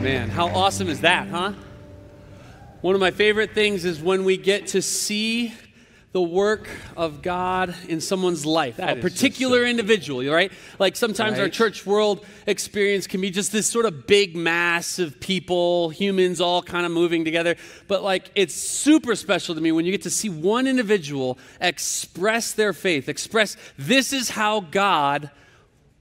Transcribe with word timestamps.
man, 0.00 0.30
how 0.30 0.48
awesome 0.48 0.88
is 0.88 1.02
that, 1.02 1.28
huh? 1.28 1.52
One 2.80 2.94
of 2.94 3.00
my 3.00 3.10
favorite 3.10 3.52
things 3.54 3.84
is 3.84 4.00
when 4.00 4.24
we 4.24 4.38
get 4.38 4.68
to 4.68 4.80
see 4.80 5.52
the 6.12 6.22
work 6.22 6.68
of 6.96 7.20
God 7.22 7.74
in 7.86 8.00
someone's 8.00 8.44
life, 8.46 8.78
That 8.78 8.98
a 8.98 9.00
particular 9.00 9.64
so- 9.64 9.66
individual, 9.66 10.24
right? 10.32 10.50
Like 10.78 10.96
sometimes 10.96 11.38
our 11.38 11.48
church 11.48 11.84
world 11.86 12.24
experience 12.46 13.06
can 13.06 13.20
be 13.20 13.30
just 13.30 13.52
this 13.52 13.66
sort 13.68 13.84
of 13.84 14.06
big 14.06 14.34
mass 14.34 14.98
of 14.98 15.20
people, 15.20 15.90
humans 15.90 16.40
all 16.40 16.62
kind 16.62 16.86
of 16.86 16.90
moving 16.92 17.24
together. 17.24 17.56
But 17.86 18.02
like 18.02 18.30
it's 18.34 18.54
super 18.54 19.14
special 19.14 19.54
to 19.54 19.60
me 19.60 19.70
when 19.70 19.84
you 19.84 19.92
get 19.92 20.02
to 20.02 20.10
see 20.10 20.30
one 20.30 20.66
individual 20.66 21.38
express 21.60 22.52
their 22.52 22.72
faith, 22.72 23.08
express 23.08 23.56
this 23.78 24.12
is 24.12 24.30
how 24.30 24.60
God 24.60 25.30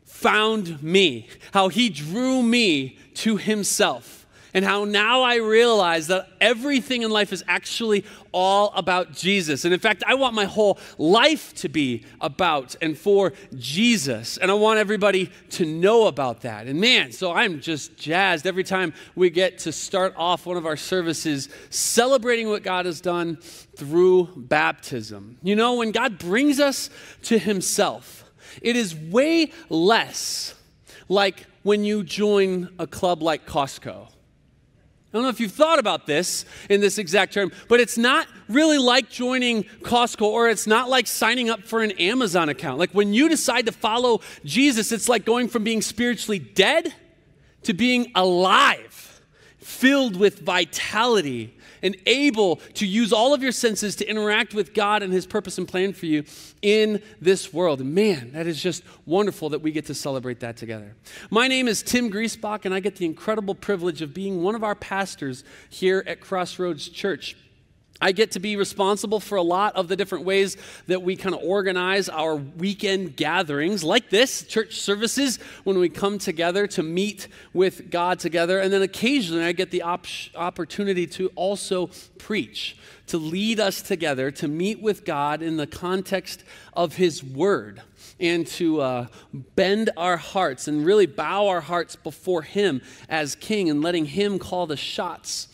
found 0.06 0.82
me, 0.82 1.28
how 1.54 1.68
he 1.68 1.90
drew 1.90 2.42
me 2.42 2.98
to 3.20 3.38
himself, 3.38 4.26
and 4.54 4.66
how 4.66 4.84
now 4.84 5.22
I 5.22 5.36
realize 5.36 6.08
that 6.08 6.28
everything 6.42 7.04
in 7.04 7.12
life 7.12 7.32
is 7.32 7.44
actually 7.48 8.04
all 8.32 8.72
about 8.76 9.12
Jesus. 9.12 9.64
And 9.64 9.74
in 9.74 9.80
fact, 9.80 10.04
I 10.08 10.16
want 10.16 10.34
my 10.34 10.46
whole 10.46 10.80
life 10.98 11.54
to 11.56 11.70
be 11.70 12.06
about 12.20 12.76
and 12.82 12.98
for 12.98 13.34
Jesus. 13.56 14.38
And 14.38 14.50
I 14.50 14.56
want 14.56 14.80
everybody 14.80 15.32
to 15.52 15.66
know 15.66 16.08
about 16.08 16.42
that. 16.42 16.66
And 16.66 16.82
man, 16.82 17.12
so 17.12 17.32
I'm 17.32 17.62
just 17.62 17.96
jazzed 17.96 18.48
every 18.48 18.64
time 18.64 18.94
we 19.16 19.30
get 19.30 19.60
to 19.60 19.72
start 19.72 20.16
off 20.18 20.48
one 20.48 20.58
of 20.58 20.66
our 20.66 20.78
services 20.78 21.50
celebrating 21.70 22.50
what 22.50 22.64
God 22.64 22.88
has 22.88 23.02
done 23.02 23.38
through 23.76 24.30
baptism. 24.36 25.38
You 25.44 25.56
know, 25.56 25.76
when 25.76 25.92
God 25.92 26.18
brings 26.18 26.60
us 26.60 26.90
to 27.24 27.38
himself, 27.38 28.24
it 28.64 28.76
is 28.76 28.96
way 28.96 29.52
less 29.70 30.56
like 31.08 31.46
when 31.70 31.84
you 31.84 32.02
join 32.02 32.68
a 32.80 32.88
club 32.88 33.22
like 33.22 33.46
Costco. 33.46 34.08
I 34.08 34.12
don't 35.14 35.22
know 35.22 35.30
if 35.30 35.40
you've 35.40 35.52
thought 35.52 35.78
about 35.78 36.08
this 36.08 36.44
in 36.68 36.82
this 36.82 36.98
exact 36.98 37.32
term, 37.32 37.52
but 37.68 37.80
it's 37.80 37.96
not 37.96 38.26
really 38.48 38.80
like 38.80 39.12
joining 39.12 39.66
Costco 39.84 40.24
or 40.24 40.50
it's 40.50 40.66
not 40.66 40.90
like 40.90 41.06
signing 41.06 41.48
up 41.48 41.62
for 41.62 41.84
an 41.84 41.92
Amazon 41.92 42.50
account. 42.50 42.80
Like 42.80 42.90
when 42.90 43.14
you 43.14 43.30
decide 43.30 43.68
to 43.68 43.72
follow 43.72 44.22
Jesus, 44.44 44.92
it's 44.92 45.08
like 45.08 45.26
going 45.26 45.48
from 45.48 45.64
being 45.64 45.84
spiritually 45.84 46.40
dead 46.40 46.92
to 47.62 47.76
being 47.76 48.12
alive, 48.16 49.09
filled 49.70 50.16
with 50.16 50.40
vitality 50.40 51.56
and 51.84 51.96
able 52.08 52.56
to 52.74 52.88
use 52.88 53.14
all 53.14 53.36
of 53.36 53.44
your 53.44 53.52
senses 53.52 53.96
to 53.96 54.10
interact 54.10 54.54
with 54.56 54.74
God 54.74 55.04
and 55.04 55.14
His 55.14 55.28
purpose 55.28 55.60
and 55.60 55.68
plan 55.68 55.94
for 55.94 56.08
you 56.08 56.24
in 56.64 57.02
this 57.22 57.54
world. 57.54 57.80
Man, 57.80 58.32
that 58.34 58.48
is 58.48 58.62
just 58.62 58.84
wonderful 59.06 59.50
that 59.50 59.62
we 59.62 59.72
get 59.72 59.86
to 59.86 59.94
celebrate 59.94 60.40
that 60.40 60.58
together. 60.58 60.96
My 61.30 61.48
name 61.48 61.68
is 61.68 61.84
Tim 61.84 62.10
Griesbach, 62.10 62.66
and 62.66 62.74
I 62.74 62.80
get 62.80 62.96
the 62.96 63.06
incredible 63.06 63.54
privilege 63.54 64.02
of 64.02 64.14
being 64.14 64.42
one 64.42 64.56
of 64.56 64.64
our 64.64 64.76
pastors 64.76 65.44
here 65.70 66.04
at 66.08 66.20
Crossroads 66.20 66.90
Church. 66.90 67.38
I 68.02 68.14
get 68.14 68.32
to 68.32 68.40
be 68.40 68.56
responsible 68.56 69.20
for 69.20 69.36
a 69.36 69.42
lot 69.42 69.76
of 69.76 69.90
the 69.90 69.96
different 69.98 70.24
ways 70.24 70.56
that 70.88 71.02
we 71.02 71.18
kind 71.18 71.36
of 71.36 71.42
organize 71.44 72.08
our 72.08 72.36
weekend 72.36 73.18
gatherings, 73.18 73.84
like 73.84 74.10
this 74.10 74.44
church 74.44 74.80
services, 74.80 75.38
when 75.66 75.80
we 75.80 75.90
come 75.90 76.18
together 76.18 76.66
to 76.68 76.84
meet 76.84 77.28
with 77.54 77.92
God 77.92 78.20
together. 78.20 78.60
And 78.60 78.72
then 78.72 78.82
occasionally 78.82 79.44
I 79.44 79.52
get 79.52 79.72
the 79.72 79.82
op- 79.82 80.08
opportunity 80.36 81.08
to 81.08 81.28
also 81.36 81.90
preach, 82.18 82.78
to 83.08 83.18
lead 83.18 83.60
us 83.60 83.82
together, 83.82 84.32
to 84.32 84.48
meet 84.48 84.82
with 84.82 85.04
God 85.04 85.42
in 85.42 85.58
the 85.58 85.68
context 85.68 86.44
of 86.74 86.96
His 86.96 87.24
Word. 87.24 87.82
And 88.22 88.46
to 88.48 88.82
uh, 88.82 89.08
bend 89.56 89.92
our 89.96 90.18
hearts 90.18 90.68
and 90.68 90.86
really 90.86 91.06
bow 91.06 91.48
our 91.48 91.62
hearts 91.62 91.96
before 91.96 92.42
Him 92.42 92.82
as 93.08 93.34
King 93.36 93.70
and 93.70 93.82
letting 93.82 94.04
Him 94.04 94.40
call 94.40 94.68
the 94.68 94.76
shots 94.76 95.48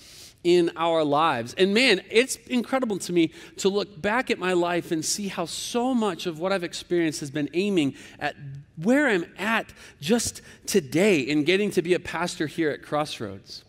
in 0.45 0.71
our 0.77 1.03
lives. 1.03 1.55
And 1.55 1.73
man, 1.73 2.01
it's 2.09 2.35
incredible 2.47 2.99
to 2.99 3.11
me 3.11 3.31
to 3.57 3.67
look 3.67 3.99
back 3.99 4.29
at 4.29 4.37
my 4.37 4.53
life 4.53 4.91
and 4.91 5.03
see 5.03 5.27
how 5.27 5.45
so 5.45 5.93
much 5.93 6.27
of 6.27 6.39
what 6.39 6.53
I've 6.53 6.63
experienced 6.63 7.19
has 7.19 7.31
been 7.31 7.49
aiming 7.53 7.95
at 8.19 8.35
where 8.77 9.07
I'm 9.07 9.25
at 9.39 9.73
just 9.99 10.41
today 10.67 11.19
in 11.19 11.45
getting 11.45 11.71
to 11.71 11.81
be 11.81 11.95
a 11.95 11.99
pastor 11.99 12.45
here 12.45 12.69
at 12.69 12.83
Crossroads. 12.83 13.63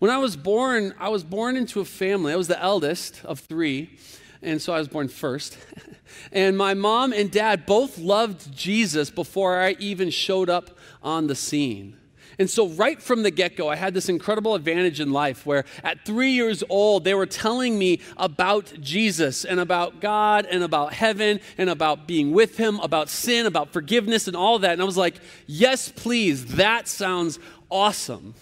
When 0.00 0.10
I 0.10 0.18
was 0.18 0.36
born, 0.36 0.94
I 0.98 1.08
was 1.08 1.24
born 1.24 1.56
into 1.56 1.80
a 1.80 1.84
family. 1.86 2.34
I 2.34 2.36
was 2.36 2.48
the 2.48 2.60
eldest 2.60 3.24
of 3.24 3.40
three, 3.40 3.96
and 4.42 4.60
so 4.60 4.74
I 4.74 4.78
was 4.78 4.88
born 4.88 5.08
first. 5.08 5.56
and 6.32 6.58
my 6.58 6.74
mom 6.74 7.14
and 7.14 7.30
dad 7.30 7.64
both 7.64 7.96
loved 7.96 8.54
Jesus 8.54 9.08
before 9.08 9.58
I 9.58 9.76
even 9.78 10.10
showed 10.10 10.50
up 10.50 10.76
on 11.02 11.26
the 11.26 11.34
scene. 11.34 11.96
And 12.38 12.48
so, 12.48 12.68
right 12.68 13.00
from 13.00 13.22
the 13.22 13.30
get 13.30 13.56
go, 13.56 13.68
I 13.68 13.76
had 13.76 13.94
this 13.94 14.08
incredible 14.08 14.54
advantage 14.54 15.00
in 15.00 15.12
life 15.12 15.44
where 15.44 15.64
at 15.84 16.04
three 16.04 16.32
years 16.32 16.64
old, 16.68 17.04
they 17.04 17.14
were 17.14 17.26
telling 17.26 17.78
me 17.78 18.00
about 18.16 18.72
Jesus 18.80 19.44
and 19.44 19.60
about 19.60 20.00
God 20.00 20.46
and 20.46 20.62
about 20.62 20.94
heaven 20.94 21.40
and 21.58 21.68
about 21.68 22.06
being 22.06 22.32
with 22.32 22.56
Him, 22.56 22.80
about 22.80 23.08
sin, 23.08 23.46
about 23.46 23.72
forgiveness, 23.72 24.28
and 24.28 24.36
all 24.36 24.58
that. 24.60 24.72
And 24.72 24.82
I 24.82 24.84
was 24.84 24.96
like, 24.96 25.16
yes, 25.46 25.90
please, 25.90 26.54
that 26.56 26.88
sounds 26.88 27.38
awesome. 27.70 28.34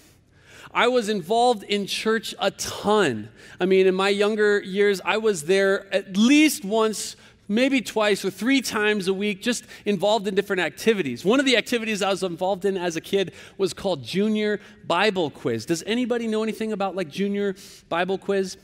I 0.73 0.87
was 0.89 1.09
involved 1.09 1.65
in 1.65 1.87
church 1.87 2.35
a 2.39 2.53
ton. 2.53 3.29
I 3.59 3.67
mean, 3.67 3.87
in 3.87 3.95
my 3.95 4.09
younger 4.09 4.61
years, 4.61 5.01
I 5.05 5.17
was 5.17 5.45
there 5.45 5.93
at 5.93 6.17
least 6.17 6.65
once 6.65 7.17
maybe 7.51 7.83
twice 7.83 8.25
or 8.25 8.31
three 8.31 8.63
times 8.63 9.09
a 9.09 9.13
week, 9.13 9.43
just 9.43 9.67
involved 9.85 10.27
in 10.29 10.35
different 10.35 10.63
activities. 10.63 11.25
One 11.25 11.41
of 11.41 11.45
the 11.45 11.57
activities 11.57 12.01
I 12.01 12.11
was 12.11 12.23
involved 12.23 12.65
in 12.65 12.77
as 12.77 12.97
a 12.97 13.01
kid 13.01 13.33
was 13.59 13.75
called 13.75 14.05
Junior 14.05 14.61
Bible 14.87 15.31
Quiz. 15.31 15.67
Does 15.67 15.83
anybody 15.83 16.29
know 16.29 16.43
anything 16.45 16.73
about 16.73 16.95
like 16.95 17.09
Junior 17.09 17.57
Bible 17.89 18.17
Quiz? 18.17 18.57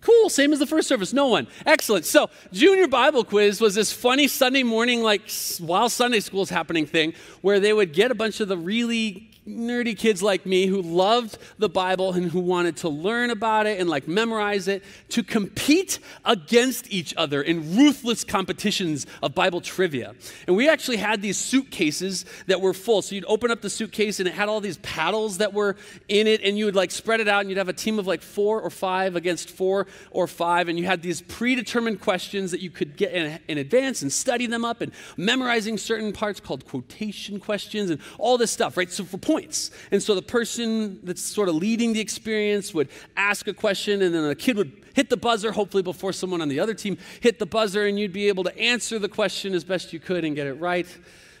Cool, 0.00 0.30
same 0.30 0.52
as 0.52 0.58
the 0.58 0.66
first 0.66 0.88
service. 0.88 1.12
No 1.12 1.26
one. 1.26 1.46
Excellent. 1.66 2.04
So, 2.04 2.30
Junior 2.52 2.88
Bible 2.88 3.24
Quiz 3.24 3.60
was 3.60 3.74
this 3.74 3.92
funny 3.92 4.26
Sunday 4.26 4.62
morning, 4.62 5.02
like 5.02 5.22
while 5.60 5.88
Sunday 5.88 6.20
school's 6.20 6.50
happening 6.50 6.86
thing, 6.86 7.14
where 7.40 7.60
they 7.60 7.72
would 7.72 7.92
get 7.92 8.10
a 8.10 8.14
bunch 8.14 8.40
of 8.40 8.48
the 8.48 8.56
really 8.56 9.31
nerdy 9.46 9.98
kids 9.98 10.22
like 10.22 10.46
me 10.46 10.66
who 10.66 10.80
loved 10.80 11.36
the 11.58 11.68
Bible 11.68 12.12
and 12.12 12.30
who 12.30 12.38
wanted 12.38 12.76
to 12.76 12.88
learn 12.88 13.30
about 13.30 13.66
it 13.66 13.80
and 13.80 13.90
like 13.90 14.06
memorize 14.06 14.68
it 14.68 14.84
to 15.08 15.22
compete 15.22 15.98
against 16.24 16.90
each 16.92 17.12
other 17.16 17.42
in 17.42 17.76
ruthless 17.76 18.22
competitions 18.22 19.06
of 19.20 19.34
Bible 19.34 19.60
trivia. 19.60 20.14
And 20.46 20.56
we 20.56 20.68
actually 20.68 20.98
had 20.98 21.22
these 21.22 21.36
suitcases 21.36 22.24
that 22.46 22.60
were 22.60 22.72
full. 22.72 23.02
So 23.02 23.16
you'd 23.16 23.24
open 23.26 23.50
up 23.50 23.62
the 23.62 23.70
suitcase 23.70 24.20
and 24.20 24.28
it 24.28 24.34
had 24.34 24.48
all 24.48 24.60
these 24.60 24.78
paddles 24.78 25.38
that 25.38 25.52
were 25.52 25.76
in 26.08 26.28
it 26.28 26.40
and 26.42 26.56
you 26.56 26.66
would 26.66 26.76
like 26.76 26.92
spread 26.92 27.20
it 27.20 27.26
out 27.26 27.40
and 27.40 27.50
you'd 27.50 27.58
have 27.58 27.68
a 27.68 27.72
team 27.72 27.98
of 27.98 28.06
like 28.06 28.22
four 28.22 28.60
or 28.60 28.70
five 28.70 29.16
against 29.16 29.50
four 29.50 29.88
or 30.12 30.28
five 30.28 30.68
and 30.68 30.78
you 30.78 30.84
had 30.84 31.02
these 31.02 31.20
predetermined 31.20 32.00
questions 32.00 32.52
that 32.52 32.60
you 32.60 32.70
could 32.70 32.96
get 32.96 33.12
in, 33.12 33.40
in 33.48 33.58
advance 33.58 34.02
and 34.02 34.12
study 34.12 34.46
them 34.46 34.64
up 34.64 34.80
and 34.80 34.92
memorizing 35.16 35.76
certain 35.76 36.12
parts 36.12 36.38
called 36.38 36.64
quotation 36.64 37.40
questions 37.40 37.90
and 37.90 38.00
all 38.18 38.38
this 38.38 38.52
stuff, 38.52 38.76
right? 38.76 38.90
So 38.90 39.02
for 39.04 39.18
points. 39.32 39.70
And 39.90 40.02
so 40.02 40.14
the 40.14 40.22
person 40.22 41.00
that's 41.02 41.22
sort 41.22 41.48
of 41.48 41.54
leading 41.54 41.92
the 41.92 42.00
experience 42.00 42.74
would 42.74 42.88
ask 43.16 43.48
a 43.48 43.54
question 43.54 44.02
and 44.02 44.14
then 44.14 44.24
a 44.24 44.34
kid 44.34 44.56
would 44.56 44.72
hit 44.94 45.08
the 45.08 45.16
buzzer, 45.16 45.52
hopefully 45.52 45.82
before 45.82 46.12
someone 46.12 46.42
on 46.42 46.48
the 46.48 46.60
other 46.60 46.74
team 46.74 46.98
hit 47.20 47.38
the 47.38 47.46
buzzer, 47.46 47.86
and 47.86 47.98
you'd 47.98 48.12
be 48.12 48.28
able 48.28 48.44
to 48.44 48.58
answer 48.58 48.98
the 48.98 49.08
question 49.08 49.54
as 49.54 49.64
best 49.64 49.92
you 49.92 49.98
could 49.98 50.24
and 50.24 50.36
get 50.36 50.46
it 50.46 50.54
right. 50.54 50.86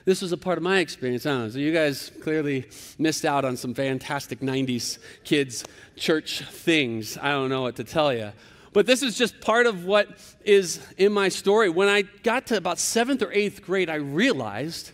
This 0.04 0.22
was 0.22 0.32
a 0.32 0.36
part 0.36 0.58
of 0.58 0.64
my 0.64 0.78
experience. 0.78 1.24
Know. 1.24 1.48
So 1.48 1.58
you 1.58 1.72
guys 1.72 2.10
clearly 2.22 2.66
missed 2.98 3.24
out 3.24 3.44
on 3.44 3.56
some 3.56 3.74
fantastic 3.74 4.40
90s 4.40 4.98
kids 5.22 5.64
church 5.96 6.42
things. 6.50 7.18
I 7.18 7.30
don't 7.30 7.50
know 7.50 7.62
what 7.62 7.76
to 7.76 7.84
tell 7.84 8.12
you. 8.12 8.32
But 8.72 8.86
this 8.86 9.02
is 9.02 9.18
just 9.18 9.40
part 9.40 9.66
of 9.66 9.84
what 9.84 10.08
is 10.44 10.80
in 10.96 11.12
my 11.12 11.28
story. 11.28 11.68
When 11.68 11.88
I 11.88 12.02
got 12.02 12.46
to 12.46 12.56
about 12.56 12.78
seventh 12.78 13.20
or 13.22 13.30
eighth 13.32 13.62
grade, 13.62 13.90
I 13.90 13.96
realized 13.96 14.92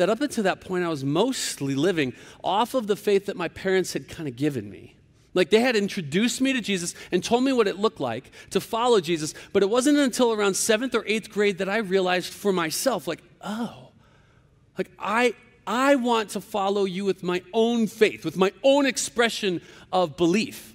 that 0.00 0.08
up 0.08 0.22
until 0.22 0.44
that 0.44 0.62
point, 0.62 0.82
I 0.82 0.88
was 0.88 1.04
mostly 1.04 1.74
living 1.74 2.14
off 2.42 2.74
of 2.74 2.86
the 2.86 2.96
faith 2.96 3.26
that 3.26 3.36
my 3.36 3.48
parents 3.48 3.92
had 3.92 4.08
kind 4.08 4.28
of 4.28 4.34
given 4.34 4.70
me. 4.70 4.96
Like 5.34 5.50
they 5.50 5.60
had 5.60 5.76
introduced 5.76 6.40
me 6.40 6.54
to 6.54 6.60
Jesus 6.60 6.94
and 7.12 7.22
told 7.22 7.44
me 7.44 7.52
what 7.52 7.68
it 7.68 7.78
looked 7.78 8.00
like 8.00 8.30
to 8.50 8.60
follow 8.60 9.00
Jesus, 9.00 9.34
but 9.52 9.62
it 9.62 9.70
wasn't 9.70 9.98
until 9.98 10.32
around 10.32 10.54
seventh 10.54 10.94
or 10.94 11.04
eighth 11.06 11.30
grade 11.30 11.58
that 11.58 11.68
I 11.68 11.78
realized 11.78 12.32
for 12.32 12.52
myself, 12.52 13.06
like, 13.06 13.22
oh, 13.42 13.90
like 14.76 14.90
I 14.98 15.34
I 15.66 15.96
want 15.96 16.30
to 16.30 16.40
follow 16.40 16.84
you 16.84 17.04
with 17.04 17.22
my 17.22 17.42
own 17.52 17.86
faith, 17.86 18.24
with 18.24 18.36
my 18.36 18.52
own 18.64 18.86
expression 18.86 19.60
of 19.92 20.16
belief. 20.16 20.74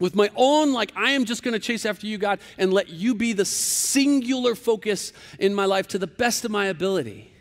With 0.00 0.14
my 0.14 0.30
own, 0.34 0.72
like, 0.72 0.92
I 0.96 1.12
am 1.12 1.26
just 1.26 1.42
gonna 1.42 1.58
chase 1.58 1.86
after 1.86 2.06
you, 2.06 2.18
God, 2.18 2.40
and 2.58 2.72
let 2.72 2.88
you 2.88 3.14
be 3.14 3.34
the 3.34 3.44
singular 3.44 4.54
focus 4.54 5.12
in 5.38 5.54
my 5.54 5.66
life 5.66 5.88
to 5.88 5.98
the 5.98 6.06
best 6.06 6.44
of 6.44 6.50
my 6.50 6.66
ability. 6.66 7.32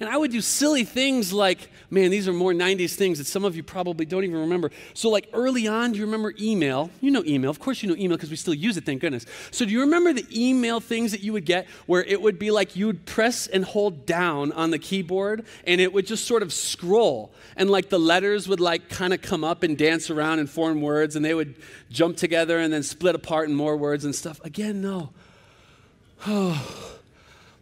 And 0.00 0.08
I 0.08 0.16
would 0.16 0.30
do 0.30 0.40
silly 0.40 0.84
things 0.84 1.32
like, 1.32 1.70
man, 1.90 2.10
these 2.10 2.26
are 2.26 2.32
more 2.32 2.52
90s 2.52 2.94
things 2.94 3.18
that 3.18 3.26
some 3.26 3.44
of 3.44 3.54
you 3.56 3.62
probably 3.62 4.06
don't 4.06 4.24
even 4.24 4.38
remember. 4.38 4.70
So, 4.94 5.10
like 5.10 5.28
early 5.32 5.66
on, 5.66 5.92
do 5.92 5.98
you 5.98 6.04
remember 6.04 6.32
email? 6.40 6.90
You 7.00 7.10
know 7.10 7.22
email. 7.24 7.50
Of 7.50 7.60
course, 7.60 7.82
you 7.82 7.88
know 7.88 7.96
email 7.96 8.16
because 8.16 8.30
we 8.30 8.36
still 8.36 8.54
use 8.54 8.76
it, 8.76 8.84
thank 8.84 9.00
goodness. 9.00 9.26
So, 9.50 9.64
do 9.64 9.70
you 9.70 9.80
remember 9.80 10.12
the 10.12 10.26
email 10.32 10.80
things 10.80 11.12
that 11.12 11.20
you 11.20 11.32
would 11.32 11.44
get 11.44 11.68
where 11.86 12.02
it 12.04 12.20
would 12.20 12.38
be 12.38 12.50
like 12.50 12.76
you 12.76 12.86
would 12.86 13.04
press 13.06 13.46
and 13.46 13.64
hold 13.64 14.06
down 14.06 14.52
on 14.52 14.70
the 14.70 14.78
keyboard 14.78 15.44
and 15.66 15.80
it 15.80 15.92
would 15.92 16.06
just 16.06 16.26
sort 16.26 16.42
of 16.42 16.52
scroll? 16.52 17.32
And 17.56 17.70
like 17.70 17.88
the 17.88 18.00
letters 18.00 18.48
would 18.48 18.60
like 18.60 18.88
kind 18.88 19.12
of 19.12 19.22
come 19.22 19.44
up 19.44 19.62
and 19.62 19.76
dance 19.76 20.10
around 20.10 20.38
and 20.38 20.48
form 20.48 20.80
words 20.80 21.16
and 21.16 21.24
they 21.24 21.34
would 21.34 21.56
jump 21.90 22.16
together 22.16 22.58
and 22.58 22.72
then 22.72 22.82
split 22.82 23.14
apart 23.14 23.48
in 23.48 23.54
more 23.54 23.76
words 23.76 24.04
and 24.04 24.14
stuff. 24.14 24.40
Again, 24.44 24.80
no. 24.80 25.10
Oh. 26.24 26.81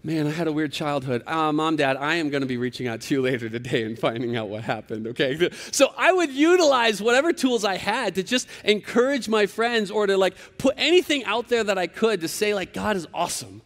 Man, 0.03 0.27
I 0.27 0.31
had 0.31 0.47
a 0.47 0.53
weird 0.53 0.73
childhood. 0.73 1.23
Uh, 1.27 1.53
Mom, 1.53 1.77
Dad, 1.77 1.99
I 1.99 2.15
am 2.15 2.31
going 2.31 2.41
to 2.41 2.47
be 2.47 2.57
reaching 2.57 2.89
out 2.89 3.03
to 3.03 3.15
you 3.15 3.21
later 3.21 3.51
today 3.51 3.83
and 3.85 3.99
finding 3.99 4.35
out 4.35 4.49
what 4.49 4.65
happened, 4.65 5.07
okay? 5.09 5.51
So 5.73 5.93
I 5.95 6.11
would 6.11 6.31
utilize 6.31 7.03
whatever 7.03 7.35
tools 7.35 7.67
I 7.67 7.77
had 7.77 8.15
to 8.15 8.23
just 8.23 8.49
encourage 8.65 9.29
my 9.29 9.45
friends 9.45 9.91
or 9.91 10.07
to 10.07 10.17
like 10.17 10.37
put 10.57 10.75
anything 10.79 11.25
out 11.25 11.49
there 11.49 11.63
that 11.65 11.77
I 11.77 11.87
could 11.87 12.23
to 12.23 12.29
say, 12.29 12.55
like, 12.55 12.73
God 12.73 12.97
is 12.97 13.07
awesome. 13.13 13.61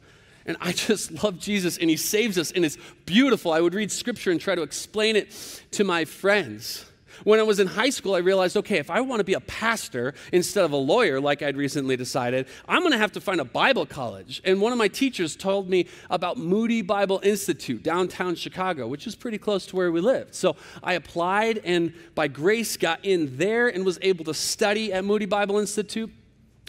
And 0.45 0.57
I 0.61 0.73
just 0.73 1.13
love 1.23 1.39
Jesus 1.39 1.79
and 1.79 1.89
He 1.89 1.97
saves 1.97 2.37
us 2.37 2.51
and 2.51 2.65
it's 2.65 2.79
beautiful. 3.07 3.53
I 3.53 3.61
would 3.61 3.75
read 3.75 3.93
scripture 3.93 4.33
and 4.33 4.41
try 4.41 4.57
to 4.57 4.63
explain 4.63 5.15
it 5.15 5.31
to 5.71 5.85
my 5.85 6.05
friends. 6.05 6.85
When 7.23 7.39
I 7.39 7.43
was 7.45 7.61
in 7.61 7.69
high 7.69 7.91
school, 7.91 8.15
I 8.15 8.19
realized 8.19 8.57
okay, 8.57 8.79
if 8.79 8.91
I 8.91 9.01
want 9.01 9.21
to 9.21 9.25
be 9.25 9.35
a 9.35 9.41
pastor 9.41 10.15
instead 10.33 10.65
of 10.65 10.73
a 10.73 10.77
lawyer, 10.77 11.21
like 11.21 11.43
I'd 11.43 11.57
recently 11.57 11.97
decided, 11.97 12.47
I'm 12.69 12.81
going 12.81 12.93
to 12.93 12.99
have 12.99 13.13
to 13.13 13.21
find 13.21 13.41
a 13.41 13.45
Bible 13.45 13.87
college. 13.87 14.43
And 14.45 14.61
one 14.61 14.73
of 14.73 14.79
my 14.79 14.89
teachers 14.89 15.37
told 15.37 15.69
me 15.69 15.87
about 16.11 16.37
Moody 16.37 16.83
Bible 16.83 17.21
Institute, 17.23 17.83
downtown 17.83 18.35
Chicago, 18.35 18.87
which 18.87 19.07
is 19.07 19.15
pretty 19.15 19.39
close 19.39 19.67
to 19.67 19.77
where 19.77 19.93
we 19.93 20.01
lived. 20.01 20.35
So 20.35 20.57
I 20.83 20.95
applied 20.95 21.59
and 21.65 21.93
by 22.15 22.29
grace 22.29 22.77
got 22.77 23.05
in 23.05 23.37
there 23.37 23.69
and 23.69 23.85
was 23.85 23.99
able 24.03 24.25
to 24.25 24.35
study 24.35 24.93
at 24.93 25.05
Moody 25.05 25.27
Bible 25.27 25.59
Institute. 25.59 26.11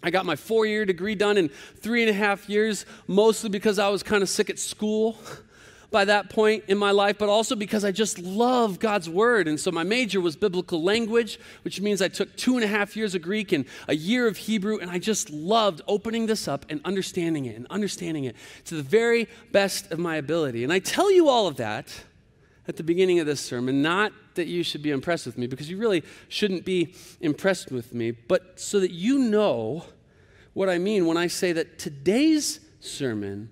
I 0.03 0.11
got 0.11 0.25
my 0.25 0.35
four 0.35 0.65
year 0.65 0.85
degree 0.85 1.15
done 1.15 1.37
in 1.37 1.49
three 1.49 2.01
and 2.01 2.09
a 2.09 2.13
half 2.13 2.47
years, 2.47 2.85
mostly 3.07 3.49
because 3.49 3.79
I 3.79 3.89
was 3.89 4.03
kind 4.03 4.21
of 4.21 4.29
sick 4.29 4.49
at 4.49 4.59
school 4.59 5.17
by 5.95 6.03
that 6.03 6.29
point 6.29 6.61
in 6.67 6.77
my 6.77 6.91
life, 6.91 7.17
but 7.17 7.29
also 7.29 7.55
because 7.55 7.85
I 7.85 7.93
just 7.93 8.19
love 8.19 8.79
God's 8.79 9.09
word. 9.09 9.47
And 9.47 9.57
so 9.57 9.71
my 9.71 9.83
major 9.83 10.19
was 10.19 10.35
biblical 10.35 10.83
language, 10.83 11.39
which 11.61 11.79
means 11.79 12.01
I 12.01 12.09
took 12.09 12.35
two 12.35 12.55
and 12.55 12.65
a 12.65 12.67
half 12.67 12.97
years 12.97 13.15
of 13.15 13.21
Greek 13.21 13.53
and 13.53 13.63
a 13.87 13.95
year 13.95 14.27
of 14.27 14.35
Hebrew, 14.35 14.77
and 14.77 14.91
I 14.91 14.99
just 14.99 15.29
loved 15.29 15.81
opening 15.87 16.25
this 16.25 16.49
up 16.49 16.65
and 16.67 16.81
understanding 16.83 17.45
it 17.45 17.55
and 17.55 17.65
understanding 17.69 18.25
it 18.25 18.35
to 18.65 18.75
the 18.75 18.83
very 18.83 19.29
best 19.53 19.89
of 19.93 19.97
my 19.97 20.17
ability. 20.17 20.65
And 20.65 20.73
I 20.73 20.79
tell 20.79 21.09
you 21.13 21.29
all 21.29 21.47
of 21.47 21.55
that 21.55 21.87
at 22.67 22.75
the 22.75 22.83
beginning 22.83 23.21
of 23.21 23.25
this 23.25 23.39
sermon, 23.39 23.81
not 23.81 24.11
that 24.33 24.47
you 24.47 24.63
should 24.63 24.81
be 24.81 24.91
impressed 24.91 25.25
with 25.25 25.37
me, 25.37 25.47
because 25.47 25.69
you 25.69 25.77
really 25.77 26.03
shouldn't 26.27 26.65
be 26.65 26.93
impressed 27.21 27.71
with 27.71 27.93
me, 27.93 28.11
but 28.11 28.59
so 28.59 28.81
that 28.81 28.91
you 28.91 29.17
know 29.17 29.85
what 30.53 30.67
I 30.67 30.77
mean 30.77 31.05
when 31.05 31.15
I 31.15 31.27
say 31.27 31.53
that 31.53 31.79
today's 31.79 32.59
sermon 32.81 33.49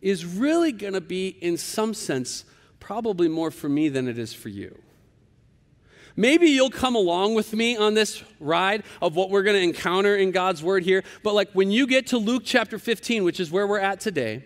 is 0.00 0.24
really 0.24 0.72
going 0.72 0.92
to 0.92 1.00
be, 1.00 1.28
in 1.28 1.56
some 1.56 1.94
sense, 1.94 2.44
probably 2.80 3.28
more 3.28 3.50
for 3.50 3.68
me 3.68 3.88
than 3.88 4.08
it 4.08 4.18
is 4.18 4.32
for 4.32 4.48
you. 4.48 4.76
Maybe 6.16 6.48
you'll 6.48 6.70
come 6.70 6.96
along 6.96 7.34
with 7.34 7.52
me 7.52 7.76
on 7.76 7.94
this 7.94 8.24
ride 8.40 8.82
of 9.00 9.14
what 9.14 9.30
we're 9.30 9.44
going 9.44 9.56
to 9.56 9.62
encounter 9.62 10.16
in 10.16 10.32
God's 10.32 10.64
Word 10.64 10.82
here. 10.82 11.04
But, 11.22 11.34
like, 11.34 11.50
when 11.52 11.70
you 11.70 11.86
get 11.86 12.08
to 12.08 12.18
Luke 12.18 12.42
chapter 12.44 12.76
15, 12.76 13.22
which 13.22 13.38
is 13.38 13.52
where 13.52 13.68
we're 13.68 13.78
at 13.78 14.00
today, 14.00 14.44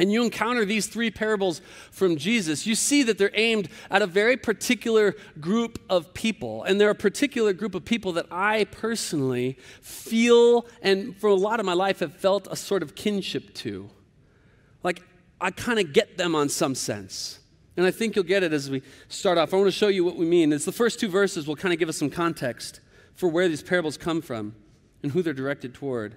and 0.00 0.12
you 0.12 0.24
encounter 0.24 0.64
these 0.64 0.88
three 0.88 1.10
parables 1.12 1.62
from 1.92 2.16
Jesus, 2.16 2.66
you 2.66 2.74
see 2.74 3.04
that 3.04 3.18
they're 3.18 3.30
aimed 3.34 3.68
at 3.88 4.02
a 4.02 4.06
very 4.06 4.36
particular 4.36 5.14
group 5.40 5.78
of 5.88 6.12
people. 6.12 6.64
And 6.64 6.80
they're 6.80 6.90
a 6.90 6.94
particular 6.94 7.52
group 7.52 7.74
of 7.76 7.84
people 7.84 8.12
that 8.14 8.26
I 8.30 8.64
personally 8.64 9.58
feel, 9.80 10.66
and 10.82 11.16
for 11.16 11.28
a 11.28 11.34
lot 11.34 11.60
of 11.60 11.66
my 11.66 11.72
life 11.72 12.00
have 12.00 12.14
felt 12.14 12.48
a 12.50 12.56
sort 12.56 12.82
of 12.82 12.94
kinship 12.94 13.54
to 13.54 13.90
like 14.82 15.02
I 15.40 15.50
kind 15.50 15.78
of 15.78 15.92
get 15.92 16.16
them 16.16 16.34
on 16.34 16.48
some 16.48 16.74
sense. 16.74 17.40
And 17.76 17.84
I 17.84 17.90
think 17.90 18.16
you'll 18.16 18.24
get 18.24 18.42
it 18.42 18.52
as 18.52 18.70
we 18.70 18.82
start 19.08 19.36
off. 19.36 19.52
I 19.52 19.56
want 19.56 19.68
to 19.68 19.72
show 19.72 19.88
you 19.88 20.04
what 20.04 20.16
we 20.16 20.24
mean. 20.24 20.52
It's 20.52 20.64
the 20.64 20.72
first 20.72 20.98
two 20.98 21.08
verses 21.08 21.46
will 21.46 21.56
kind 21.56 21.74
of 21.74 21.78
give 21.78 21.88
us 21.88 21.98
some 21.98 22.08
context 22.08 22.80
for 23.14 23.28
where 23.28 23.48
these 23.48 23.62
parables 23.62 23.98
come 23.98 24.22
from 24.22 24.54
and 25.02 25.12
who 25.12 25.22
they're 25.22 25.34
directed 25.34 25.74
toward. 25.74 26.14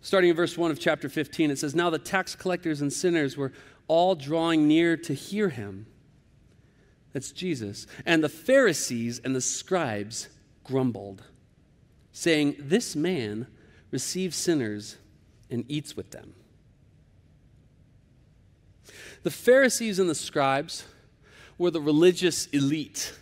Starting 0.00 0.30
in 0.30 0.36
verse 0.36 0.56
1 0.56 0.70
of 0.70 0.78
chapter 0.78 1.08
15, 1.08 1.50
it 1.50 1.58
says, 1.58 1.74
Now 1.74 1.90
the 1.90 1.98
tax 1.98 2.34
collectors 2.34 2.80
and 2.80 2.92
sinners 2.92 3.36
were 3.36 3.52
all 3.86 4.14
drawing 4.14 4.66
near 4.66 4.96
to 4.96 5.14
hear 5.14 5.48
him. 5.48 5.86
That's 7.12 7.32
Jesus. 7.32 7.86
And 8.04 8.22
the 8.22 8.28
Pharisees 8.28 9.20
and 9.24 9.34
the 9.34 9.40
scribes 9.40 10.28
grumbled, 10.64 11.22
saying, 12.12 12.56
This 12.58 12.94
man 12.94 13.46
receives 13.90 14.36
sinners 14.36 14.96
and 15.50 15.64
eats 15.68 15.96
with 15.96 16.10
them. 16.10 16.34
The 19.22 19.30
Pharisees 19.30 19.98
and 19.98 20.08
the 20.08 20.14
scribes 20.14 20.84
were 21.58 21.70
the 21.70 21.80
religious 21.80 22.46
elite 22.46 23.12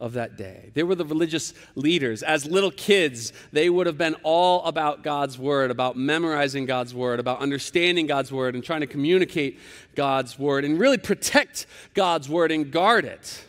of 0.00 0.14
that 0.14 0.36
day. 0.36 0.70
They 0.74 0.82
were 0.82 0.94
the 0.94 1.04
religious 1.04 1.54
leaders. 1.76 2.22
As 2.22 2.44
little 2.46 2.70
kids, 2.70 3.32
they 3.52 3.70
would 3.70 3.86
have 3.86 3.96
been 3.96 4.16
all 4.22 4.64
about 4.64 5.02
God's 5.02 5.38
word, 5.38 5.70
about 5.70 5.96
memorizing 5.96 6.66
God's 6.66 6.94
word, 6.94 7.20
about 7.20 7.40
understanding 7.40 8.06
God's 8.06 8.32
word 8.32 8.54
and 8.54 8.64
trying 8.64 8.80
to 8.80 8.86
communicate 8.86 9.58
God's 9.94 10.38
word 10.38 10.64
and 10.64 10.78
really 10.78 10.98
protect 10.98 11.66
God's 11.94 12.28
word 12.28 12.50
and 12.50 12.70
guard 12.70 13.04
it. 13.04 13.44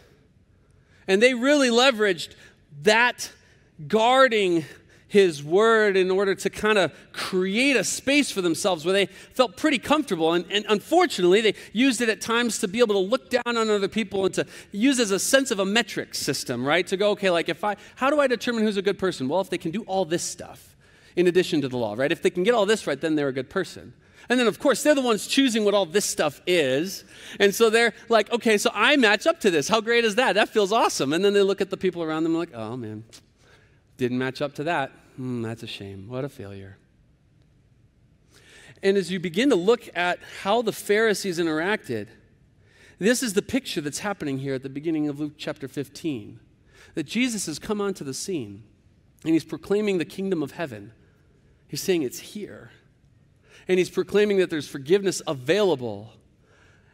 And 1.08 1.22
they 1.22 1.34
really 1.34 1.70
leveraged 1.70 2.36
that 2.84 3.32
guarding 3.88 4.66
his 5.16 5.42
word 5.42 5.96
in 5.96 6.12
order 6.12 6.36
to 6.36 6.50
kind 6.50 6.78
of 6.78 6.92
create 7.14 7.78
a 7.78 7.86
space 7.86 8.30
for 8.30 8.42
themselves 8.42 8.84
where 8.84 8.92
they 8.92 9.06
felt 9.06 9.56
pretty 9.56 9.80
comfortable. 9.80 10.34
And, 10.34 10.44
and, 10.52 10.66
unfortunately, 10.68 11.40
they 11.40 11.56
used 11.72 12.02
it 12.02 12.10
at 12.10 12.20
times 12.20 12.60
to 12.60 12.68
be 12.68 12.80
able 12.80 12.96
to 12.96 13.00
look 13.00 13.30
down 13.30 13.44
on 13.46 13.70
other 13.70 13.88
people 13.88 14.26
and 14.26 14.34
to 14.34 14.46
use 14.74 15.00
as 15.00 15.12
a 15.12 15.20
sense 15.20 15.52
of 15.52 15.60
a 15.60 15.66
metric 15.66 16.16
system, 16.16 16.66
right? 16.66 16.86
To 16.88 16.98
go, 16.98 17.12
okay, 17.12 17.30
like 17.30 17.48
if 17.48 17.64
I, 17.64 17.78
how 17.96 18.10
do 18.10 18.20
I 18.20 18.28
determine 18.28 18.64
who's 18.66 18.76
a 18.76 18.82
good 18.82 19.00
person? 19.00 19.30
Well, 19.30 19.40
if 19.40 19.50
they 19.50 19.58
can 19.58 19.72
do 19.72 19.84
all 19.84 20.04
this 20.04 20.22
stuff 20.22 20.76
in 21.16 21.28
addition 21.28 21.62
to 21.62 21.70
the 21.70 21.78
law, 21.78 21.96
right? 21.98 22.12
If 22.12 22.22
they 22.22 22.30
can 22.30 22.44
get 22.44 22.54
all 22.54 22.66
this 22.66 22.86
right, 22.86 23.00
then 23.00 23.16
they're 23.16 23.30
a 23.30 23.34
good 23.34 23.50
person. 23.50 23.94
And 24.28 24.38
then, 24.38 24.48
of 24.48 24.60
course, 24.60 24.84
they're 24.84 24.96
the 24.96 25.02
ones 25.02 25.28
choosing 25.28 25.64
what 25.64 25.74
all 25.74 25.86
this 25.86 26.04
stuff 26.04 26.42
is. 26.46 27.06
And 27.40 27.56
so 27.56 27.70
they're 27.70 27.94
like, 28.10 28.30
okay, 28.34 28.58
so 28.58 28.70
I 28.74 28.98
match 28.98 29.28
up 29.28 29.40
to 29.42 29.50
this. 29.50 29.70
How 29.70 29.80
great 29.80 30.04
is 30.04 30.16
that? 30.16 30.34
That 30.34 30.50
feels 30.50 30.74
awesome. 30.74 31.14
And 31.14 31.24
then 31.24 31.34
they 31.34 31.42
look 31.42 31.62
at 31.62 31.70
the 31.70 31.78
people 31.78 32.04
around 32.04 32.24
them 32.24 32.34
and 32.34 32.40
like, 32.40 32.54
oh 32.54 32.76
man, 32.76 33.06
didn't 33.96 34.18
match 34.18 34.42
up 34.42 34.56
to 34.56 34.66
that. 34.66 34.92
Hmm, 35.16 35.42
that's 35.42 35.64
a 35.64 35.68
shame. 35.68 36.08
What 36.08 36.26
a 36.26 36.30
failure. 36.30 36.78
And 38.84 38.98
as 38.98 39.12
you 39.12 39.20
begin 39.20 39.50
to 39.50 39.56
look 39.56 39.90
at 39.96 40.20
how 40.42 40.62
the 40.62 40.72
Pharisees 40.72 41.40
interacted, 41.40 42.08
this 43.00 43.24
is 43.24 43.34
the 43.34 43.42
picture 43.42 43.82
that's 43.82 44.00
happening 44.00 44.40
here 44.40 44.54
at 44.54 44.64
the 44.64 44.70
beginning 44.70 45.08
of 45.08 45.20
Luke 45.20 45.34
chapter 45.38 45.68
15. 45.68 46.40
That 46.94 47.04
Jesus 47.04 47.46
has 47.48 47.60
come 47.60 47.82
onto 47.82 48.04
the 48.04 48.14
scene 48.14 48.64
and 49.24 49.34
he's 49.34 49.44
proclaiming 49.44 49.98
the 49.98 50.06
kingdom 50.06 50.44
of 50.44 50.52
heaven. 50.52 50.94
He's 51.68 51.82
saying 51.82 52.04
it's 52.04 52.20
here. 52.20 52.72
And 53.68 53.80
he's 53.80 53.90
proclaiming 53.90 54.38
that 54.38 54.50
there's 54.50 54.68
forgiveness 54.68 55.22
available. 55.26 56.14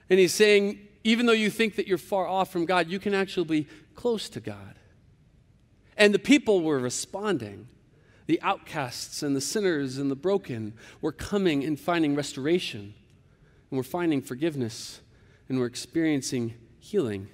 And 0.09 0.17
he's 0.17 0.33
saying, 0.33 0.79
even 1.03 1.25
though 1.25 1.33
you 1.33 1.49
think 1.49 1.75
that 1.75 1.87
you're 1.87 1.97
far 1.97 2.25
off 2.25 2.51
from 2.51 2.65
God, 2.65 2.89
you 2.89 2.99
can 2.99 3.13
actually 3.13 3.45
be 3.45 3.67
close 3.95 4.29
to 4.29 4.39
God. 4.39 4.75
And 5.97 6.13
the 6.13 6.19
people 6.19 6.61
were 6.61 6.79
responding. 6.79 7.67
The 8.27 8.41
outcasts 8.41 9.23
and 9.23 9.35
the 9.35 9.41
sinners 9.41 9.97
and 9.97 10.09
the 10.09 10.15
broken 10.15 10.73
were 11.01 11.11
coming 11.11 11.63
and 11.63 11.79
finding 11.79 12.15
restoration, 12.15 12.93
and 13.69 13.77
we're 13.77 13.83
finding 13.83 14.21
forgiveness, 14.21 15.01
and 15.49 15.59
we're 15.59 15.65
experiencing 15.65 16.53
healing. 16.79 17.27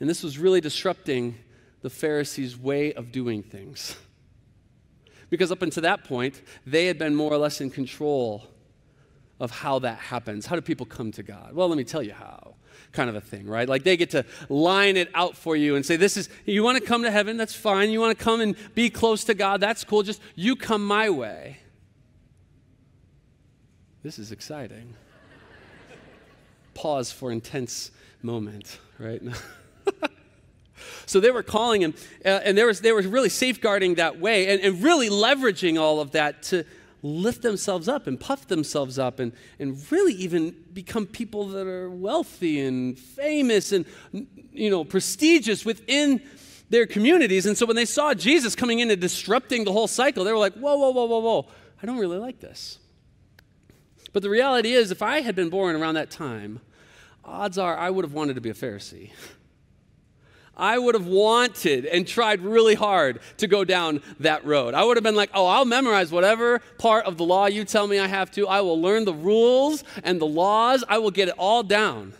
And 0.00 0.08
this 0.08 0.22
was 0.22 0.38
really 0.38 0.60
disrupting 0.60 1.36
the 1.82 1.90
Pharisees' 1.90 2.56
way 2.56 2.92
of 2.92 3.12
doing 3.12 3.42
things. 3.42 3.96
Because 5.30 5.50
up 5.50 5.62
until 5.62 5.82
that 5.82 6.04
point, 6.04 6.42
they 6.66 6.86
had 6.86 6.98
been 6.98 7.14
more 7.14 7.32
or 7.32 7.38
less 7.38 7.60
in 7.60 7.70
control 7.70 8.44
of 9.40 9.50
how 9.50 9.78
that 9.80 9.98
happens. 9.98 10.46
How 10.46 10.56
do 10.56 10.62
people 10.62 10.86
come 10.86 11.10
to 11.12 11.22
God? 11.22 11.54
Well, 11.54 11.68
let 11.68 11.78
me 11.78 11.84
tell 11.84 12.02
you 12.02 12.12
how 12.12 12.54
kind 12.92 13.08
of 13.08 13.16
a 13.16 13.20
thing, 13.20 13.46
right? 13.46 13.68
Like 13.68 13.84
they 13.84 13.96
get 13.96 14.10
to 14.10 14.24
line 14.48 14.96
it 14.96 15.08
out 15.14 15.36
for 15.36 15.56
you 15.56 15.76
and 15.76 15.84
say, 15.84 15.96
This 15.96 16.16
is, 16.16 16.28
you 16.44 16.62
want 16.62 16.78
to 16.78 16.84
come 16.84 17.02
to 17.02 17.10
heaven? 17.10 17.36
That's 17.36 17.54
fine. 17.54 17.90
You 17.90 18.00
want 18.00 18.16
to 18.16 18.24
come 18.24 18.40
and 18.40 18.56
be 18.74 18.90
close 18.90 19.24
to 19.24 19.34
God? 19.34 19.60
That's 19.60 19.84
cool. 19.84 20.02
Just 20.02 20.20
you 20.34 20.56
come 20.56 20.86
my 20.86 21.10
way. 21.10 21.58
This 24.02 24.18
is 24.18 24.32
exciting. 24.32 24.94
Pause 26.74 27.12
for 27.12 27.30
intense 27.30 27.90
moment, 28.22 28.78
right? 28.98 29.22
so 31.06 31.20
they 31.20 31.30
were 31.30 31.42
calling 31.42 31.82
him, 31.82 31.94
uh, 32.24 32.40
and 32.44 32.58
they 32.58 32.64
were, 32.64 32.74
they 32.74 32.92
were 32.92 33.02
really 33.02 33.28
safeguarding 33.28 33.96
that 33.96 34.18
way 34.18 34.48
and, 34.48 34.60
and 34.60 34.82
really 34.82 35.08
leveraging 35.08 35.80
all 35.80 36.00
of 36.00 36.12
that 36.12 36.42
to 36.44 36.64
lift 37.02 37.42
themselves 37.42 37.88
up 37.88 38.06
and 38.06 38.18
puff 38.18 38.46
themselves 38.46 38.98
up 38.98 39.18
and, 39.18 39.32
and 39.58 39.90
really 39.90 40.14
even 40.14 40.54
become 40.72 41.06
people 41.06 41.48
that 41.48 41.66
are 41.66 41.90
wealthy 41.90 42.60
and 42.60 42.98
famous 42.98 43.72
and 43.72 43.84
you 44.52 44.70
know 44.70 44.84
prestigious 44.84 45.64
within 45.64 46.22
their 46.70 46.86
communities. 46.86 47.44
And 47.44 47.56
so 47.58 47.66
when 47.66 47.76
they 47.76 47.84
saw 47.84 48.14
Jesus 48.14 48.56
coming 48.56 48.80
in 48.80 48.90
and 48.90 49.00
disrupting 49.00 49.64
the 49.64 49.72
whole 49.72 49.88
cycle, 49.88 50.24
they 50.24 50.32
were 50.32 50.38
like, 50.38 50.54
whoa, 50.54 50.76
whoa, 50.76 50.90
whoa, 50.90 51.04
whoa, 51.04 51.18
whoa, 51.18 51.48
I 51.82 51.86
don't 51.86 51.98
really 51.98 52.18
like 52.18 52.40
this. 52.40 52.78
But 54.12 54.22
the 54.22 54.30
reality 54.30 54.72
is, 54.72 54.90
if 54.90 55.02
I 55.02 55.20
had 55.20 55.34
been 55.34 55.50
born 55.50 55.76
around 55.76 55.94
that 55.94 56.10
time, 56.10 56.60
odds 57.24 57.58
are 57.58 57.76
I 57.76 57.90
would 57.90 58.04
have 58.04 58.14
wanted 58.14 58.34
to 58.34 58.40
be 58.40 58.50
a 58.50 58.54
Pharisee. 58.54 59.10
I 60.62 60.78
would 60.78 60.94
have 60.94 61.08
wanted 61.08 61.86
and 61.86 62.06
tried 62.06 62.40
really 62.40 62.76
hard 62.76 63.18
to 63.38 63.48
go 63.48 63.64
down 63.64 64.00
that 64.20 64.44
road. 64.44 64.74
I 64.74 64.84
would 64.84 64.96
have 64.96 65.02
been 65.02 65.16
like, 65.16 65.30
oh, 65.34 65.44
I'll 65.44 65.64
memorize 65.64 66.12
whatever 66.12 66.60
part 66.78 67.04
of 67.04 67.16
the 67.16 67.24
law 67.24 67.46
you 67.46 67.64
tell 67.64 67.88
me 67.88 67.98
I 67.98 68.06
have 68.06 68.30
to. 68.32 68.46
I 68.46 68.60
will 68.60 68.80
learn 68.80 69.04
the 69.04 69.12
rules 69.12 69.82
and 70.04 70.20
the 70.20 70.26
laws. 70.26 70.84
I 70.88 70.98
will 70.98 71.10
get 71.10 71.26
it 71.26 71.34
all 71.36 71.64
down. 71.64 72.14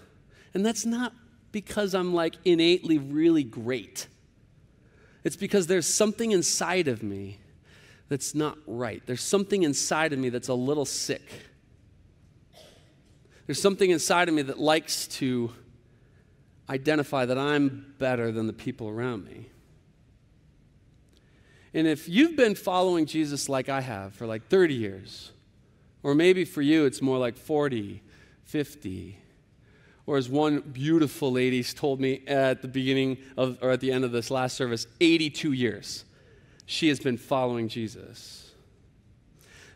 And 0.55 0.67
that's 0.67 0.85
not 0.85 1.13
because 1.53 1.95
I'm 1.95 2.15
like 2.15 2.35
innately 2.45 2.99
really 2.99 3.45
great. 3.45 4.09
It's 5.23 5.37
because 5.37 5.69
there's 5.69 5.87
something 5.87 6.33
inside 6.33 6.89
of 6.89 7.01
me 7.01 7.39
that's 8.09 8.35
not 8.35 8.59
right. 8.67 9.05
There's 9.07 9.23
something 9.23 9.63
inside 9.63 10.13
of 10.13 10.19
me 10.19 10.31
that's 10.31 10.49
a 10.49 10.55
little 10.55 10.85
sick. 10.85 11.23
There's 13.47 13.63
something 13.63 13.91
inside 13.91 14.29
of 14.29 14.35
me 14.35 14.43
that 14.43 14.59
likes 14.59 15.07
to 15.19 15.53
identify 16.69 17.25
that 17.27 17.39
I'm 17.39 17.95
better 17.99 18.33
than 18.33 18.47
the 18.47 18.53
people 18.53 18.89
around 18.89 19.25
me. 19.25 19.47
And 21.75 21.87
if 21.87 22.09
you've 22.09 22.37
been 22.37 22.55
following 22.55 23.07
Jesus 23.07 23.49
like 23.49 23.69
I 23.69 23.81
have 23.81 24.15
for 24.15 24.27
like 24.27 24.49
30 24.49 24.75
years, 24.75 25.33
or 26.03 26.15
maybe 26.15 26.45
for 26.45 26.63
you 26.63 26.85
it's 26.85 27.01
more 27.01 27.19
like 27.19 27.37
40, 27.37 28.03
50, 28.45 29.19
or 30.05 30.17
as 30.17 30.29
one 30.29 30.61
beautiful 30.61 31.33
lady 31.33 31.63
told 31.63 32.01
me 32.01 32.23
at 32.27 32.61
the 32.61 32.69
beginning 32.69 33.19
of, 33.37 33.59
or 33.63 33.71
at 33.71 33.81
the 33.81 33.93
end 33.93 34.05
of 34.05 34.13
this 34.13 34.31
last 34.31 34.57
service, 34.57 34.87
82 35.01 35.53
years 35.53 36.05
she 36.67 36.89
has 36.89 37.01
been 37.01 37.17
following 37.17 37.69
Jesus. 37.69 38.51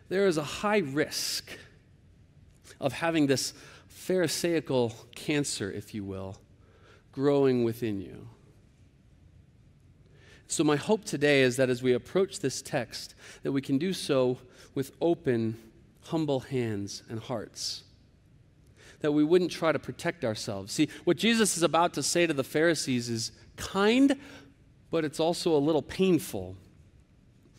There 0.09 0.27
is 0.27 0.37
a 0.37 0.43
high 0.43 0.79
risk 0.79 1.49
of 2.79 2.93
having 2.93 3.27
this 3.27 3.53
Pharisaical 3.87 4.93
cancer, 5.15 5.69
if 5.69 5.93
you 5.93 6.03
will, 6.03 6.37
growing 7.17 7.63
within 7.63 7.99
you. 7.99 8.27
So, 10.45 10.63
my 10.63 10.75
hope 10.75 11.03
today 11.03 11.41
is 11.41 11.57
that 11.57 11.67
as 11.67 11.81
we 11.81 11.93
approach 11.93 12.41
this 12.41 12.61
text, 12.61 13.15
that 13.41 13.51
we 13.51 13.59
can 13.59 13.79
do 13.79 13.91
so 13.91 14.37
with 14.75 14.91
open, 15.01 15.57
humble 16.03 16.41
hands 16.41 17.01
and 17.09 17.19
hearts. 17.19 17.83
That 18.99 19.13
we 19.13 19.23
wouldn't 19.23 19.49
try 19.49 19.71
to 19.71 19.79
protect 19.79 20.23
ourselves. 20.23 20.71
See, 20.71 20.89
what 21.05 21.17
Jesus 21.17 21.57
is 21.57 21.63
about 21.63 21.95
to 21.95 22.03
say 22.03 22.27
to 22.27 22.35
the 22.35 22.43
Pharisees 22.43 23.09
is 23.09 23.31
kind, 23.55 24.15
but 24.91 25.03
it's 25.03 25.19
also 25.19 25.55
a 25.55 25.57
little 25.57 25.81
painful. 25.81 26.55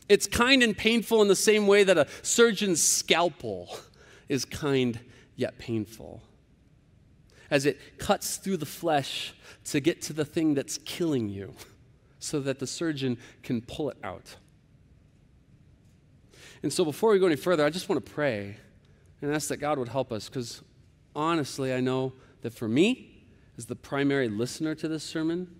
It's 0.09 0.29
kind 0.29 0.63
and 0.63 0.77
painful 0.77 1.21
in 1.21 1.27
the 1.27 1.35
same 1.35 1.67
way 1.67 1.83
that 1.83 1.99
a 1.99 2.07
surgeon's 2.23 2.81
scalpel 2.81 3.77
is 4.29 4.45
kind 4.45 5.01
yet 5.35 5.59
painful. 5.59 6.23
As 7.51 7.67
it 7.67 7.99
cuts 7.99 8.37
through 8.37 8.59
the 8.59 8.67
flesh 8.67 9.35
to 9.67 9.81
get 9.81 10.03
to 10.03 10.13
the 10.13 10.25
thing 10.25 10.55
that's 10.55 10.79
killing 10.79 11.29
you 11.29 11.55
so 12.19 12.41
that 12.41 12.59
the 12.59 12.67
surgeon 12.67 13.19
can 13.43 13.61
pull 13.63 13.91
it 13.91 13.97
out. 14.03 14.37
And 16.63 16.73
so, 16.73 16.85
before 16.85 17.11
we 17.11 17.19
go 17.19 17.27
any 17.27 17.37
further, 17.37 17.65
I 17.65 17.71
just 17.71 17.89
want 17.89 18.05
to 18.05 18.13
pray 18.13 18.57
and 19.23 19.33
ask 19.33 19.49
that 19.49 19.59
God 19.59 19.79
would 19.79 19.89
help 19.89 20.13
us 20.13 20.29
because 20.29 20.63
honestly, 21.15 21.73
I 21.73 21.81
know 21.81 22.13
that 22.43 22.53
for 22.53 22.69
me, 22.69 23.25
as 23.57 23.67
the 23.67 23.77
primary 23.77 24.29
listener 24.29 24.75
to 24.77 24.89
this 24.89 25.05
sermon, 25.05 25.55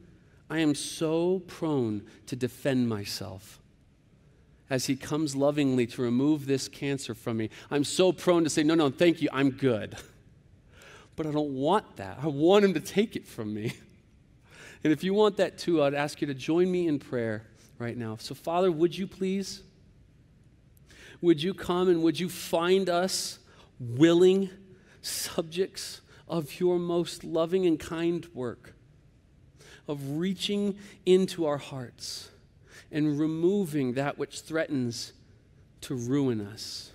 I 0.51 0.59
am 0.59 0.75
so 0.75 1.41
prone 1.47 2.05
to 2.27 2.37
defend 2.37 2.89
myself 2.89 3.61
as 4.71 4.87
He 4.87 4.97
comes 4.97 5.35
lovingly 5.37 5.87
to 5.89 6.03
remove 6.03 6.47
this 6.47 6.69
cancer 6.69 7.15
from 7.15 7.39
me. 7.39 7.51
I'm 7.71 7.85
so 7.85 8.13
prone 8.13 8.45
to 8.45 8.51
say, 8.51 8.63
No, 8.63 8.75
no, 8.75 8.91
thank 8.91 9.23
you, 9.23 9.29
I'm 9.33 9.51
good. 9.51 9.97
But 11.19 11.27
I 11.27 11.33
don't 11.33 11.53
want 11.53 11.97
that. 11.97 12.21
I 12.23 12.29
want 12.29 12.65
Him 12.65 12.75
to 12.75 12.81
take 12.81 13.17
it 13.17 13.27
from 13.27 13.53
me. 13.53 13.75
And 14.85 14.93
if 14.93 15.03
you 15.03 15.13
want 15.13 15.39
that 15.39 15.59
too, 15.59 15.83
I'd 15.83 15.93
ask 15.93 16.21
you 16.21 16.29
to 16.29 16.35
join 16.35 16.71
me 16.71 16.87
in 16.87 17.01
prayer 17.01 17.43
right 17.81 17.97
now. 17.97 18.17
So, 18.21 18.33
Father, 18.33 18.71
would 18.71 18.97
you 18.97 19.09
please? 19.09 19.65
Would 21.21 21.43
you 21.43 21.53
come 21.53 21.89
and 21.89 22.01
would 22.05 22.21
you 22.21 22.29
find 22.29 22.89
us 22.89 23.41
willing 23.81 24.51
subjects 25.03 26.01
of 26.29 26.61
your 26.61 26.79
most 26.79 27.25
loving 27.25 27.67
and 27.67 27.81
kind 27.81 28.25
work, 28.33 28.75
of 29.89 30.17
reaching 30.17 30.79
into 31.05 31.45
our 31.45 31.59
hearts 31.59 32.31
and 32.93 33.19
removing 33.19 33.95
that 33.95 34.17
which 34.17 34.43
threatens 34.43 35.13
to 35.81 35.97
ruin 35.97 36.41
us? 36.41 36.93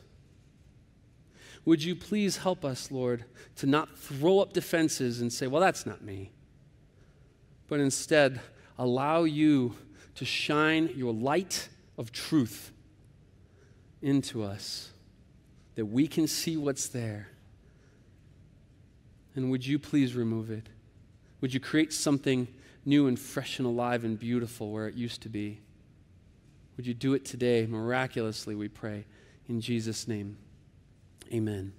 Would 1.65 1.83
you 1.83 1.95
please 1.95 2.37
help 2.37 2.65
us, 2.65 2.91
Lord, 2.91 3.25
to 3.57 3.67
not 3.67 3.97
throw 3.97 4.39
up 4.39 4.53
defenses 4.53 5.21
and 5.21 5.31
say, 5.31 5.47
well, 5.47 5.61
that's 5.61 5.85
not 5.85 6.01
me 6.01 6.31
but 7.73 7.79
instead 7.79 8.39
allow 8.77 9.23
you 9.23 9.75
to 10.13 10.25
shine 10.25 10.91
your 10.95 11.11
light 11.11 11.69
of 11.97 12.11
truth 12.11 12.71
into 13.99 14.43
us, 14.43 14.91
that 15.73 15.85
we 15.85 16.07
can 16.07 16.27
see 16.27 16.55
what's 16.55 16.87
there. 16.87 17.29
And 19.35 19.49
would 19.49 19.65
you 19.65 19.79
please 19.79 20.13
remove 20.13 20.51
it? 20.51 20.67
Would 21.41 21.51
you 21.53 21.59
create 21.59 21.91
something 21.91 22.47
new 22.85 23.07
and 23.07 23.17
fresh 23.17 23.57
and 23.57 23.65
alive 23.65 24.03
and 24.03 24.19
beautiful 24.19 24.71
where 24.71 24.87
it 24.87 24.93
used 24.93 25.21
to 25.23 25.29
be? 25.29 25.59
Would 26.77 26.85
you 26.85 26.93
do 26.93 27.15
it 27.15 27.25
today, 27.25 27.65
miraculously, 27.65 28.53
we 28.53 28.67
pray. 28.67 29.05
In 29.49 29.61
Jesus' 29.61 30.07
name, 30.07 30.37
amen. 31.33 31.73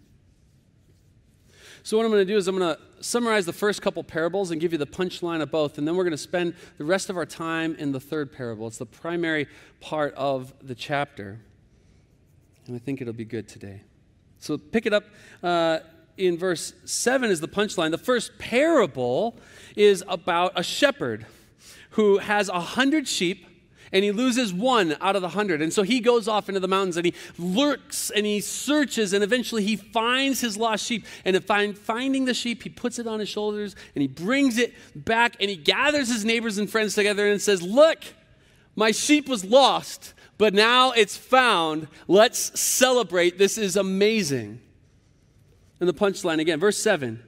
So, 1.82 1.98
what 1.98 2.06
I'm 2.06 2.12
going 2.12 2.26
to 2.26 2.32
do 2.32 2.38
is 2.38 2.48
I'm 2.48 2.56
going 2.56 2.74
to 2.74 3.04
summarize 3.04 3.44
the 3.44 3.52
first 3.52 3.82
couple 3.82 4.02
parables 4.02 4.50
and 4.50 4.60
give 4.60 4.72
you 4.72 4.78
the 4.78 4.86
punchline 4.86 5.42
of 5.42 5.50
both. 5.50 5.76
And 5.76 5.86
then 5.86 5.96
we're 5.96 6.04
going 6.04 6.12
to 6.12 6.16
spend 6.16 6.54
the 6.78 6.84
rest 6.84 7.10
of 7.10 7.16
our 7.16 7.26
time 7.26 7.76
in 7.76 7.92
the 7.92 8.00
third 8.00 8.32
parable. 8.32 8.66
It's 8.66 8.78
the 8.78 8.86
primary 8.86 9.46
part 9.80 10.14
of 10.14 10.54
the 10.62 10.74
chapter. 10.74 11.40
And 12.66 12.74
I 12.74 12.78
think 12.78 13.02
it'll 13.02 13.12
be 13.12 13.26
good 13.26 13.48
today. 13.48 13.82
So, 14.38 14.56
pick 14.56 14.86
it 14.86 14.94
up. 14.94 15.04
Uh, 15.42 15.80
in 16.16 16.38
verse 16.38 16.72
7 16.84 17.30
is 17.30 17.40
the 17.40 17.48
punchline. 17.48 17.90
The 17.90 17.98
first 17.98 18.38
parable 18.38 19.36
is 19.76 20.02
about 20.08 20.52
a 20.56 20.62
shepherd 20.62 21.26
who 21.90 22.18
has 22.18 22.48
a 22.48 22.60
hundred 22.60 23.06
sheep 23.06 23.46
and 23.94 24.02
he 24.02 24.10
loses 24.10 24.52
one 24.52 24.96
out 25.00 25.14
of 25.14 25.22
the 25.22 25.28
hundred. 25.30 25.62
And 25.62 25.72
so 25.72 25.84
he 25.84 26.00
goes 26.00 26.26
off 26.26 26.48
into 26.48 26.60
the 26.60 26.68
mountains 26.68 26.96
and 26.96 27.06
he 27.06 27.14
lurks 27.38 28.10
and 28.10 28.26
he 28.26 28.40
searches 28.40 29.12
and 29.12 29.22
eventually 29.22 29.62
he 29.62 29.76
finds 29.76 30.40
his 30.40 30.56
lost 30.56 30.84
sheep. 30.84 31.06
And 31.24 31.36
in 31.36 31.74
finding 31.74 32.24
the 32.24 32.34
sheep, 32.34 32.64
he 32.64 32.68
puts 32.68 32.98
it 32.98 33.06
on 33.06 33.20
his 33.20 33.28
shoulders 33.28 33.76
and 33.94 34.02
he 34.02 34.08
brings 34.08 34.58
it 34.58 34.74
back 34.96 35.36
and 35.38 35.48
he 35.48 35.54
gathers 35.54 36.08
his 36.08 36.24
neighbors 36.24 36.58
and 36.58 36.68
friends 36.68 36.96
together 36.96 37.30
and 37.30 37.40
says, 37.40 37.62
Look, 37.62 38.02
my 38.74 38.90
sheep 38.90 39.28
was 39.28 39.44
lost, 39.44 40.12
but 40.38 40.52
now 40.52 40.90
it's 40.90 41.16
found. 41.16 41.86
Let's 42.08 42.58
celebrate. 42.58 43.38
This 43.38 43.56
is 43.56 43.76
amazing. 43.76 44.60
And 45.78 45.88
the 45.88 45.94
punchline 45.94 46.40
again, 46.40 46.58
verse 46.58 46.78
7. 46.78 47.22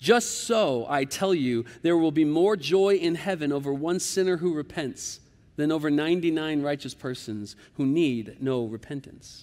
Just 0.00 0.44
so, 0.44 0.86
I 0.88 1.04
tell 1.04 1.34
you, 1.34 1.66
there 1.82 1.96
will 1.98 2.10
be 2.10 2.24
more 2.24 2.56
joy 2.56 2.94
in 2.94 3.14
heaven 3.16 3.52
over 3.52 3.72
one 3.72 4.00
sinner 4.00 4.38
who 4.38 4.54
repents 4.54 5.20
than 5.56 5.70
over 5.70 5.90
99 5.90 6.62
righteous 6.62 6.94
persons 6.94 7.54
who 7.74 7.84
need 7.84 8.38
no 8.40 8.64
repentance. 8.64 9.42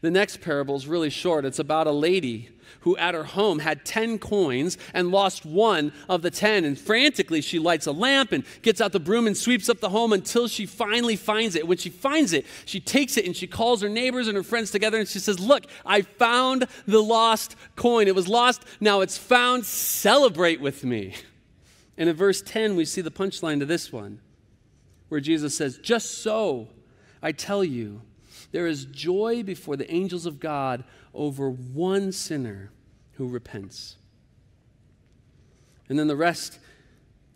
The 0.00 0.10
next 0.10 0.40
parable 0.40 0.76
is 0.76 0.86
really 0.86 1.10
short. 1.10 1.44
It's 1.44 1.58
about 1.58 1.86
a 1.86 1.92
lady 1.92 2.50
who 2.80 2.96
at 2.96 3.14
her 3.14 3.24
home 3.24 3.58
had 3.58 3.84
10 3.84 4.18
coins 4.18 4.78
and 4.94 5.10
lost 5.10 5.44
one 5.44 5.92
of 6.08 6.22
the 6.22 6.30
10. 6.30 6.64
And 6.64 6.78
frantically, 6.78 7.40
she 7.40 7.58
lights 7.58 7.86
a 7.86 7.92
lamp 7.92 8.32
and 8.32 8.44
gets 8.62 8.80
out 8.80 8.92
the 8.92 9.00
broom 9.00 9.26
and 9.26 9.36
sweeps 9.36 9.68
up 9.68 9.80
the 9.80 9.88
home 9.88 10.12
until 10.12 10.48
she 10.48 10.66
finally 10.66 11.16
finds 11.16 11.54
it. 11.54 11.66
When 11.66 11.78
she 11.78 11.90
finds 11.90 12.32
it, 12.32 12.46
she 12.64 12.80
takes 12.80 13.16
it 13.16 13.26
and 13.26 13.36
she 13.36 13.46
calls 13.46 13.82
her 13.82 13.88
neighbors 13.88 14.28
and 14.28 14.36
her 14.36 14.42
friends 14.42 14.70
together 14.70 14.98
and 14.98 15.08
she 15.08 15.18
says, 15.18 15.38
Look, 15.40 15.64
I 15.84 16.02
found 16.02 16.66
the 16.86 17.02
lost 17.02 17.56
coin. 17.76 18.08
It 18.08 18.14
was 18.14 18.28
lost, 18.28 18.64
now 18.80 19.00
it's 19.00 19.18
found. 19.18 19.66
Celebrate 19.66 20.60
with 20.60 20.84
me. 20.84 21.14
And 21.98 22.08
in 22.08 22.16
verse 22.16 22.40
10, 22.40 22.76
we 22.76 22.84
see 22.84 23.02
the 23.02 23.10
punchline 23.10 23.58
to 23.58 23.66
this 23.66 23.92
one 23.92 24.20
where 25.08 25.20
Jesus 25.20 25.56
says, 25.56 25.78
Just 25.78 26.22
so, 26.22 26.68
I 27.22 27.32
tell 27.32 27.62
you, 27.62 28.00
there 28.52 28.66
is 28.66 28.84
joy 28.86 29.42
before 29.42 29.76
the 29.76 29.90
angels 29.92 30.26
of 30.26 30.40
God 30.40 30.84
over 31.14 31.50
one 31.50 32.12
sinner 32.12 32.70
who 33.12 33.28
repents. 33.28 33.96
And 35.88 35.98
then 35.98 36.06
the 36.06 36.16
rest, 36.16 36.58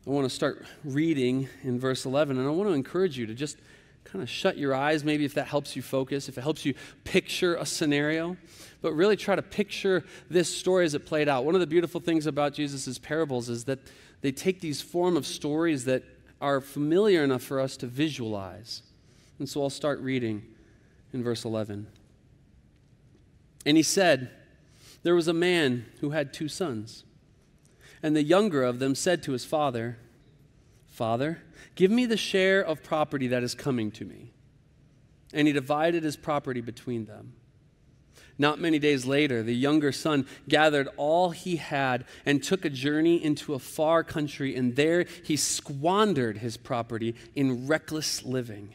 I 0.07 0.11
want 0.11 0.29
to 0.29 0.35
start 0.35 0.67
reading 0.85 1.49
in 1.63 1.79
verse 1.79 2.05
11, 2.05 2.39
and 2.39 2.47
I 2.47 2.51
want 2.51 2.69
to 2.71 2.75
encourage 2.75 3.19
you 3.19 3.27
to 3.27 3.35
just 3.35 3.59
kind 4.05 4.23
of 4.23 4.29
shut 4.29 4.57
your 4.57 4.75
eyes, 4.75 5.03
maybe 5.03 5.25
if 5.25 5.35
that 5.35 5.49
helps 5.49 5.75
you 5.75 5.83
focus, 5.83 6.29
if 6.29 6.39
it 6.39 6.43
helps 6.43 6.65
you 6.65 6.75
picture 7.05 7.57
a 7.57 7.67
scenario, 7.67 8.37
but 8.81 8.93
really 8.93 9.17
try 9.17 9.35
to 9.35 9.43
picture 9.43 10.05
this 10.31 10.55
story 10.55 10.85
as 10.85 10.95
it 10.95 11.07
played 11.07 11.29
out. 11.29 11.45
One 11.45 11.55
of 11.55 11.61
the 11.61 11.67
beautiful 11.67 12.01
things 12.01 12.27
about 12.27 12.55
Jesus' 12.55 12.99
parables 12.99 13.49
is 13.49 13.65
that 13.65 13.81
they 14.21 14.31
take 14.31 14.61
these 14.61 14.81
form 14.81 15.17
of 15.17 15.27
stories 15.27 15.85
that 15.87 16.05
are 16.41 16.61
familiar 16.61 17.25
enough 17.25 17.43
for 17.43 17.59
us 17.59 17.77
to 17.79 17.87
visualize. 17.87 18.83
And 19.39 19.49
so 19.49 19.63
I'll 19.63 19.71
start 19.71 20.01
reading 20.01 20.45
in 21.15 21.23
verse 21.23 21.45
11. 21.45 21.87
And 23.65 23.77
he 23.77 23.83
said, 23.83 24.31
There 25.05 25.15
was 25.15 25.29
a 25.29 25.33
man 25.33 25.87
who 26.01 26.11
had 26.11 26.35
two 26.35 26.49
sons. 26.49 27.05
And 28.03 28.15
the 28.15 28.23
younger 28.23 28.63
of 28.63 28.81
them 28.81 28.95
said 28.95 29.23
to 29.23 29.33
his 29.33 29.47
father, 29.47 29.97
Father, 30.87 31.39
Give 31.77 31.91
me 31.91 32.05
the 32.05 32.17
share 32.17 32.63
of 32.63 32.83
property 32.83 33.29
that 33.29 33.43
is 33.43 33.55
coming 33.55 33.91
to 33.93 34.05
me. 34.05 34.33
And 35.33 35.47
he 35.47 35.53
divided 35.53 36.03
his 36.03 36.17
property 36.17 36.61
between 36.61 37.07
them. 37.07 37.33
Not 38.37 38.61
many 38.61 38.81
days 38.81 39.07
later, 39.07 39.43
the 39.43 39.55
younger 39.55 39.93
son 39.93 40.27
gathered 40.49 40.89
all 40.97 41.31
he 41.31 41.57
had 41.57 42.05
and 42.27 42.43
took 42.43 42.65
a 42.65 42.71
journey 42.71 43.23
into 43.23 43.55
a 43.55 43.61
far 43.61 44.03
country, 44.03 44.57
and 44.57 44.75
there 44.75 45.07
he 45.23 45.37
squandered 45.37 46.39
his 46.39 46.57
property 46.57 47.15
in 47.37 47.69
reckless 47.69 48.25
living. 48.25 48.75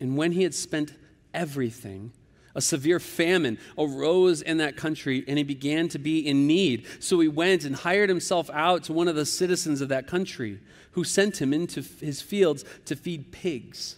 And 0.00 0.16
when 0.16 0.32
he 0.32 0.42
had 0.42 0.54
spent 0.54 0.94
everything, 1.34 2.12
a 2.54 2.60
severe 2.60 2.98
famine 2.98 3.58
arose 3.76 4.42
in 4.42 4.56
that 4.58 4.76
country, 4.76 5.24
and 5.28 5.38
he 5.38 5.44
began 5.44 5.88
to 5.88 5.98
be 5.98 6.26
in 6.26 6.46
need. 6.46 6.86
So 6.98 7.20
he 7.20 7.28
went 7.28 7.64
and 7.64 7.76
hired 7.76 8.08
himself 8.08 8.50
out 8.52 8.84
to 8.84 8.92
one 8.92 9.08
of 9.08 9.16
the 9.16 9.26
citizens 9.26 9.80
of 9.80 9.88
that 9.90 10.06
country 10.06 10.60
who 10.92 11.04
sent 11.04 11.40
him 11.40 11.52
into 11.52 11.82
his 11.82 12.20
fields 12.20 12.64
to 12.86 12.96
feed 12.96 13.30
pigs. 13.30 13.96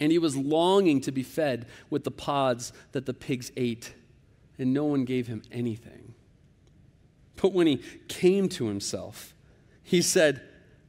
And 0.00 0.10
he 0.10 0.18
was 0.18 0.36
longing 0.36 1.00
to 1.02 1.12
be 1.12 1.22
fed 1.22 1.66
with 1.90 2.02
the 2.02 2.10
pods 2.10 2.72
that 2.92 3.06
the 3.06 3.14
pigs 3.14 3.52
ate, 3.56 3.94
and 4.58 4.74
no 4.74 4.84
one 4.84 5.04
gave 5.04 5.28
him 5.28 5.42
anything. 5.52 6.14
But 7.36 7.52
when 7.52 7.66
he 7.66 7.76
came 8.08 8.48
to 8.50 8.66
himself, 8.66 9.34
he 9.82 10.02
said, 10.02 10.42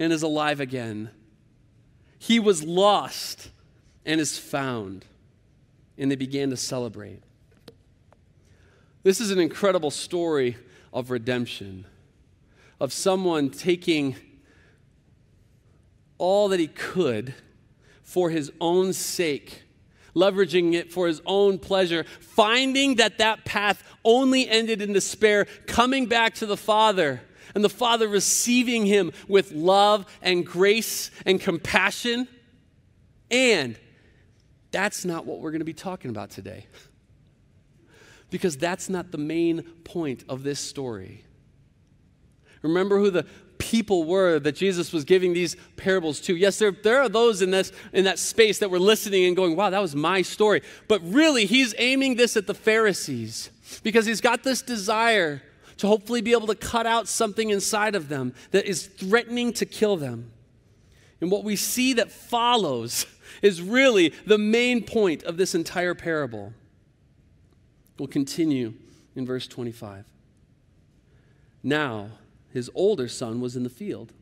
and 0.00 0.12
is 0.12 0.22
alive 0.22 0.58
again. 0.60 1.10
He 2.18 2.40
was 2.40 2.64
lost 2.64 3.50
and 4.04 4.20
is 4.20 4.38
found. 4.38 5.04
And 5.96 6.10
they 6.10 6.16
began 6.16 6.48
to 6.50 6.56
celebrate. 6.56 7.22
This 9.02 9.20
is 9.20 9.30
an 9.30 9.38
incredible 9.38 9.90
story 9.90 10.56
of 10.92 11.10
redemption, 11.10 11.86
of 12.80 12.92
someone 12.92 13.50
taking 13.50 14.16
all 16.16 16.48
that 16.48 16.60
he 16.60 16.66
could 16.66 17.34
for 18.02 18.30
his 18.30 18.50
own 18.60 18.92
sake, 18.92 19.62
leveraging 20.14 20.74
it 20.74 20.90
for 20.90 21.06
his 21.06 21.20
own 21.26 21.58
pleasure, 21.58 22.04
finding 22.20 22.96
that 22.96 23.18
that 23.18 23.44
path 23.44 23.82
only 24.04 24.48
ended 24.48 24.80
in 24.80 24.92
despair, 24.92 25.46
coming 25.66 26.06
back 26.06 26.34
to 26.34 26.46
the 26.46 26.56
Father, 26.56 27.20
and 27.54 27.64
the 27.64 27.68
Father 27.68 28.08
receiving 28.08 28.86
him 28.86 29.12
with 29.28 29.52
love 29.52 30.06
and 30.22 30.44
grace 30.44 31.10
and 31.26 31.40
compassion. 31.40 32.28
And 33.30 33.76
that's 34.70 35.04
not 35.04 35.26
what 35.26 35.40
we're 35.40 35.50
going 35.50 35.60
to 35.60 35.64
be 35.64 35.72
talking 35.72 36.10
about 36.10 36.30
today 36.30 36.66
because 38.30 38.56
that's 38.56 38.88
not 38.88 39.10
the 39.10 39.18
main 39.18 39.62
point 39.84 40.24
of 40.28 40.42
this 40.42 40.60
story. 40.60 41.24
Remember 42.62 42.98
who 42.98 43.10
the 43.10 43.26
people 43.58 44.04
were 44.04 44.38
that 44.38 44.56
Jesus 44.56 44.92
was 44.92 45.04
giving 45.04 45.32
these 45.32 45.56
parables 45.76 46.20
to. 46.22 46.36
Yes, 46.36 46.58
there, 46.58 46.70
there 46.70 47.00
are 47.00 47.08
those 47.08 47.42
in, 47.42 47.50
this, 47.50 47.72
in 47.92 48.04
that 48.04 48.18
space 48.18 48.58
that 48.58 48.70
were 48.70 48.78
listening 48.78 49.26
and 49.26 49.36
going, 49.36 49.54
wow, 49.56 49.70
that 49.70 49.80
was 49.80 49.94
my 49.94 50.22
story. 50.22 50.62
But 50.88 51.00
really, 51.04 51.46
he's 51.46 51.74
aiming 51.78 52.16
this 52.16 52.36
at 52.36 52.46
the 52.46 52.54
Pharisees 52.54 53.50
because 53.82 54.06
he's 54.06 54.20
got 54.20 54.42
this 54.42 54.62
desire 54.62 55.42
to 55.80 55.86
hopefully 55.86 56.20
be 56.20 56.32
able 56.32 56.46
to 56.46 56.54
cut 56.54 56.84
out 56.84 57.08
something 57.08 57.48
inside 57.48 57.94
of 57.94 58.10
them 58.10 58.34
that 58.50 58.66
is 58.66 58.86
threatening 58.86 59.50
to 59.50 59.64
kill 59.64 59.96
them. 59.96 60.30
And 61.22 61.30
what 61.30 61.42
we 61.42 61.56
see 61.56 61.94
that 61.94 62.12
follows 62.12 63.06
is 63.42 63.62
really 63.62 64.10
the 64.26 64.36
main 64.36 64.84
point 64.84 65.22
of 65.22 65.38
this 65.38 65.54
entire 65.54 65.94
parable. 65.94 66.52
We'll 67.98 68.08
continue 68.08 68.74
in 69.16 69.24
verse 69.24 69.46
25. 69.46 70.04
Now, 71.62 72.10
his 72.52 72.70
older 72.74 73.08
son 73.08 73.40
was 73.40 73.56
in 73.56 73.62
the 73.62 73.70
field. 73.70 74.12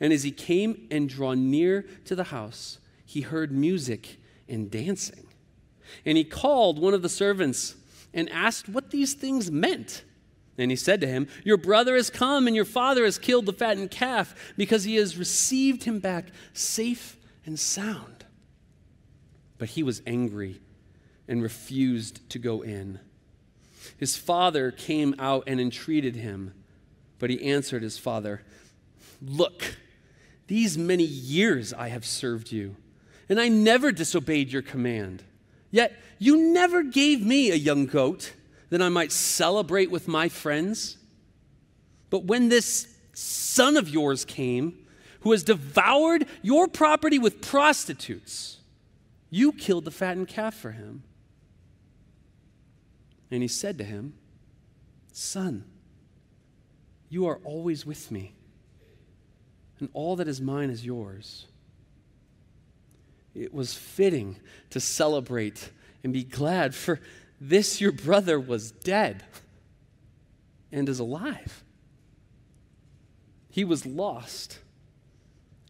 And 0.00 0.10
as 0.10 0.22
he 0.22 0.30
came 0.30 0.86
and 0.90 1.06
drew 1.06 1.36
near 1.36 1.84
to 2.06 2.14
the 2.14 2.24
house, 2.24 2.78
he 3.04 3.20
heard 3.20 3.52
music 3.52 4.16
and 4.48 4.70
dancing. 4.70 5.26
And 6.06 6.16
he 6.16 6.24
called 6.24 6.78
one 6.78 6.94
of 6.94 7.02
the 7.02 7.10
servants 7.10 7.76
and 8.14 8.30
asked 8.30 8.70
what 8.70 8.90
these 8.90 9.12
things 9.12 9.50
meant. 9.50 10.02
And 10.58 10.70
he 10.70 10.76
said 10.76 11.00
to 11.02 11.06
him, 11.06 11.28
Your 11.44 11.56
brother 11.56 11.96
has 11.96 12.10
come, 12.10 12.46
and 12.46 12.56
your 12.56 12.64
father 12.64 13.04
has 13.04 13.18
killed 13.18 13.46
the 13.46 13.52
fattened 13.52 13.90
calf, 13.90 14.54
because 14.56 14.84
he 14.84 14.96
has 14.96 15.18
received 15.18 15.84
him 15.84 15.98
back 15.98 16.26
safe 16.52 17.16
and 17.44 17.58
sound. 17.58 18.24
But 19.58 19.70
he 19.70 19.82
was 19.82 20.02
angry 20.06 20.60
and 21.28 21.42
refused 21.42 22.28
to 22.30 22.38
go 22.38 22.62
in. 22.62 23.00
His 23.98 24.16
father 24.16 24.70
came 24.70 25.14
out 25.18 25.44
and 25.46 25.60
entreated 25.60 26.16
him, 26.16 26.54
but 27.18 27.30
he 27.30 27.50
answered 27.50 27.82
his 27.82 27.98
father, 27.98 28.42
Look, 29.22 29.76
these 30.46 30.76
many 30.76 31.04
years 31.04 31.72
I 31.72 31.88
have 31.88 32.04
served 32.04 32.52
you, 32.52 32.76
and 33.28 33.40
I 33.40 33.48
never 33.48 33.92
disobeyed 33.92 34.52
your 34.52 34.62
command. 34.62 35.22
Yet 35.70 35.94
you 36.18 36.52
never 36.52 36.82
gave 36.82 37.24
me 37.24 37.50
a 37.50 37.56
young 37.56 37.86
goat 37.86 38.32
that 38.70 38.82
I 38.82 38.88
might 38.88 39.12
celebrate 39.12 39.90
with 39.90 40.08
my 40.08 40.28
friends. 40.28 40.96
But 42.10 42.24
when 42.24 42.48
this 42.48 42.94
son 43.12 43.76
of 43.76 43.88
yours 43.88 44.24
came, 44.24 44.86
who 45.20 45.32
has 45.32 45.42
devoured 45.42 46.26
your 46.42 46.68
property 46.68 47.18
with 47.18 47.40
prostitutes, 47.40 48.58
you 49.30 49.52
killed 49.52 49.84
the 49.84 49.90
fattened 49.90 50.28
calf 50.28 50.54
for 50.54 50.70
him. 50.70 51.02
And 53.30 53.42
he 53.42 53.48
said 53.48 53.76
to 53.78 53.84
him, 53.84 54.14
Son, 55.12 55.64
you 57.08 57.26
are 57.26 57.40
always 57.44 57.86
with 57.86 58.10
me, 58.10 58.34
and 59.80 59.88
all 59.92 60.16
that 60.16 60.28
is 60.28 60.40
mine 60.40 60.70
is 60.70 60.84
yours. 60.84 61.46
It 63.34 63.52
was 63.52 63.74
fitting 63.74 64.36
to 64.70 64.80
celebrate 64.80 65.70
and 66.04 66.12
be 66.12 66.24
glad, 66.24 66.74
for 66.74 67.00
this 67.40 67.80
your 67.80 67.92
brother 67.92 68.40
was 68.40 68.70
dead 68.70 69.24
and 70.72 70.88
is 70.88 70.98
alive. 70.98 71.64
He 73.50 73.64
was 73.64 73.86
lost 73.86 74.58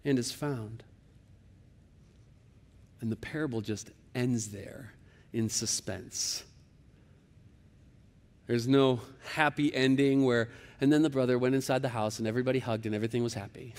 and 0.05 0.19
is 0.19 0.33
found. 0.33 0.83
And 3.01 3.13
the 3.13 3.17
parable 3.17 3.61
just 3.61 3.91
ends 4.15 4.49
there 4.49 4.95
in 5.33 5.49
suspense. 5.49 6.45
There's 8.47 8.67
no 8.67 9.01
happy 9.35 9.75
ending 9.75 10.25
where, 10.25 10.49
and 10.81 10.93
then 10.93 11.03
the 11.03 11.11
brother 11.11 11.39
went 11.39 11.55
inside 11.55 11.83
the 11.83 11.91
house 11.91 12.19
and 12.19 12.27
everybody 12.27 12.61
hugged 12.61 12.87
and 12.87 12.95
everything 12.95 13.23
was 13.23 13.35
happy. 13.35 13.75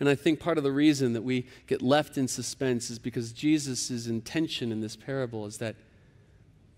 And 0.00 0.08
I 0.08 0.14
think 0.14 0.40
part 0.40 0.56
of 0.56 0.64
the 0.64 0.72
reason 0.72 1.12
that 1.12 1.22
we 1.22 1.46
get 1.66 1.82
left 1.82 2.16
in 2.16 2.26
suspense 2.26 2.88
is 2.90 2.98
because 2.98 3.32
Jesus' 3.32 4.06
intention 4.06 4.72
in 4.72 4.80
this 4.80 4.96
parable 4.96 5.44
is 5.44 5.58
that 5.58 5.76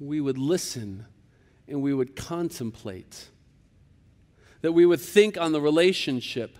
we 0.06 0.20
would 0.20 0.38
listen 0.38 1.06
and 1.68 1.82
we 1.82 1.94
would 1.94 2.16
contemplate, 2.16 3.28
that 4.60 4.72
we 4.72 4.84
would 4.86 5.00
think 5.00 5.38
on 5.38 5.52
the 5.52 5.60
relationship 5.60 6.58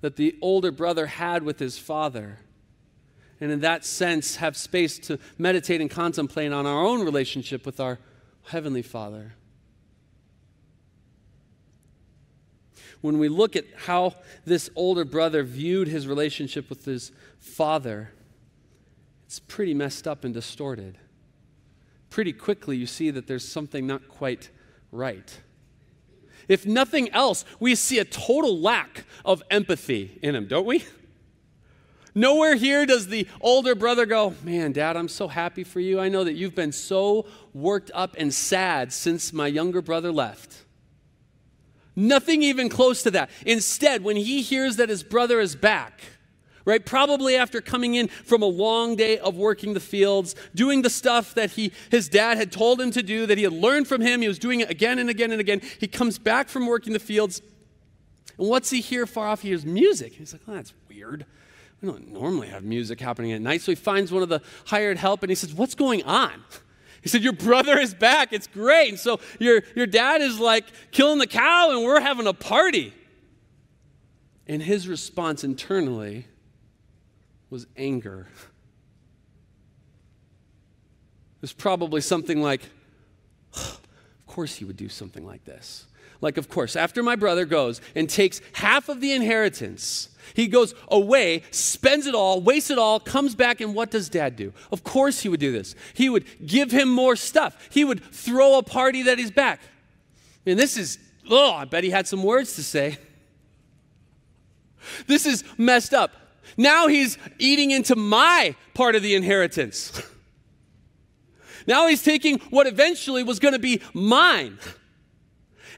that 0.00 0.16
the 0.16 0.36
older 0.40 0.70
brother 0.70 1.06
had 1.06 1.42
with 1.42 1.58
his 1.58 1.78
father. 1.78 2.38
And 3.40 3.50
in 3.50 3.60
that 3.60 3.84
sense, 3.84 4.36
have 4.36 4.56
space 4.56 4.98
to 5.00 5.18
meditate 5.38 5.80
and 5.80 5.90
contemplate 5.90 6.52
on 6.52 6.66
our 6.66 6.84
own 6.84 7.04
relationship 7.04 7.66
with 7.66 7.80
our 7.80 7.98
Heavenly 8.44 8.82
Father. 8.82 9.34
when 13.02 13.18
we 13.18 13.28
look 13.28 13.56
at 13.56 13.66
how 13.84 14.14
this 14.46 14.70
older 14.74 15.04
brother 15.04 15.42
viewed 15.42 15.88
his 15.88 16.06
relationship 16.06 16.70
with 16.70 16.84
his 16.84 17.12
father, 17.38 18.12
it's 19.26 19.40
pretty 19.40 19.74
messed 19.74 20.08
up 20.08 20.24
and 20.24 20.32
distorted. 20.32 20.96
Pretty 22.12 22.34
quickly, 22.34 22.76
you 22.76 22.84
see 22.84 23.10
that 23.10 23.26
there's 23.26 23.48
something 23.48 23.86
not 23.86 24.06
quite 24.06 24.50
right. 24.90 25.40
If 26.46 26.66
nothing 26.66 27.08
else, 27.08 27.46
we 27.58 27.74
see 27.74 27.98
a 28.00 28.04
total 28.04 28.60
lack 28.60 29.06
of 29.24 29.42
empathy 29.50 30.18
in 30.20 30.34
him, 30.34 30.46
don't 30.46 30.66
we? 30.66 30.84
Nowhere 32.14 32.54
here 32.56 32.84
does 32.84 33.06
the 33.06 33.26
older 33.40 33.74
brother 33.74 34.04
go, 34.04 34.34
Man, 34.42 34.72
dad, 34.72 34.94
I'm 34.94 35.08
so 35.08 35.26
happy 35.26 35.64
for 35.64 35.80
you. 35.80 35.98
I 36.00 36.10
know 36.10 36.22
that 36.22 36.34
you've 36.34 36.54
been 36.54 36.72
so 36.72 37.24
worked 37.54 37.90
up 37.94 38.14
and 38.18 38.34
sad 38.34 38.92
since 38.92 39.32
my 39.32 39.46
younger 39.46 39.80
brother 39.80 40.12
left. 40.12 40.66
Nothing 41.96 42.42
even 42.42 42.68
close 42.68 43.02
to 43.04 43.10
that. 43.12 43.30
Instead, 43.46 44.04
when 44.04 44.16
he 44.16 44.42
hears 44.42 44.76
that 44.76 44.90
his 44.90 45.02
brother 45.02 45.40
is 45.40 45.56
back, 45.56 46.02
right, 46.64 46.84
probably 46.84 47.36
after 47.36 47.60
coming 47.60 47.94
in 47.94 48.08
from 48.08 48.42
a 48.42 48.46
long 48.46 48.96
day 48.96 49.18
of 49.18 49.36
working 49.36 49.74
the 49.74 49.80
fields, 49.80 50.34
doing 50.54 50.82
the 50.82 50.90
stuff 50.90 51.34
that 51.34 51.52
he, 51.52 51.72
his 51.90 52.08
dad 52.08 52.38
had 52.38 52.52
told 52.52 52.80
him 52.80 52.90
to 52.90 53.02
do, 53.02 53.26
that 53.26 53.38
he 53.38 53.44
had 53.44 53.52
learned 53.52 53.88
from 53.88 54.00
him, 54.00 54.22
he 54.22 54.28
was 54.28 54.38
doing 54.38 54.60
it 54.60 54.70
again 54.70 54.98
and 54.98 55.10
again 55.10 55.32
and 55.32 55.40
again. 55.40 55.60
He 55.80 55.86
comes 55.86 56.18
back 56.18 56.48
from 56.48 56.66
working 56.66 56.92
the 56.92 56.98
fields, 56.98 57.40
and 58.38 58.48
what's 58.48 58.70
he 58.70 58.80
hear 58.80 59.06
far 59.06 59.28
off? 59.28 59.42
He 59.42 59.48
hears 59.48 59.64
music. 59.64 60.14
He's 60.14 60.32
like, 60.32 60.42
oh, 60.48 60.54
that's 60.54 60.74
weird. 60.88 61.26
We 61.82 61.88
don't 61.88 62.12
normally 62.12 62.46
have 62.48 62.62
music 62.62 63.00
happening 63.00 63.32
at 63.32 63.40
night. 63.40 63.60
So 63.60 63.72
he 63.72 63.76
finds 63.76 64.12
one 64.12 64.22
of 64.22 64.28
the 64.28 64.40
hired 64.66 64.98
help 64.98 65.22
and 65.22 65.30
he 65.30 65.34
says, 65.34 65.52
What's 65.52 65.74
going 65.74 66.04
on? 66.04 66.32
He 67.02 67.08
said, 67.08 67.22
Your 67.22 67.32
brother 67.32 67.76
is 67.76 67.92
back. 67.92 68.32
It's 68.32 68.46
great. 68.46 68.90
And 68.90 68.98
so 68.98 69.18
your, 69.40 69.62
your 69.74 69.86
dad 69.86 70.20
is 70.20 70.38
like 70.38 70.64
killing 70.92 71.18
the 71.18 71.26
cow 71.26 71.72
and 71.72 71.84
we're 71.84 72.00
having 72.00 72.28
a 72.28 72.32
party. 72.32 72.94
And 74.46 74.62
his 74.62 74.86
response 74.86 75.42
internally 75.42 76.26
was 77.52 77.66
anger. 77.76 78.26
It 81.36 81.42
was 81.42 81.52
probably 81.52 82.00
something 82.00 82.40
like, 82.40 82.62
Of 83.54 83.78
course 84.26 84.54
he 84.56 84.64
would 84.64 84.78
do 84.78 84.88
something 84.88 85.26
like 85.26 85.44
this. 85.44 85.84
Like, 86.22 86.38
of 86.38 86.48
course, 86.48 86.76
after 86.76 87.02
my 87.02 87.14
brother 87.14 87.44
goes 87.44 87.82
and 87.94 88.08
takes 88.08 88.40
half 88.54 88.88
of 88.88 89.02
the 89.02 89.12
inheritance, 89.12 90.08
he 90.32 90.46
goes 90.46 90.74
away, 90.88 91.42
spends 91.50 92.06
it 92.06 92.14
all, 92.14 92.40
wastes 92.40 92.70
it 92.70 92.78
all, 92.78 92.98
comes 92.98 93.34
back, 93.34 93.60
and 93.60 93.74
what 93.74 93.90
does 93.90 94.08
dad 94.08 94.36
do? 94.36 94.54
Of 94.70 94.82
course, 94.82 95.20
he 95.20 95.28
would 95.28 95.40
do 95.40 95.52
this. 95.52 95.74
He 95.92 96.08
would 96.08 96.24
give 96.46 96.70
him 96.70 96.88
more 96.88 97.16
stuff. 97.16 97.68
He 97.70 97.84
would 97.84 98.02
throw 98.02 98.56
a 98.56 98.62
party 98.62 99.02
that 99.02 99.18
he's 99.18 99.32
back. 99.32 99.60
And 100.46 100.58
this 100.58 100.78
is, 100.78 100.98
oh, 101.28 101.52
I 101.52 101.66
bet 101.66 101.84
he 101.84 101.90
had 101.90 102.06
some 102.06 102.22
words 102.22 102.54
to 102.54 102.62
say. 102.62 102.96
This 105.06 105.26
is 105.26 105.44
messed 105.58 105.92
up. 105.92 106.21
Now 106.56 106.88
he's 106.88 107.18
eating 107.38 107.70
into 107.70 107.96
my 107.96 108.54
part 108.74 108.94
of 108.94 109.02
the 109.02 109.14
inheritance. 109.14 110.02
Now 111.64 111.86
he's 111.86 112.02
taking 112.02 112.40
what 112.50 112.66
eventually 112.66 113.22
was 113.22 113.38
going 113.38 113.54
to 113.54 113.60
be 113.60 113.80
mine. 113.94 114.58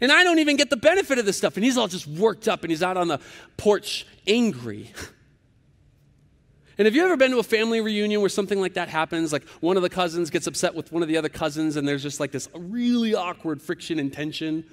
And 0.01 0.11
I 0.11 0.25
don't 0.25 0.39
even 0.39 0.57
get 0.57 0.71
the 0.71 0.77
benefit 0.77 1.19
of 1.19 1.27
this 1.27 1.37
stuff. 1.37 1.57
And 1.57 1.65
he's 1.65 1.77
all 1.77 1.89
just 1.89 2.07
worked 2.07 2.49
up 2.49 2.63
and 2.63 2.71
he's 2.71 2.83
out 2.83 2.97
on 2.97 3.09
the 3.09 3.21
porch 3.57 4.07
angry. 4.27 4.91
And 6.77 6.87
have 6.87 6.97
you 6.97 7.05
ever 7.05 7.17
been 7.17 7.31
to 7.31 7.39
a 7.39 7.45
family 7.45 7.81
reunion 7.81 8.21
where 8.21 8.29
something 8.29 8.61
like 8.61 8.75
that 8.75 8.89
happens? 8.89 9.33
Like 9.33 9.47
one 9.61 9.77
of 9.77 9.85
the 9.85 9.89
cousins 9.89 10.29
gets 10.29 10.49
upset 10.49 10.75
with 10.75 10.91
one 10.91 11.03
of 11.03 11.09
the 11.09 11.17
other 11.17 11.29
cousins, 11.29 11.77
and 11.77 11.87
there's 11.87 12.03
just 12.03 12.19
like 12.19 12.33
this 12.33 12.49
really 12.53 13.15
awkward 13.15 13.63
friction 13.63 14.01
and 14.01 14.13
tension 14.13 14.65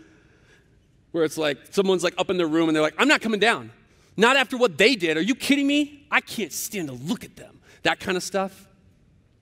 where 1.11 1.23
it's 1.23 1.37
like 1.37 1.59
someone's 1.69 2.03
like 2.03 2.15
up 2.17 2.31
in 2.31 2.37
their 2.37 2.47
room 2.47 2.69
and 2.69 2.75
they're 2.75 2.81
like, 2.81 2.95
I'm 2.97 3.07
not 3.07 3.21
coming 3.21 3.39
down. 3.39 3.69
Not 4.17 4.35
after 4.35 4.57
what 4.57 4.77
they 4.77 4.95
did. 4.95 5.17
Are 5.17 5.21
you 5.21 5.35
kidding 5.35 5.67
me? 5.67 6.05
I 6.11 6.21
can't 6.21 6.51
stand 6.51 6.89
to 6.89 6.93
look 6.93 7.23
at 7.23 7.35
them. 7.35 7.59
That 7.83 7.99
kind 7.99 8.17
of 8.17 8.23
stuff. 8.23 8.67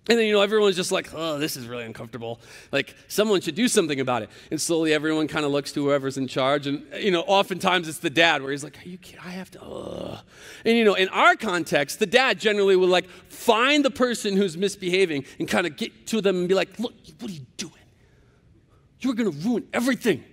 And 0.10 0.18
then, 0.18 0.26
you 0.26 0.34
know, 0.34 0.42
everyone's 0.42 0.76
just 0.76 0.92
like, 0.92 1.10
oh, 1.14 1.38
this 1.38 1.56
is 1.56 1.68
really 1.68 1.84
uncomfortable. 1.84 2.40
Like, 2.72 2.96
someone 3.08 3.42
should 3.42 3.54
do 3.54 3.68
something 3.68 4.00
about 4.00 4.24
it. 4.24 4.30
And 4.50 4.60
slowly 4.60 4.92
everyone 4.92 5.28
kind 5.28 5.46
of 5.46 5.52
looks 5.52 5.72
to 5.74 5.84
whoever's 5.84 6.18
in 6.18 6.28
charge. 6.28 6.66
And, 6.66 6.84
you 6.98 7.12
know, 7.12 7.22
oftentimes 7.22 7.88
it's 7.88 8.00
the 8.00 8.10
dad 8.10 8.42
where 8.42 8.50
he's 8.50 8.64
like, 8.64 8.84
are 8.84 8.90
you 8.90 8.98
kidding? 8.98 9.20
I 9.24 9.30
have 9.30 9.52
to, 9.52 9.62
ugh. 9.62 10.20
And, 10.66 10.76
you 10.76 10.84
know, 10.84 10.96
in 10.96 11.10
our 11.10 11.36
context, 11.36 12.00
the 12.00 12.08
dad 12.08 12.40
generally 12.40 12.76
will 12.76 12.88
like 12.88 13.08
find 13.08 13.86
the 13.86 13.92
person 13.92 14.36
who's 14.36 14.58
misbehaving 14.58 15.26
and 15.38 15.48
kind 15.48 15.68
of 15.68 15.78
get 15.78 16.08
to 16.08 16.22
them 16.22 16.38
and 16.38 16.50
be 16.50 16.56
like, 16.56 16.80
look, 16.80 16.96
what 17.20 17.30
are 17.30 17.34
you 17.34 17.46
doing? 17.58 17.74
You're 19.02 19.14
going 19.14 19.32
to 19.32 19.48
ruin 19.48 19.68
everything. 19.74 20.24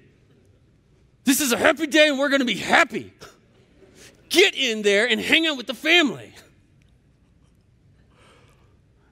This 1.25 1.42
is 1.42 1.53
a 1.53 1.59
happy 1.59 1.87
day 1.87 2.09
and 2.09 2.18
we're 2.18 2.31
going 2.31 2.40
to 2.40 2.46
be 2.46 2.55
happy. 2.55 3.12
Get 4.28 4.54
in 4.54 4.82
there 4.82 5.08
and 5.08 5.20
hang 5.20 5.46
out 5.46 5.56
with 5.56 5.66
the 5.66 5.74
family. 5.74 6.34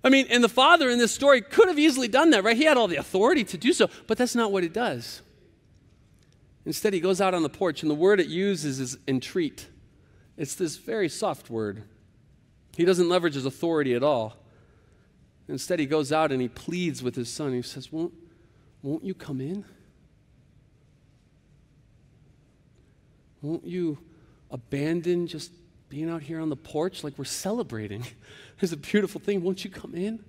I 0.02 0.10
mean, 0.10 0.26
and 0.28 0.44
the 0.44 0.48
father 0.50 0.90
in 0.90 0.98
this 0.98 1.14
story 1.14 1.40
could 1.40 1.68
have 1.68 1.78
easily 1.78 2.08
done 2.08 2.30
that, 2.30 2.44
right? 2.44 2.56
He 2.56 2.64
had 2.64 2.76
all 2.76 2.88
the 2.88 2.96
authority 2.96 3.42
to 3.44 3.56
do 3.56 3.72
so, 3.72 3.88
but 4.06 4.18
that's 4.18 4.34
not 4.34 4.52
what 4.52 4.62
he 4.62 4.68
does. 4.68 5.22
Instead, 6.66 6.92
he 6.92 7.00
goes 7.00 7.20
out 7.20 7.32
on 7.32 7.42
the 7.42 7.48
porch, 7.48 7.82
and 7.82 7.90
the 7.90 7.94
word 7.94 8.20
it 8.20 8.26
uses 8.26 8.80
is 8.80 8.98
entreat. 9.08 9.66
It's 10.36 10.54
this 10.54 10.76
very 10.76 11.08
soft 11.08 11.48
word. 11.48 11.84
He 12.76 12.84
doesn't 12.84 13.08
leverage 13.08 13.34
his 13.34 13.46
authority 13.46 13.94
at 13.94 14.02
all. 14.02 14.36
Instead, 15.48 15.78
he 15.78 15.86
goes 15.86 16.10
out 16.10 16.32
and 16.32 16.40
he 16.40 16.48
pleads 16.48 17.02
with 17.02 17.14
his 17.14 17.30
son. 17.30 17.52
He 17.52 17.62
says, 17.62 17.92
Won't, 17.92 18.12
won't 18.82 19.04
you 19.04 19.14
come 19.14 19.40
in? 19.40 19.64
Won't 23.42 23.66
you 23.66 23.98
abandon 24.50 25.26
just 25.26 25.52
being 25.88 26.10
out 26.10 26.22
here 26.22 26.40
on 26.40 26.48
the 26.48 26.56
porch 26.56 27.04
like 27.04 27.18
we're 27.18 27.24
celebrating? 27.24 28.04
It's 28.60 28.72
a 28.72 28.76
beautiful 28.76 29.20
thing. 29.20 29.42
Won't 29.42 29.64
you 29.64 29.68
come 29.68 29.94
in? 29.94 30.24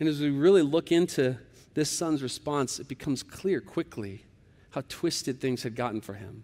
And 0.00 0.08
as 0.08 0.20
we 0.20 0.30
really 0.30 0.62
look 0.62 0.90
into 0.90 1.38
this 1.74 1.88
son's 1.88 2.22
response, 2.22 2.78
it 2.78 2.88
becomes 2.88 3.22
clear 3.22 3.60
quickly 3.60 4.24
how 4.70 4.82
twisted 4.88 5.40
things 5.40 5.62
had 5.62 5.76
gotten 5.76 6.00
for 6.00 6.14
him, 6.14 6.42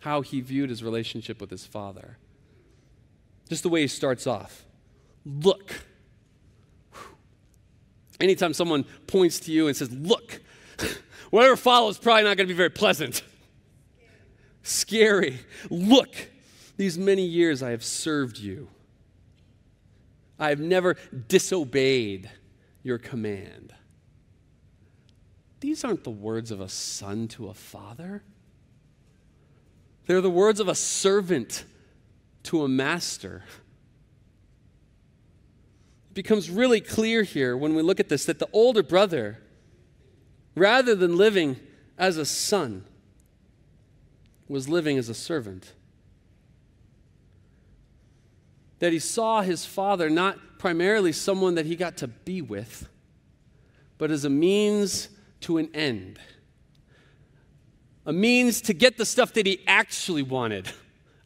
how 0.00 0.22
he 0.22 0.40
viewed 0.40 0.70
his 0.70 0.82
relationship 0.82 1.40
with 1.40 1.50
his 1.50 1.66
father. 1.66 2.16
Just 3.48 3.62
the 3.62 3.68
way 3.68 3.82
he 3.82 3.86
starts 3.86 4.26
off 4.26 4.64
look. 5.24 5.74
Anytime 8.20 8.52
someone 8.52 8.84
points 9.06 9.38
to 9.40 9.52
you 9.52 9.68
and 9.68 9.76
says, 9.76 9.92
look, 9.92 10.40
whatever 11.30 11.56
follows 11.56 11.98
probably 11.98 12.24
not 12.24 12.36
going 12.36 12.48
to 12.48 12.52
be 12.52 12.56
very 12.56 12.70
pleasant. 12.70 13.22
Scary. 14.68 15.40
Look. 15.70 16.14
These 16.76 16.98
many 16.98 17.24
years 17.24 17.62
I 17.62 17.70
have 17.70 17.82
served 17.82 18.38
you. 18.38 18.68
I 20.38 20.50
have 20.50 20.60
never 20.60 20.96
disobeyed 21.26 22.30
your 22.82 22.98
command. 22.98 23.72
These 25.60 25.84
aren't 25.84 26.04
the 26.04 26.10
words 26.10 26.50
of 26.50 26.60
a 26.60 26.68
son 26.68 27.26
to 27.28 27.48
a 27.48 27.54
father. 27.54 28.22
They're 30.06 30.20
the 30.20 30.30
words 30.30 30.60
of 30.60 30.68
a 30.68 30.74
servant 30.74 31.64
to 32.44 32.62
a 32.62 32.68
master. 32.68 33.42
It 36.10 36.14
becomes 36.14 36.48
really 36.48 36.80
clear 36.80 37.24
here 37.24 37.56
when 37.56 37.74
we 37.74 37.82
look 37.82 37.98
at 37.98 38.08
this 38.08 38.26
that 38.26 38.38
the 38.38 38.48
older 38.52 38.82
brother, 38.82 39.38
rather 40.54 40.94
than 40.94 41.16
living 41.16 41.56
as 41.98 42.18
a 42.18 42.24
son, 42.24 42.84
was 44.48 44.68
living 44.68 44.98
as 44.98 45.08
a 45.08 45.14
servant 45.14 45.72
that 48.78 48.92
he 48.92 48.98
saw 48.98 49.42
his 49.42 49.66
father 49.66 50.08
not 50.08 50.58
primarily 50.58 51.12
someone 51.12 51.54
that 51.56 51.66
he 51.66 51.76
got 51.76 51.96
to 51.98 52.08
be 52.08 52.40
with, 52.40 52.88
but 53.96 54.10
as 54.10 54.24
a 54.24 54.30
means 54.30 55.08
to 55.40 55.58
an 55.58 55.68
end. 55.74 56.18
A 58.06 58.12
means 58.12 58.60
to 58.62 58.72
get 58.72 58.96
the 58.96 59.04
stuff 59.04 59.32
that 59.34 59.46
he 59.46 59.60
actually 59.66 60.22
wanted 60.22 60.68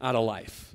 out 0.01 0.17
of 0.17 0.25
life, 0.25 0.75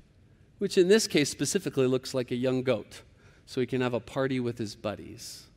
which 0.59 0.77
in 0.77 0.87
this 0.87 1.07
case 1.07 1.29
specifically 1.29 1.87
looks 1.87 2.13
like 2.13 2.31
a 2.31 2.35
young 2.35 2.63
goat, 2.63 3.01
so 3.45 3.59
he 3.59 3.67
can 3.67 3.81
have 3.81 3.93
a 3.93 3.99
party 3.99 4.39
with 4.39 4.57
his 4.57 4.75
buddies. 4.75 5.47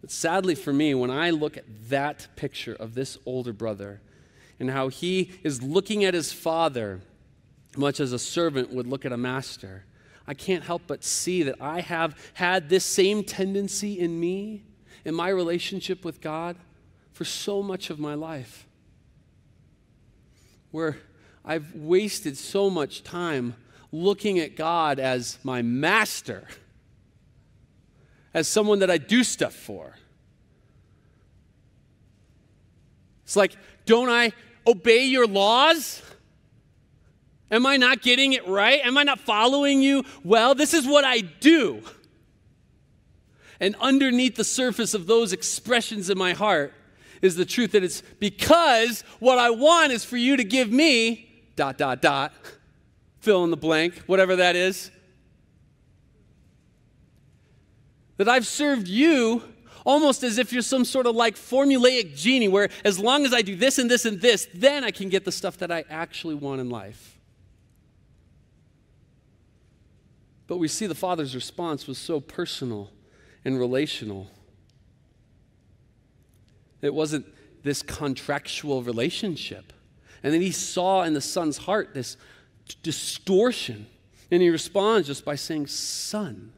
But 0.00 0.10
sadly 0.10 0.54
for 0.54 0.72
me, 0.72 0.94
when 0.94 1.10
I 1.10 1.30
look 1.30 1.56
at 1.56 1.64
that 1.88 2.28
picture 2.36 2.74
of 2.74 2.94
this 2.94 3.18
older 3.26 3.52
brother, 3.52 4.00
and 4.60 4.70
how 4.70 4.88
he 4.88 5.32
is 5.42 5.62
looking 5.62 6.04
at 6.04 6.14
his 6.14 6.32
father 6.32 7.00
much 7.76 7.98
as 7.98 8.12
a 8.12 8.18
servant 8.18 8.72
would 8.72 8.86
look 8.86 9.04
at 9.04 9.12
a 9.12 9.16
master. 9.16 9.84
I 10.26 10.34
can't 10.34 10.62
help 10.62 10.82
but 10.86 11.02
see 11.02 11.42
that 11.44 11.56
I 11.60 11.80
have 11.80 12.16
had 12.34 12.68
this 12.68 12.84
same 12.84 13.24
tendency 13.24 13.98
in 13.98 14.20
me, 14.20 14.62
in 15.04 15.14
my 15.14 15.28
relationship 15.28 16.04
with 16.04 16.20
God, 16.20 16.56
for 17.12 17.24
so 17.24 17.62
much 17.62 17.90
of 17.90 17.98
my 17.98 18.14
life. 18.14 18.66
Where 20.70 20.98
I've 21.44 21.74
wasted 21.74 22.36
so 22.36 22.70
much 22.70 23.02
time 23.02 23.54
looking 23.92 24.38
at 24.38 24.56
God 24.56 24.98
as 24.98 25.38
my 25.42 25.62
master, 25.62 26.46
as 28.34 28.46
someone 28.46 28.80
that 28.80 28.90
I 28.90 28.98
do 28.98 29.24
stuff 29.24 29.54
for. 29.54 29.96
It's 33.24 33.36
like, 33.36 33.56
don't 33.86 34.08
I 34.08 34.32
obey 34.66 35.04
your 35.04 35.26
laws? 35.26 36.02
Am 37.50 37.66
I 37.66 37.76
not 37.76 38.02
getting 38.02 38.32
it 38.32 38.46
right? 38.46 38.80
Am 38.84 38.96
I 38.96 39.02
not 39.02 39.18
following 39.18 39.82
you 39.82 40.04
well? 40.22 40.54
This 40.54 40.72
is 40.72 40.86
what 40.86 41.04
I 41.04 41.20
do. 41.20 41.82
And 43.58 43.74
underneath 43.80 44.36
the 44.36 44.44
surface 44.44 44.94
of 44.94 45.06
those 45.06 45.32
expressions 45.32 46.08
in 46.08 46.16
my 46.16 46.32
heart 46.32 46.72
is 47.20 47.36
the 47.36 47.44
truth 47.44 47.72
that 47.72 47.84
it's 47.84 48.02
because 48.18 49.02
what 49.18 49.38
I 49.38 49.50
want 49.50 49.92
is 49.92 50.04
for 50.04 50.16
you 50.16 50.36
to 50.36 50.44
give 50.44 50.70
me 50.70 51.28
dot, 51.56 51.76
dot, 51.76 52.00
dot, 52.00 52.32
fill 53.20 53.44
in 53.44 53.50
the 53.50 53.56
blank, 53.56 53.98
whatever 54.06 54.36
that 54.36 54.56
is. 54.56 54.90
That 58.16 58.28
I've 58.28 58.46
served 58.46 58.88
you 58.88 59.42
almost 59.84 60.22
as 60.22 60.38
if 60.38 60.52
you're 60.52 60.62
some 60.62 60.84
sort 60.84 61.06
of 61.06 61.14
like 61.14 61.36
formulaic 61.36 62.16
genie 62.16 62.48
where 62.48 62.68
as 62.84 62.98
long 62.98 63.24
as 63.24 63.32
I 63.32 63.42
do 63.42 63.56
this 63.56 63.78
and 63.78 63.90
this 63.90 64.04
and 64.04 64.20
this, 64.20 64.48
then 64.54 64.84
I 64.84 64.90
can 64.90 65.08
get 65.08 65.24
the 65.24 65.32
stuff 65.32 65.58
that 65.58 65.70
I 65.70 65.84
actually 65.88 66.34
want 66.34 66.60
in 66.60 66.70
life. 66.70 67.18
But 70.46 70.58
we 70.58 70.66
see 70.68 70.86
the 70.86 70.94
father's 70.94 71.34
response 71.34 71.86
was 71.86 71.96
so 71.96 72.18
personal 72.20 72.90
and 73.44 73.58
relational. 73.58 74.28
It 76.82 76.92
wasn't 76.92 77.26
this 77.62 77.82
contractual 77.82 78.82
relationship. 78.82 79.72
And 80.22 80.34
then 80.34 80.40
he 80.40 80.50
saw 80.50 81.02
in 81.02 81.14
the 81.14 81.20
son's 81.20 81.56
heart 81.56 81.94
this 81.94 82.16
distortion. 82.82 83.86
And 84.30 84.42
he 84.42 84.50
responds 84.50 85.06
just 85.06 85.24
by 85.24 85.34
saying, 85.34 85.68
Son, 85.68 86.52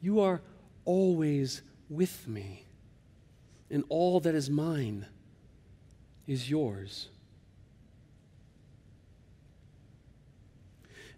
you 0.00 0.20
are 0.20 0.40
always 0.86 1.60
with 1.90 2.26
me, 2.26 2.64
and 3.70 3.84
all 3.90 4.20
that 4.20 4.34
is 4.34 4.48
mine 4.48 5.06
is 6.26 6.48
yours. 6.48 7.08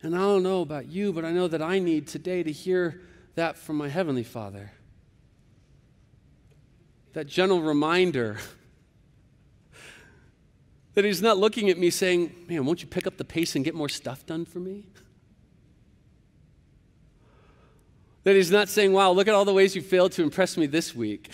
And 0.02 0.14
I 0.14 0.18
don't 0.18 0.42
know 0.42 0.62
about 0.62 0.86
you, 0.86 1.12
but 1.12 1.24
I 1.24 1.32
know 1.32 1.48
that 1.48 1.62
I 1.62 1.78
need 1.78 2.06
today 2.06 2.42
to 2.42 2.52
hear 2.52 3.00
that 3.34 3.56
from 3.56 3.76
my 3.76 3.88
Heavenly 3.88 4.22
Father. 4.22 4.72
That 7.14 7.26
gentle 7.26 7.62
reminder 7.62 8.38
that 10.94 11.04
He's 11.04 11.22
not 11.22 11.38
looking 11.38 11.68
at 11.68 11.78
me 11.78 11.90
saying, 11.90 12.32
Man, 12.48 12.64
won't 12.64 12.82
you 12.82 12.88
pick 12.88 13.06
up 13.06 13.16
the 13.16 13.24
pace 13.24 13.56
and 13.56 13.64
get 13.64 13.74
more 13.74 13.88
stuff 13.88 14.24
done 14.26 14.44
for 14.44 14.60
me? 14.60 14.86
That 18.28 18.36
He's 18.36 18.50
not 18.50 18.68
saying, 18.68 18.92
Wow, 18.92 19.12
look 19.12 19.26
at 19.26 19.32
all 19.32 19.46
the 19.46 19.54
ways 19.54 19.74
you 19.74 19.80
failed 19.80 20.12
to 20.12 20.22
impress 20.22 20.58
me 20.58 20.66
this 20.66 20.94
week. 20.94 21.30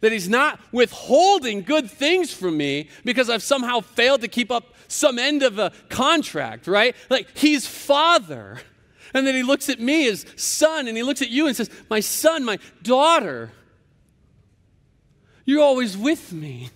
That 0.00 0.10
He's 0.10 0.28
not 0.28 0.58
withholding 0.72 1.62
good 1.62 1.88
things 1.88 2.34
from 2.34 2.56
me 2.56 2.88
because 3.04 3.30
I've 3.30 3.44
somehow 3.44 3.78
failed 3.78 4.22
to 4.22 4.26
keep 4.26 4.50
up 4.50 4.74
some 4.88 5.16
end 5.16 5.44
of 5.44 5.60
a 5.60 5.70
contract, 5.90 6.66
right? 6.66 6.96
Like 7.08 7.38
he's 7.38 7.68
father. 7.68 8.58
And 9.14 9.24
then 9.24 9.36
he 9.36 9.44
looks 9.44 9.68
at 9.68 9.78
me 9.78 10.08
as 10.08 10.26
son, 10.34 10.88
and 10.88 10.96
he 10.96 11.04
looks 11.04 11.22
at 11.22 11.30
you 11.30 11.46
and 11.46 11.54
says, 11.54 11.70
My 11.88 12.00
son, 12.00 12.44
my 12.44 12.58
daughter, 12.82 13.52
you're 15.44 15.62
always 15.62 15.96
with 15.96 16.32
me. 16.32 16.70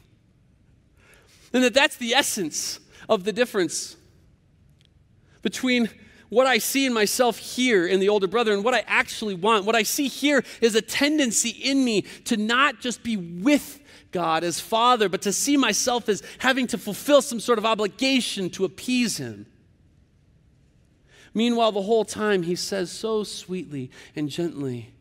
And 1.52 1.64
that 1.64 1.74
that's 1.74 1.96
the 1.96 2.14
essence 2.14 2.78
of 3.08 3.24
the 3.24 3.32
difference 3.32 3.96
between 5.42 5.90
what 6.28 6.46
I 6.46 6.58
see 6.58 6.86
in 6.86 6.92
myself 6.92 7.38
here 7.38 7.86
in 7.86 8.00
the 8.00 8.08
older 8.08 8.26
brother 8.26 8.52
and 8.52 8.62
what 8.62 8.74
I 8.74 8.84
actually 8.86 9.34
want. 9.34 9.64
What 9.64 9.74
I 9.74 9.82
see 9.82 10.08
here 10.08 10.44
is 10.60 10.74
a 10.74 10.82
tendency 10.82 11.50
in 11.50 11.84
me 11.84 12.02
to 12.24 12.36
not 12.36 12.80
just 12.80 13.02
be 13.02 13.16
with 13.16 13.80
God 14.10 14.44
as 14.44 14.60
Father, 14.60 15.08
but 15.08 15.22
to 15.22 15.32
see 15.32 15.56
myself 15.56 16.08
as 16.08 16.22
having 16.38 16.66
to 16.68 16.78
fulfill 16.78 17.22
some 17.22 17.40
sort 17.40 17.58
of 17.58 17.64
obligation 17.64 18.50
to 18.50 18.64
appease 18.64 19.16
Him. 19.16 19.46
Meanwhile, 21.34 21.72
the 21.72 21.82
whole 21.82 22.04
time 22.04 22.42
he 22.42 22.56
says 22.56 22.90
so 22.90 23.22
sweetly 23.22 23.90
and 24.16 24.28
gently, 24.28 24.92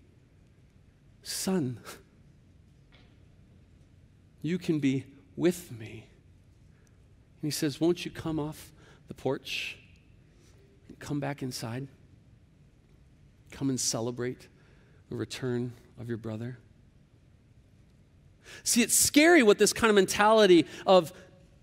Son, 1.23 1.79
you 4.41 4.57
can 4.57 4.79
be 4.79 5.05
with 5.35 5.71
me. 5.71 6.05
And 7.41 7.47
he 7.47 7.51
says, 7.51 7.81
Won't 7.81 8.05
you 8.05 8.11
come 8.11 8.39
off 8.39 8.71
the 9.07 9.13
porch 9.13 9.76
come 10.99 11.19
back 11.19 11.41
inside? 11.41 11.88
Come 13.51 13.69
and 13.69 13.79
celebrate 13.79 14.47
the 15.10 15.15
return 15.15 15.73
of 15.99 16.07
your 16.07 16.17
brother. 16.17 16.57
See, 18.63 18.81
it's 18.81 18.95
scary 18.95 19.43
what 19.43 19.57
this 19.57 19.73
kind 19.73 19.89
of 19.89 19.95
mentality 19.95 20.65
of 20.86 21.13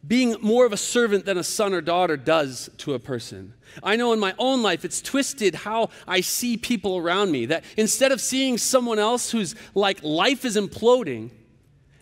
being 0.07 0.37
more 0.41 0.67
of 0.67 0.73
a 0.73 0.77
servant 0.77 1.25
than 1.25 1.39
a 1.39 1.45
son 1.45 1.73
or 1.73 1.81
daughter 1.81 2.17
does 2.17 2.69
to 2.79 2.95
a 2.95 2.99
person. 2.99 3.55
I 3.83 3.97
know 3.97 4.13
in 4.13 4.21
my 4.21 4.35
own 4.39 4.63
life, 4.63 4.85
it's 4.85 5.01
twisted 5.01 5.55
how 5.55 5.89
I 6.07 6.21
see 6.21 6.57
people 6.57 6.99
around 6.99 7.31
me. 7.31 7.47
That 7.47 7.65
instead 7.77 8.13
of 8.13 8.21
seeing 8.21 8.59
someone 8.59 8.99
else 8.99 9.31
who's 9.31 9.55
like 9.75 10.03
life 10.03 10.45
is 10.45 10.57
imploding, 10.57 11.31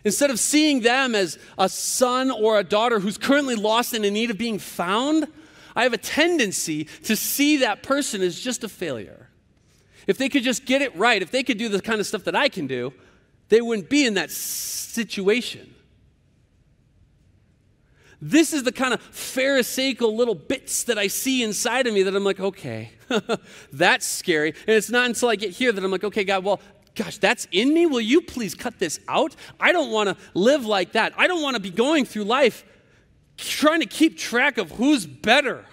instead 0.04 0.30
of 0.30 0.40
seeing 0.40 0.80
them 0.80 1.14
as 1.14 1.38
a 1.56 1.68
son 1.68 2.30
or 2.30 2.58
a 2.58 2.64
daughter 2.64 2.98
who's 2.98 3.18
currently 3.18 3.54
lost 3.54 3.94
and 3.94 4.04
in 4.04 4.14
need 4.14 4.30
of 4.30 4.38
being 4.38 4.58
found, 4.58 5.28
I 5.74 5.82
have 5.84 5.92
a 5.92 5.98
tendency 5.98 6.84
to 7.04 7.16
see 7.16 7.58
that 7.58 7.82
person 7.82 8.22
as 8.22 8.40
just 8.40 8.64
a 8.64 8.68
failure. 8.68 9.28
If 10.06 10.18
they 10.18 10.28
could 10.28 10.42
just 10.42 10.64
get 10.64 10.82
it 10.82 10.94
right, 10.96 11.22
if 11.22 11.30
they 11.30 11.42
could 11.42 11.58
do 11.58 11.68
the 11.68 11.80
kind 11.80 12.00
of 12.00 12.06
stuff 12.06 12.24
that 12.24 12.34
I 12.34 12.48
can 12.48 12.66
do, 12.66 12.92
they 13.48 13.60
wouldn't 13.60 13.88
be 13.88 14.06
in 14.06 14.14
that 14.14 14.30
situation. 14.30 15.74
This 18.20 18.52
is 18.52 18.62
the 18.62 18.72
kind 18.72 18.94
of 18.94 19.00
Pharisaical 19.00 20.14
little 20.14 20.36
bits 20.36 20.84
that 20.84 20.96
I 20.96 21.08
see 21.08 21.42
inside 21.42 21.88
of 21.88 21.94
me 21.94 22.04
that 22.04 22.14
I'm 22.14 22.22
like, 22.22 22.38
okay, 22.38 22.92
that's 23.72 24.06
scary. 24.06 24.50
And 24.66 24.76
it's 24.76 24.90
not 24.90 25.06
until 25.06 25.28
I 25.28 25.36
get 25.36 25.50
here 25.50 25.72
that 25.72 25.82
I'm 25.82 25.90
like, 25.90 26.04
okay, 26.04 26.22
God, 26.22 26.44
well, 26.44 26.60
gosh, 26.94 27.18
that's 27.18 27.48
in 27.50 27.74
me. 27.74 27.86
Will 27.86 28.00
you 28.00 28.20
please 28.22 28.54
cut 28.54 28.78
this 28.78 29.00
out? 29.08 29.34
I 29.58 29.72
don't 29.72 29.90
want 29.90 30.08
to 30.08 30.16
live 30.34 30.64
like 30.64 30.92
that. 30.92 31.12
I 31.16 31.26
don't 31.26 31.42
want 31.42 31.56
to 31.56 31.60
be 31.60 31.70
going 31.70 32.04
through 32.04 32.24
life 32.24 32.64
trying 33.48 33.80
to 33.80 33.86
keep 33.86 34.18
track 34.18 34.58
of 34.58 34.70
who's 34.72 35.06
better 35.06 35.64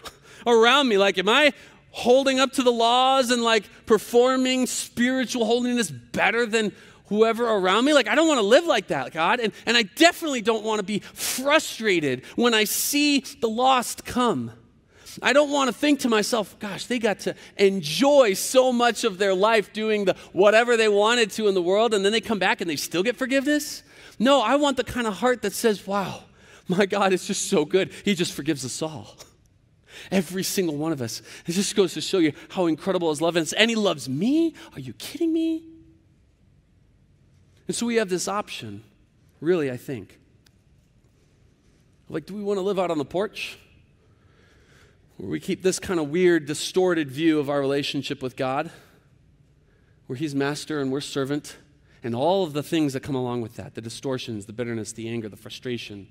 around 0.46 0.88
me. 0.88 0.98
Like, 0.98 1.18
am 1.18 1.30
I 1.30 1.54
holding 1.92 2.40
up 2.40 2.52
to 2.54 2.64
the 2.64 2.72
laws 2.72 3.32
and 3.32 3.42
like 3.42 3.64
performing 3.86 4.68
spiritual 4.68 5.46
holiness 5.46 5.90
better 5.90 6.46
than 6.46 6.72
whoever 7.08 7.50
around 7.50 7.86
me. 7.86 7.94
Like, 7.94 8.08
I 8.08 8.16
don't 8.16 8.28
want 8.28 8.40
to 8.40 8.46
live 8.46 8.66
like 8.66 8.88
that, 8.88 9.12
God. 9.12 9.40
And, 9.40 9.52
and 9.66 9.76
I 9.76 9.84
definitely 9.84 10.42
don't 10.42 10.64
want 10.64 10.80
to 10.80 10.84
be 10.84 11.00
frustrated 11.00 12.24
when 12.36 12.54
I 12.54 12.64
see 12.64 13.22
the 13.42 13.50
lost 13.50 14.06
come. 14.06 14.52
I 15.24 15.34
don't 15.34 15.50
want 15.52 15.70
to 15.70 15.74
think 15.74 16.02
to 16.02 16.10
myself, 16.10 16.58
gosh, 16.60 16.86
they 16.86 17.00
got 17.00 17.22
to 17.22 17.36
enjoy 17.58 18.36
so 18.36 18.72
much 18.72 19.04
of 19.04 19.18
their 19.18 19.34
life 19.34 19.74
doing 19.74 20.06
the 20.06 20.16
whatever 20.34 20.78
they 20.78 20.88
wanted 20.88 21.32
to 21.32 21.48
in 21.48 21.56
the 21.56 21.64
world, 21.64 21.96
and 21.96 22.06
then 22.06 22.12
they 22.12 22.22
come 22.22 22.38
back 22.38 22.62
and 22.62 22.70
they 22.70 22.76
still 22.76 23.02
get 23.02 23.18
forgiveness. 23.18 23.82
No, 24.20 24.42
I 24.42 24.56
want 24.56 24.78
the 24.78 24.84
kind 24.84 25.08
of 25.08 25.16
heart 25.16 25.42
that 25.42 25.54
says, 25.54 25.88
wow, 25.88 26.26
my 26.70 26.86
God 26.86 27.12
is 27.12 27.26
just 27.26 27.50
so 27.50 27.66
good. 27.66 27.92
He 28.06 28.16
just 28.16 28.34
forgives 28.34 28.64
us 28.64 28.82
all. 28.82 29.18
Every 30.12 30.44
single 30.44 30.78
one 30.78 30.92
of 30.92 31.02
us. 31.02 31.22
It 31.46 31.54
just 31.54 31.76
goes 31.76 31.94
to 31.96 32.02
show 32.02 32.20
you 32.20 32.34
how 32.50 32.68
incredible 32.68 33.10
his 33.10 33.22
love 33.22 33.36
is. 33.36 33.52
And 33.54 33.70
he 33.70 33.76
loves 33.76 34.08
me? 34.08 34.54
Are 34.74 34.80
you 34.80 34.94
kidding 34.94 35.34
me? 35.34 35.64
And 37.68 37.76
so 37.76 37.86
we 37.86 37.96
have 37.96 38.10
this 38.10 38.28
option, 38.28 38.84
really, 39.42 39.70
I 39.70 39.78
think. 39.78 40.20
Like, 42.08 42.26
do 42.26 42.34
we 42.34 42.42
want 42.42 42.58
to 42.58 42.62
live 42.62 42.80
out 42.80 42.90
on 42.90 42.98
the 42.98 43.06
porch? 43.06 43.60
Where 45.18 45.30
we 45.30 45.40
keep 45.40 45.62
this 45.62 45.80
kind 45.80 46.00
of 46.00 46.10
weird, 46.10 46.46
distorted 46.46 47.12
view 47.12 47.40
of 47.40 47.50
our 47.50 47.60
relationship 47.60 48.24
with 48.24 48.36
God, 48.36 48.72
where 50.08 50.18
He's 50.18 50.34
master 50.34 50.80
and 50.80 50.92
we're 50.92 51.02
servant, 51.02 51.58
and 52.04 52.16
all 52.16 52.44
of 52.44 52.54
the 52.54 52.64
things 52.64 52.94
that 52.94 53.02
come 53.02 53.16
along 53.16 53.42
with 53.42 53.56
that 53.58 53.76
the 53.76 53.82
distortions, 53.82 54.46
the 54.46 54.54
bitterness, 54.54 54.94
the 54.94 55.10
anger, 55.10 55.30
the 55.30 55.38
frustration. 55.38 56.08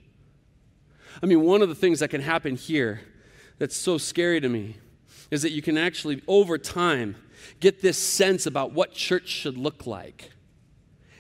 I 1.23 1.27
mean, 1.27 1.43
one 1.43 1.63
of 1.63 1.69
the 1.69 1.75
things 1.75 2.01
that 2.01 2.09
can 2.09 2.21
happen 2.21 2.57
here 2.57 3.01
that's 3.59 3.77
so 3.77 3.99
scary 3.99 4.41
to 4.41 4.49
me 4.49 4.77
is 5.31 5.43
that 5.43 5.51
you 5.51 5.63
can 5.63 5.77
actually, 5.77 6.23
over 6.27 6.59
time, 6.59 7.17
get 7.61 7.83
this 7.83 7.99
sense 7.99 8.47
about 8.47 8.73
what 8.73 8.93
church 8.93 9.29
should 9.29 9.59
look 9.59 9.87
like 9.87 10.31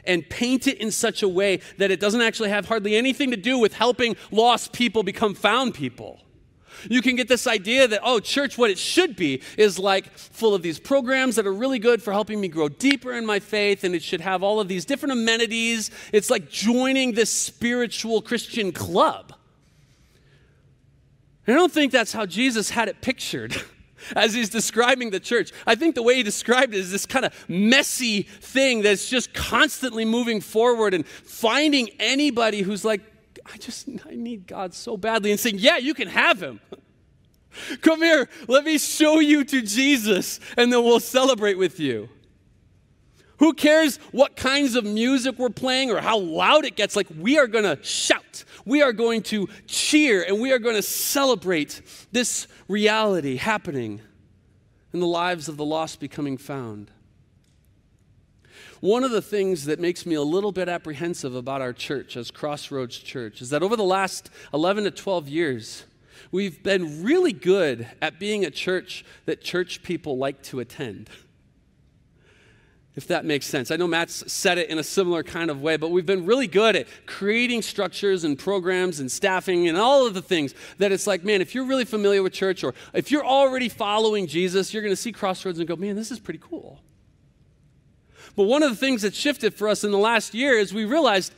and 0.04 0.28
paint 0.28 0.66
it 0.66 0.78
in 0.78 0.90
such 0.90 1.22
a 1.22 1.28
way 1.28 1.61
that 1.76 1.90
it 1.90 2.00
doesn't 2.00 2.22
actually 2.22 2.48
have 2.48 2.66
hardly 2.66 2.96
anything 2.96 3.30
to 3.30 3.37
do 3.37 3.58
with 3.58 3.74
helping 3.74 4.16
lost 4.30 4.72
people 4.72 5.02
become 5.02 5.34
found 5.34 5.74
people. 5.74 6.20
You 6.88 7.02
can 7.02 7.16
get 7.16 7.28
this 7.28 7.46
idea 7.46 7.88
that, 7.88 8.00
oh, 8.04 8.20
church, 8.20 8.56
what 8.56 8.70
it 8.70 8.78
should 8.78 9.16
be 9.16 9.42
is 9.56 9.78
like 9.78 10.16
full 10.16 10.54
of 10.54 10.62
these 10.62 10.78
programs 10.78 11.37
that 11.37 11.46
are 11.46 11.52
really 11.52 11.78
good 11.78 12.02
for 12.02 12.12
helping 12.12 12.40
me 12.40 12.48
grow 12.48 12.68
deeper 12.68 13.12
in 13.12 13.26
my 13.26 13.40
faith, 13.40 13.84
and 13.84 13.94
it 13.94 14.02
should 14.02 14.20
have 14.20 14.42
all 14.42 14.61
of 14.61 14.68
these 14.68 14.84
different 14.84 15.12
amenities. 15.12 15.90
It's 16.12 16.30
like 16.30 16.48
joining 16.50 17.12
this 17.12 17.30
spiritual 17.30 18.22
Christian 18.22 18.70
club. 18.72 19.34
I 21.50 21.54
don't 21.54 21.72
think 21.72 21.92
that's 21.92 22.12
how 22.12 22.26
Jesus 22.26 22.70
had 22.70 22.88
it 22.88 23.00
pictured. 23.00 23.56
as 24.16 24.34
he's 24.34 24.48
describing 24.48 25.11
the 25.11 25.20
church. 25.20 25.52
I 25.66 25.74
think 25.74 25.94
the 25.94 26.02
way 26.02 26.14
he 26.14 26.22
described 26.22 26.74
it 26.74 26.78
is 26.78 26.90
this 26.90 27.06
kind 27.06 27.24
of 27.24 27.48
messy 27.48 28.22
thing 28.22 28.82
that's 28.82 29.08
just 29.08 29.34
constantly 29.34 30.04
moving 30.04 30.40
forward 30.40 30.94
and 30.94 31.06
finding 31.06 31.90
anybody 31.98 32.62
who's 32.62 32.84
like, 32.84 33.00
I 33.52 33.56
just 33.56 33.88
I 34.06 34.14
need 34.14 34.46
God 34.46 34.74
so 34.74 34.96
badly 34.96 35.30
and 35.30 35.40
saying, 35.40 35.58
Yeah, 35.58 35.78
you 35.78 35.94
can 35.94 36.08
have 36.08 36.42
him. 36.42 36.61
Come 37.80 38.02
here, 38.02 38.28
let 38.46 38.64
me 38.64 38.78
show 38.78 39.20
you 39.20 39.42
to 39.44 39.62
Jesus, 39.62 40.38
and 40.56 40.72
then 40.72 40.84
we'll 40.84 41.00
celebrate 41.00 41.58
with 41.58 41.80
you. 41.80 42.08
Who 43.38 43.54
cares 43.54 43.98
what 44.11 44.37
kinds 44.37 44.74
of 44.74 44.84
music 44.84 45.38
we're 45.38 45.48
playing 45.48 45.90
or 45.90 46.00
how 46.00 46.18
loud 46.18 46.64
it 46.64 46.76
gets? 46.76 46.96
Like, 46.96 47.06
we 47.16 47.38
are 47.38 47.46
going 47.46 47.64
to 47.64 47.82
shout, 47.84 48.44
we 48.68 48.83
are 48.83 48.92
going 48.92 49.22
to 49.22 49.48
cheer, 49.66 50.22
and 50.22 50.40
we 50.40 50.52
are 50.52 50.59
going 50.59 50.76
to 50.76 50.83
celebrate 50.83 51.81
this 52.12 52.46
reality 52.68 53.37
happening 53.37 54.02
in 54.92 55.00
the 55.00 55.07
lives 55.07 55.48
of 55.48 55.57
the 55.57 55.64
lost 55.64 56.00
becoming 56.00 56.37
found. 56.37 56.90
One 58.81 59.04
of 59.04 59.11
the 59.11 59.22
things 59.22 59.64
that 59.64 59.81
makes 59.81 60.04
me 60.04 60.14
a 60.14 60.22
little 60.22 60.52
bit 60.52 60.68
apprehensive 60.68 61.35
about 61.35 61.62
our 61.62 61.72
church 61.72 62.14
as 62.16 62.31
Crossroads 62.31 62.98
Church 62.98 63.40
is 63.40 63.50
that 63.50 63.62
over 63.62 63.74
the 63.74 63.85
last 63.85 64.31
11 64.52 64.85
to 64.85 64.90
12 64.90 65.28
years, 65.28 65.85
we've 66.31 66.62
been 66.62 67.02
really 67.02 67.33
good 67.33 67.88
at 68.02 68.20
being 68.20 68.44
a 68.44 68.50
church 68.50 69.04
that 69.24 69.40
church 69.40 69.83
people 69.83 70.18
like 70.18 70.42
to 70.42 70.61
attend. 70.61 71.09
If 72.98 73.06
that 73.06 73.24
makes 73.24 73.46
sense. 73.46 73.70
I 73.70 73.76
know 73.76 73.87
Matt's 73.87 74.24
said 74.30 74.58
it 74.58 74.70
in 74.70 74.78
a 74.80 74.82
similar 74.82 75.22
kind 75.22 75.52
of 75.52 75.62
way, 75.62 75.76
but 75.76 75.92
we've 75.92 76.04
been 76.04 76.26
really 76.26 76.48
good 76.48 76.74
at 76.74 76.88
creating 77.06 77.62
structures 77.62 78.24
and 78.24 78.37
programs 78.37 78.98
and 78.98 79.08
staffing 79.08 79.68
and 79.68 79.78
all 79.78 80.04
of 80.04 80.14
the 80.14 80.20
things 80.20 80.52
that 80.78 80.90
it's 80.90 81.06
like, 81.06 81.22
man, 81.22 81.40
if 81.40 81.54
you're 81.54 81.64
really 81.64 81.84
familiar 81.84 82.24
with 82.24 82.32
church 82.32 82.64
or 82.64 82.74
if 82.92 83.12
you're 83.12 83.24
already 83.24 83.68
following 83.68 84.26
Jesus, 84.26 84.74
you're 84.74 84.82
going 84.82 84.90
to 84.90 85.00
see 85.00 85.12
Crossroads 85.12 85.61
and 85.61 85.68
go, 85.68 85.76
man, 85.76 85.94
this 85.94 86.11
is 86.11 86.18
pretty 86.18 86.40
cool. 86.42 86.80
But 88.34 88.44
one 88.46 88.64
of 88.64 88.70
the 88.70 88.76
things 88.76 89.02
that 89.02 89.14
shifted 89.14 89.54
for 89.54 89.68
us 89.68 89.84
in 89.84 89.92
the 89.92 89.96
last 89.96 90.34
year 90.34 90.58
is 90.58 90.74
we 90.74 90.84
realized 90.84 91.32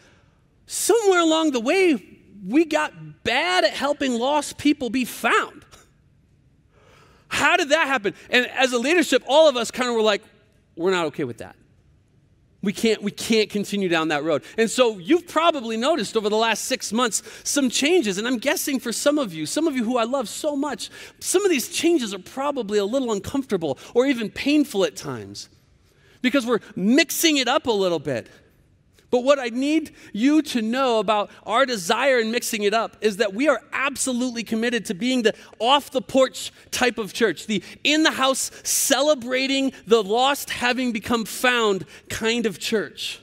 somewhere 0.67 1.21
along 1.21 1.51
the 1.51 1.61
way, 1.61 2.03
we 2.49 2.65
got 2.65 3.23
bad 3.23 3.65
at 3.65 3.75
helping 3.75 4.15
lost 4.15 4.57
people 4.57 4.89
be 4.89 5.05
found. 5.05 5.67
How 7.29 7.59
did 7.59 7.69
that 7.69 7.87
happen? 7.87 8.15
And 8.31 8.47
as 8.47 8.73
a 8.73 8.79
leadership, 8.79 9.23
all 9.27 9.47
of 9.47 9.59
us 9.59 9.71
kind 9.71 9.91
of 9.91 9.95
were 9.95 10.01
like, 10.01 10.23
we're 10.77 10.91
not 10.91 11.07
okay 11.07 11.25
with 11.25 11.39
that. 11.39 11.57
We 12.63 12.75
can't, 12.75 13.03
we 13.03 13.11
can't 13.11 13.49
continue 13.49 13.89
down 13.89 14.09
that 14.09 14.23
road. 14.23 14.45
And 14.59 14.71
so 14.71 14.99
you've 14.99 15.27
probably 15.27 15.79
noticed 15.79 16.15
over 16.17 16.29
the 16.29 16.37
last 16.37 16.65
six 16.65 16.93
months 16.93 17.23
some 17.43 17.71
changes. 17.71 18.19
And 18.19 18.27
I'm 18.27 18.37
guessing 18.37 18.79
for 18.79 18.93
some 18.93 19.19
of 19.19 19.33
you, 19.33 19.47
some 19.47 19.67
of 19.67 19.75
you 19.75 19.85
who 19.85 19.97
I 19.97 20.05
love 20.05 20.29
so 20.29 20.55
much, 20.55 20.91
some 21.21 21.43
of 21.45 21.51
these 21.51 21.71
changes 21.71 22.13
are 22.13 22.19
probably 22.19 22.79
a 22.79 22.85
little 22.85 23.13
uncomfortable 23.13 23.79
or 23.95 24.05
even 24.07 24.31
painful 24.31 24.85
at 24.85 24.95
times 24.95 25.49
because 26.21 26.45
we're 26.45 26.61
mixing 26.77 27.39
it 27.39 27.49
up 27.49 27.67
a 27.67 27.73
little 27.73 27.99
bit. 27.99 28.29
But 29.11 29.25
what 29.25 29.39
I 29.41 29.49
need 29.49 29.95
you 30.13 30.41
to 30.43 30.63
know 30.63 31.01
about 31.01 31.31
our 31.45 31.67
desire 31.67 32.21
in 32.21 32.31
mixing 32.31 32.63
it 32.63 32.73
up 32.73 32.97
is 33.01 33.17
that 33.17 33.35
we 33.35 33.49
are 33.49 33.61
absolutely 33.73 34.45
committed 34.45 34.85
to 34.87 34.95
being 34.95 35.23
the 35.23 35.35
off 35.59 35.91
the 35.91 36.01
porch 36.01 36.53
type 36.71 36.97
of 36.97 37.13
church, 37.13 37.47
the 37.47 37.63
in 37.83 38.05
the 38.05 38.13
house 38.13 38.51
celebrating 38.63 39.73
the 39.87 40.03
lost 40.03 40.51
having 40.51 40.93
become 40.93 41.25
found 41.25 41.87
kind 42.09 42.47
of 42.47 42.59
church. 42.61 43.21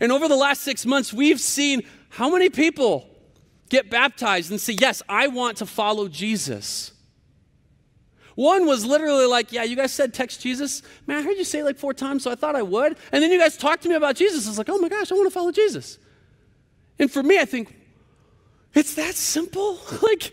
And 0.00 0.12
over 0.12 0.28
the 0.28 0.36
last 0.36 0.62
six 0.62 0.84
months, 0.84 1.12
we've 1.12 1.40
seen 1.40 1.82
how 2.10 2.30
many 2.30 2.50
people 2.50 3.08
get 3.70 3.90
baptized 3.90 4.50
and 4.50 4.60
say, 4.60 4.74
Yes, 4.74 5.02
I 5.08 5.28
want 5.28 5.56
to 5.58 5.66
follow 5.66 6.08
Jesus. 6.08 6.92
One 8.38 8.66
was 8.66 8.84
literally 8.86 9.26
like, 9.26 9.50
Yeah, 9.50 9.64
you 9.64 9.74
guys 9.74 9.92
said 9.92 10.14
text 10.14 10.40
Jesus. 10.40 10.80
Man, 11.08 11.18
I 11.18 11.22
heard 11.22 11.36
you 11.36 11.42
say 11.42 11.58
it 11.58 11.64
like 11.64 11.76
four 11.76 11.92
times, 11.92 12.22
so 12.22 12.30
I 12.30 12.36
thought 12.36 12.54
I 12.54 12.62
would. 12.62 12.96
And 13.10 13.20
then 13.20 13.32
you 13.32 13.38
guys 13.38 13.56
talked 13.56 13.82
to 13.82 13.88
me 13.88 13.96
about 13.96 14.14
Jesus. 14.14 14.46
I 14.46 14.50
was 14.50 14.58
like, 14.58 14.68
Oh 14.68 14.78
my 14.78 14.88
gosh, 14.88 15.10
I 15.10 15.16
want 15.16 15.26
to 15.26 15.34
follow 15.34 15.50
Jesus. 15.50 15.98
And 17.00 17.10
for 17.10 17.20
me, 17.20 17.40
I 17.40 17.46
think, 17.46 17.74
it's 18.74 18.94
that 18.94 19.16
simple. 19.16 19.80
like, 20.02 20.32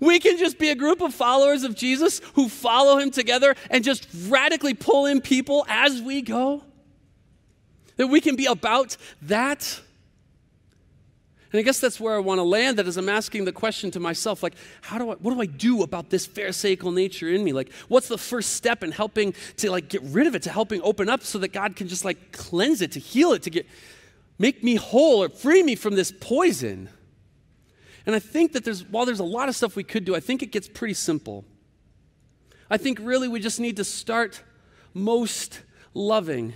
we 0.00 0.18
can 0.18 0.36
just 0.36 0.58
be 0.58 0.70
a 0.70 0.74
group 0.74 1.00
of 1.00 1.14
followers 1.14 1.62
of 1.62 1.76
Jesus 1.76 2.20
who 2.34 2.48
follow 2.48 2.98
him 2.98 3.12
together 3.12 3.54
and 3.70 3.84
just 3.84 4.08
radically 4.26 4.74
pull 4.74 5.06
in 5.06 5.20
people 5.20 5.64
as 5.68 6.02
we 6.02 6.22
go. 6.22 6.64
That 7.98 8.08
we 8.08 8.20
can 8.20 8.34
be 8.34 8.46
about 8.46 8.96
that. 9.22 9.80
And 11.52 11.58
I 11.58 11.62
guess 11.62 11.80
that's 11.80 12.00
where 12.00 12.14
I 12.14 12.18
want 12.18 12.38
to 12.38 12.44
land 12.44 12.78
that 12.78 12.86
as 12.86 12.96
I'm 12.96 13.10
asking 13.10 13.44
the 13.44 13.52
question 13.52 13.90
to 13.90 14.00
myself, 14.00 14.42
like, 14.42 14.54
how 14.80 14.96
do 14.96 15.10
I, 15.10 15.14
what 15.16 15.34
do 15.34 15.40
I 15.40 15.46
do 15.46 15.82
about 15.82 16.08
this 16.08 16.24
pharisaical 16.24 16.92
nature 16.92 17.28
in 17.28 17.44
me? 17.44 17.52
Like, 17.52 17.70
what's 17.88 18.08
the 18.08 18.16
first 18.16 18.54
step 18.54 18.82
in 18.82 18.90
helping 18.90 19.34
to 19.58 19.70
like 19.70 19.90
get 19.90 20.00
rid 20.02 20.26
of 20.26 20.34
it, 20.34 20.42
to 20.44 20.50
helping 20.50 20.80
open 20.82 21.10
up 21.10 21.22
so 21.22 21.38
that 21.40 21.52
God 21.52 21.76
can 21.76 21.88
just 21.88 22.06
like 22.06 22.32
cleanse 22.32 22.80
it, 22.80 22.92
to 22.92 23.00
heal 23.00 23.32
it, 23.32 23.42
to 23.42 23.50
get, 23.50 23.66
make 24.38 24.64
me 24.64 24.76
whole 24.76 25.22
or 25.22 25.28
free 25.28 25.62
me 25.62 25.74
from 25.74 25.94
this 25.94 26.10
poison? 26.10 26.88
And 28.06 28.16
I 28.16 28.18
think 28.18 28.52
that 28.52 28.64
there's, 28.64 28.82
while 28.84 29.04
there's 29.04 29.20
a 29.20 29.24
lot 29.24 29.50
of 29.50 29.54
stuff 29.54 29.76
we 29.76 29.84
could 29.84 30.06
do, 30.06 30.16
I 30.16 30.20
think 30.20 30.42
it 30.42 30.52
gets 30.52 30.68
pretty 30.68 30.94
simple. 30.94 31.44
I 32.70 32.78
think 32.78 32.98
really 33.02 33.28
we 33.28 33.40
just 33.40 33.60
need 33.60 33.76
to 33.76 33.84
start 33.84 34.42
most 34.94 35.60
loving 35.92 36.54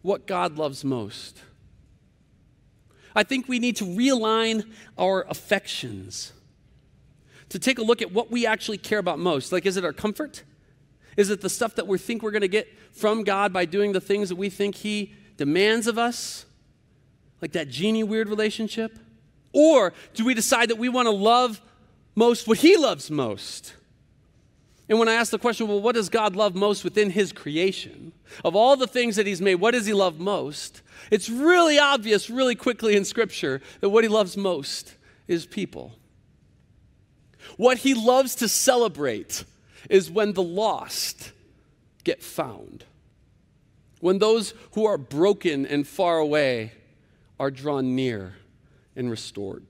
what 0.00 0.26
God 0.26 0.56
loves 0.56 0.82
most. 0.82 1.42
I 3.14 3.22
think 3.22 3.48
we 3.48 3.58
need 3.58 3.76
to 3.76 3.84
realign 3.84 4.70
our 4.98 5.24
affections 5.28 6.32
to 7.50 7.58
take 7.58 7.78
a 7.78 7.82
look 7.82 8.02
at 8.02 8.12
what 8.12 8.30
we 8.30 8.46
actually 8.46 8.78
care 8.78 8.98
about 8.98 9.18
most. 9.18 9.52
Like, 9.52 9.66
is 9.66 9.76
it 9.76 9.84
our 9.84 9.92
comfort? 9.92 10.42
Is 11.16 11.30
it 11.30 11.40
the 11.40 11.48
stuff 11.48 11.76
that 11.76 11.86
we 11.86 11.98
think 11.98 12.22
we're 12.22 12.32
going 12.32 12.42
to 12.42 12.48
get 12.48 12.68
from 12.92 13.22
God 13.22 13.52
by 13.52 13.64
doing 13.64 13.92
the 13.92 14.00
things 14.00 14.28
that 14.28 14.36
we 14.36 14.50
think 14.50 14.74
He 14.76 15.14
demands 15.36 15.86
of 15.86 15.98
us? 15.98 16.46
Like 17.40 17.52
that 17.52 17.68
genie 17.68 18.02
weird 18.02 18.28
relationship? 18.28 18.98
Or 19.52 19.92
do 20.14 20.24
we 20.24 20.34
decide 20.34 20.70
that 20.70 20.78
we 20.78 20.88
want 20.88 21.06
to 21.06 21.12
love 21.12 21.60
most 22.16 22.48
what 22.48 22.58
He 22.58 22.76
loves 22.76 23.10
most? 23.10 23.74
And 24.88 24.98
when 24.98 25.08
I 25.08 25.14
ask 25.14 25.30
the 25.30 25.38
question, 25.38 25.66
well, 25.66 25.80
what 25.80 25.94
does 25.94 26.08
God 26.10 26.36
love 26.36 26.54
most 26.54 26.84
within 26.84 27.10
His 27.10 27.32
creation? 27.32 28.12
Of 28.44 28.54
all 28.54 28.76
the 28.76 28.86
things 28.86 29.16
that 29.16 29.26
He's 29.26 29.40
made, 29.40 29.56
what 29.56 29.72
does 29.72 29.86
He 29.86 29.94
love 29.94 30.18
most? 30.18 30.82
It's 31.10 31.28
really 31.28 31.78
obvious, 31.78 32.28
really 32.28 32.54
quickly 32.54 32.96
in 32.96 33.04
Scripture, 33.04 33.60
that 33.80 33.90
what 33.90 34.04
he 34.04 34.08
loves 34.08 34.36
most 34.36 34.94
is 35.26 35.46
people. 35.46 35.92
What 37.56 37.78
he 37.78 37.94
loves 37.94 38.34
to 38.36 38.48
celebrate 38.48 39.44
is 39.90 40.10
when 40.10 40.32
the 40.32 40.42
lost 40.42 41.32
get 42.04 42.22
found, 42.22 42.84
when 44.00 44.18
those 44.18 44.54
who 44.72 44.86
are 44.86 44.98
broken 44.98 45.66
and 45.66 45.86
far 45.86 46.18
away 46.18 46.72
are 47.38 47.50
drawn 47.50 47.94
near 47.94 48.34
and 48.96 49.10
restored. 49.10 49.64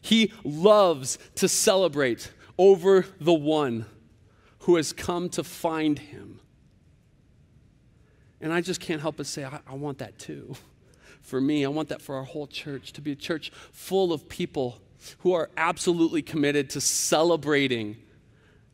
He 0.00 0.32
loves 0.42 1.18
to 1.36 1.48
celebrate 1.48 2.32
over 2.62 3.04
the 3.20 3.34
one 3.34 3.86
who 4.60 4.76
has 4.76 4.92
come 4.92 5.28
to 5.28 5.42
find 5.42 5.98
him 5.98 6.40
and 8.42 8.52
I 8.52 8.60
just 8.60 8.80
can't 8.80 9.00
help 9.00 9.16
but 9.16 9.26
say, 9.26 9.44
I, 9.44 9.60
I 9.66 9.74
want 9.74 9.98
that 9.98 10.18
too. 10.18 10.54
For 11.22 11.40
me, 11.40 11.64
I 11.64 11.68
want 11.68 11.88
that 11.90 12.02
for 12.02 12.16
our 12.16 12.24
whole 12.24 12.48
church 12.48 12.92
to 12.94 13.00
be 13.00 13.12
a 13.12 13.16
church 13.16 13.52
full 13.70 14.12
of 14.12 14.28
people 14.28 14.80
who 15.18 15.34
are 15.34 15.50
absolutely 15.56 16.20
committed 16.20 16.68
to 16.70 16.80
celebrating 16.80 17.96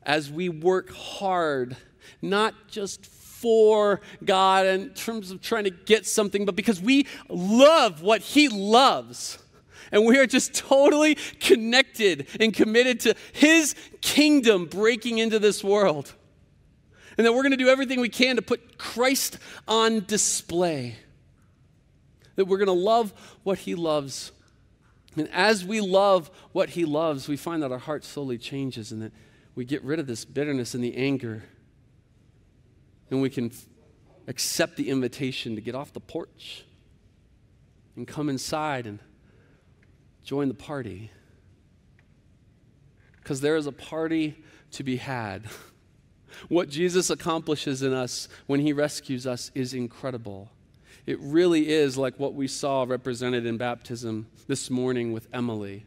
as 0.02 0.32
we 0.32 0.48
work 0.48 0.90
hard, 0.90 1.76
not 2.22 2.54
just 2.68 3.04
for 3.04 4.00
God 4.24 4.64
in 4.64 4.88
terms 4.94 5.30
of 5.30 5.42
trying 5.42 5.64
to 5.64 5.70
get 5.70 6.06
something, 6.06 6.46
but 6.46 6.56
because 6.56 6.80
we 6.80 7.06
love 7.28 8.00
what 8.00 8.22
He 8.22 8.48
loves. 8.48 9.38
And 9.90 10.04
we 10.04 10.18
are 10.18 10.26
just 10.26 10.54
totally 10.54 11.16
connected 11.40 12.26
and 12.40 12.52
committed 12.52 13.00
to 13.00 13.14
His 13.32 13.74
kingdom 14.00 14.66
breaking 14.66 15.18
into 15.18 15.38
this 15.38 15.64
world 15.64 16.14
and 17.18 17.26
that 17.26 17.32
we're 17.32 17.42
going 17.42 17.50
to 17.50 17.56
do 17.56 17.68
everything 17.68 18.00
we 18.00 18.08
can 18.08 18.36
to 18.36 18.42
put 18.42 18.78
Christ 18.78 19.38
on 19.66 20.04
display. 20.06 20.94
That 22.36 22.46
we're 22.46 22.58
going 22.58 22.66
to 22.66 22.72
love 22.72 23.12
what 23.42 23.58
he 23.58 23.74
loves. 23.74 24.30
And 25.16 25.28
as 25.32 25.64
we 25.64 25.80
love 25.80 26.30
what 26.52 26.70
he 26.70 26.84
loves, 26.84 27.26
we 27.26 27.36
find 27.36 27.64
that 27.64 27.72
our 27.72 27.78
heart 27.78 28.04
slowly 28.04 28.38
changes 28.38 28.92
and 28.92 29.02
that 29.02 29.12
we 29.56 29.64
get 29.64 29.82
rid 29.82 29.98
of 29.98 30.06
this 30.06 30.24
bitterness 30.24 30.74
and 30.74 30.84
the 30.84 30.96
anger. 30.96 31.42
And 33.10 33.20
we 33.20 33.30
can 33.30 33.50
accept 34.28 34.76
the 34.76 34.88
invitation 34.88 35.56
to 35.56 35.60
get 35.60 35.74
off 35.74 35.92
the 35.92 36.00
porch 36.00 36.64
and 37.96 38.06
come 38.06 38.28
inside 38.28 38.86
and 38.86 39.00
join 40.24 40.48
the 40.48 40.54
party. 40.54 41.10
Because 43.16 43.40
there 43.40 43.56
is 43.56 43.66
a 43.66 43.72
party 43.72 44.42
to 44.72 44.82
be 44.82 44.96
had. 44.96 45.44
What 46.48 46.68
Jesus 46.68 47.10
accomplishes 47.10 47.82
in 47.82 47.92
us 47.92 48.28
when 48.46 48.60
he 48.60 48.72
rescues 48.72 49.26
us 49.26 49.50
is 49.54 49.74
incredible. 49.74 50.50
It 51.06 51.18
really 51.20 51.68
is 51.68 51.96
like 51.96 52.20
what 52.20 52.34
we 52.34 52.46
saw 52.46 52.84
represented 52.86 53.46
in 53.46 53.56
baptism 53.56 54.28
this 54.46 54.70
morning 54.70 55.12
with 55.12 55.26
Emily, 55.32 55.86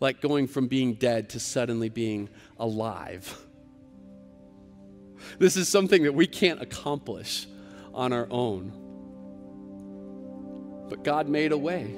like 0.00 0.20
going 0.20 0.48
from 0.48 0.66
being 0.66 0.94
dead 0.94 1.30
to 1.30 1.40
suddenly 1.40 1.88
being 1.88 2.28
alive. 2.58 3.38
This 5.38 5.56
is 5.56 5.68
something 5.68 6.02
that 6.02 6.14
we 6.14 6.26
can't 6.26 6.60
accomplish 6.60 7.46
on 7.94 8.12
our 8.12 8.28
own. 8.30 8.72
But 10.88 11.04
God 11.04 11.28
made 11.28 11.52
a 11.52 11.58
way 11.58 11.96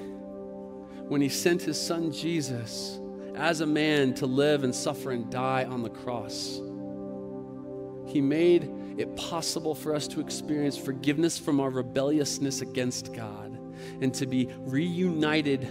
when 1.08 1.20
He 1.20 1.28
sent 1.28 1.62
His 1.62 1.80
Son 1.80 2.12
Jesus 2.12 3.00
as 3.34 3.60
a 3.60 3.66
man 3.66 4.14
to 4.14 4.26
live 4.26 4.64
and 4.64 4.74
suffer 4.74 5.10
and 5.10 5.30
die 5.30 5.64
on 5.64 5.82
the 5.82 5.90
cross. 5.90 6.60
He 8.06 8.20
made 8.20 8.70
it 8.98 9.14
possible 9.16 9.74
for 9.74 9.94
us 9.94 10.08
to 10.08 10.20
experience 10.20 10.76
forgiveness 10.76 11.38
from 11.38 11.60
our 11.60 11.70
rebelliousness 11.70 12.62
against 12.62 13.14
God 13.14 13.58
and 14.00 14.12
to 14.14 14.26
be 14.26 14.50
reunited 14.58 15.62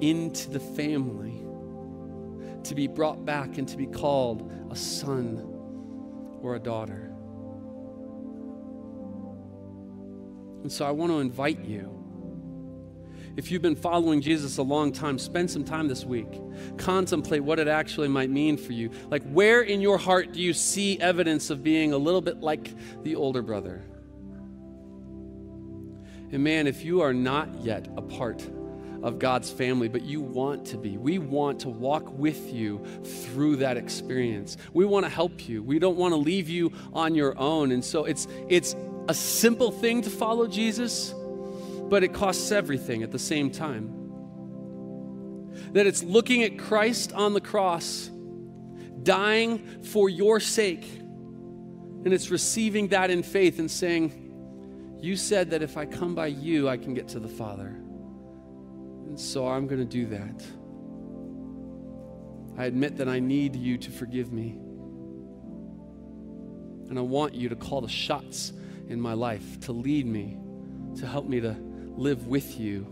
into 0.00 0.50
the 0.50 0.60
family, 0.60 1.44
to 2.62 2.74
be 2.74 2.86
brought 2.86 3.24
back 3.24 3.58
and 3.58 3.66
to 3.68 3.76
be 3.76 3.86
called 3.86 4.52
a 4.70 4.76
son 4.76 5.38
or 6.40 6.54
a 6.54 6.60
daughter. 6.60 7.12
And 10.62 10.70
so 10.70 10.86
I 10.86 10.92
want 10.92 11.10
to 11.10 11.18
invite 11.18 11.64
you. 11.64 11.97
If 13.36 13.50
you've 13.50 13.62
been 13.62 13.76
following 13.76 14.20
Jesus 14.20 14.58
a 14.58 14.62
long 14.62 14.92
time, 14.92 15.18
spend 15.18 15.50
some 15.50 15.64
time 15.64 15.88
this 15.88 16.04
week. 16.04 16.40
Contemplate 16.76 17.42
what 17.42 17.58
it 17.58 17.68
actually 17.68 18.08
might 18.08 18.30
mean 18.30 18.56
for 18.56 18.72
you. 18.72 18.90
Like, 19.10 19.22
where 19.30 19.62
in 19.62 19.80
your 19.80 19.98
heart 19.98 20.32
do 20.32 20.40
you 20.40 20.52
see 20.52 20.98
evidence 21.00 21.50
of 21.50 21.62
being 21.62 21.92
a 21.92 21.98
little 21.98 22.20
bit 22.20 22.40
like 22.40 22.72
the 23.04 23.14
older 23.14 23.42
brother? 23.42 23.84
And 26.30 26.44
man, 26.44 26.66
if 26.66 26.84
you 26.84 27.00
are 27.00 27.14
not 27.14 27.54
yet 27.62 27.88
a 27.96 28.02
part 28.02 28.46
of 29.02 29.18
God's 29.18 29.50
family, 29.50 29.88
but 29.88 30.02
you 30.02 30.20
want 30.20 30.66
to 30.66 30.76
be. 30.76 30.96
We 30.96 31.18
want 31.18 31.60
to 31.60 31.68
walk 31.68 32.10
with 32.18 32.52
you 32.52 32.84
through 33.04 33.56
that 33.56 33.76
experience. 33.76 34.56
We 34.72 34.84
want 34.84 35.06
to 35.06 35.10
help 35.10 35.48
you. 35.48 35.62
We 35.62 35.78
don't 35.78 35.96
want 35.96 36.12
to 36.12 36.16
leave 36.16 36.48
you 36.48 36.72
on 36.92 37.14
your 37.14 37.38
own. 37.38 37.72
And 37.72 37.84
so 37.84 38.04
it's 38.04 38.26
it's 38.48 38.74
a 39.08 39.14
simple 39.14 39.70
thing 39.70 40.02
to 40.02 40.10
follow 40.10 40.46
Jesus, 40.46 41.14
but 41.88 42.04
it 42.04 42.12
costs 42.12 42.52
everything 42.52 43.02
at 43.02 43.10
the 43.10 43.18
same 43.18 43.50
time. 43.50 43.94
That 45.72 45.86
it's 45.86 46.02
looking 46.02 46.42
at 46.42 46.58
Christ 46.58 47.12
on 47.12 47.32
the 47.34 47.40
cross, 47.40 48.10
dying 49.02 49.82
for 49.82 50.08
your 50.08 50.40
sake, 50.40 50.86
and 52.04 52.12
it's 52.12 52.30
receiving 52.30 52.88
that 52.88 53.10
in 53.10 53.22
faith 53.22 53.58
and 53.58 53.70
saying, 53.70 54.98
You 55.00 55.16
said 55.16 55.50
that 55.50 55.62
if 55.62 55.76
I 55.76 55.86
come 55.86 56.14
by 56.14 56.28
you, 56.28 56.68
I 56.68 56.76
can 56.76 56.94
get 56.94 57.08
to 57.08 57.20
the 57.20 57.28
Father. 57.28 57.66
And 57.66 59.18
so 59.18 59.48
I'm 59.48 59.66
going 59.66 59.80
to 59.80 59.84
do 59.84 60.06
that. 60.06 60.44
I 62.56 62.66
admit 62.66 62.96
that 62.98 63.08
I 63.08 63.18
need 63.20 63.56
you 63.56 63.78
to 63.78 63.90
forgive 63.90 64.32
me. 64.32 64.58
And 66.88 66.98
I 66.98 67.02
want 67.02 67.34
you 67.34 67.48
to 67.48 67.56
call 67.56 67.80
the 67.80 67.88
shots 67.88 68.52
in 68.88 69.00
my 69.00 69.12
life, 69.12 69.60
to 69.60 69.72
lead 69.72 70.06
me, 70.06 70.38
to 70.98 71.06
help 71.06 71.26
me 71.26 71.40
to 71.40 71.56
live 71.98 72.26
with 72.26 72.58
you. 72.58 72.86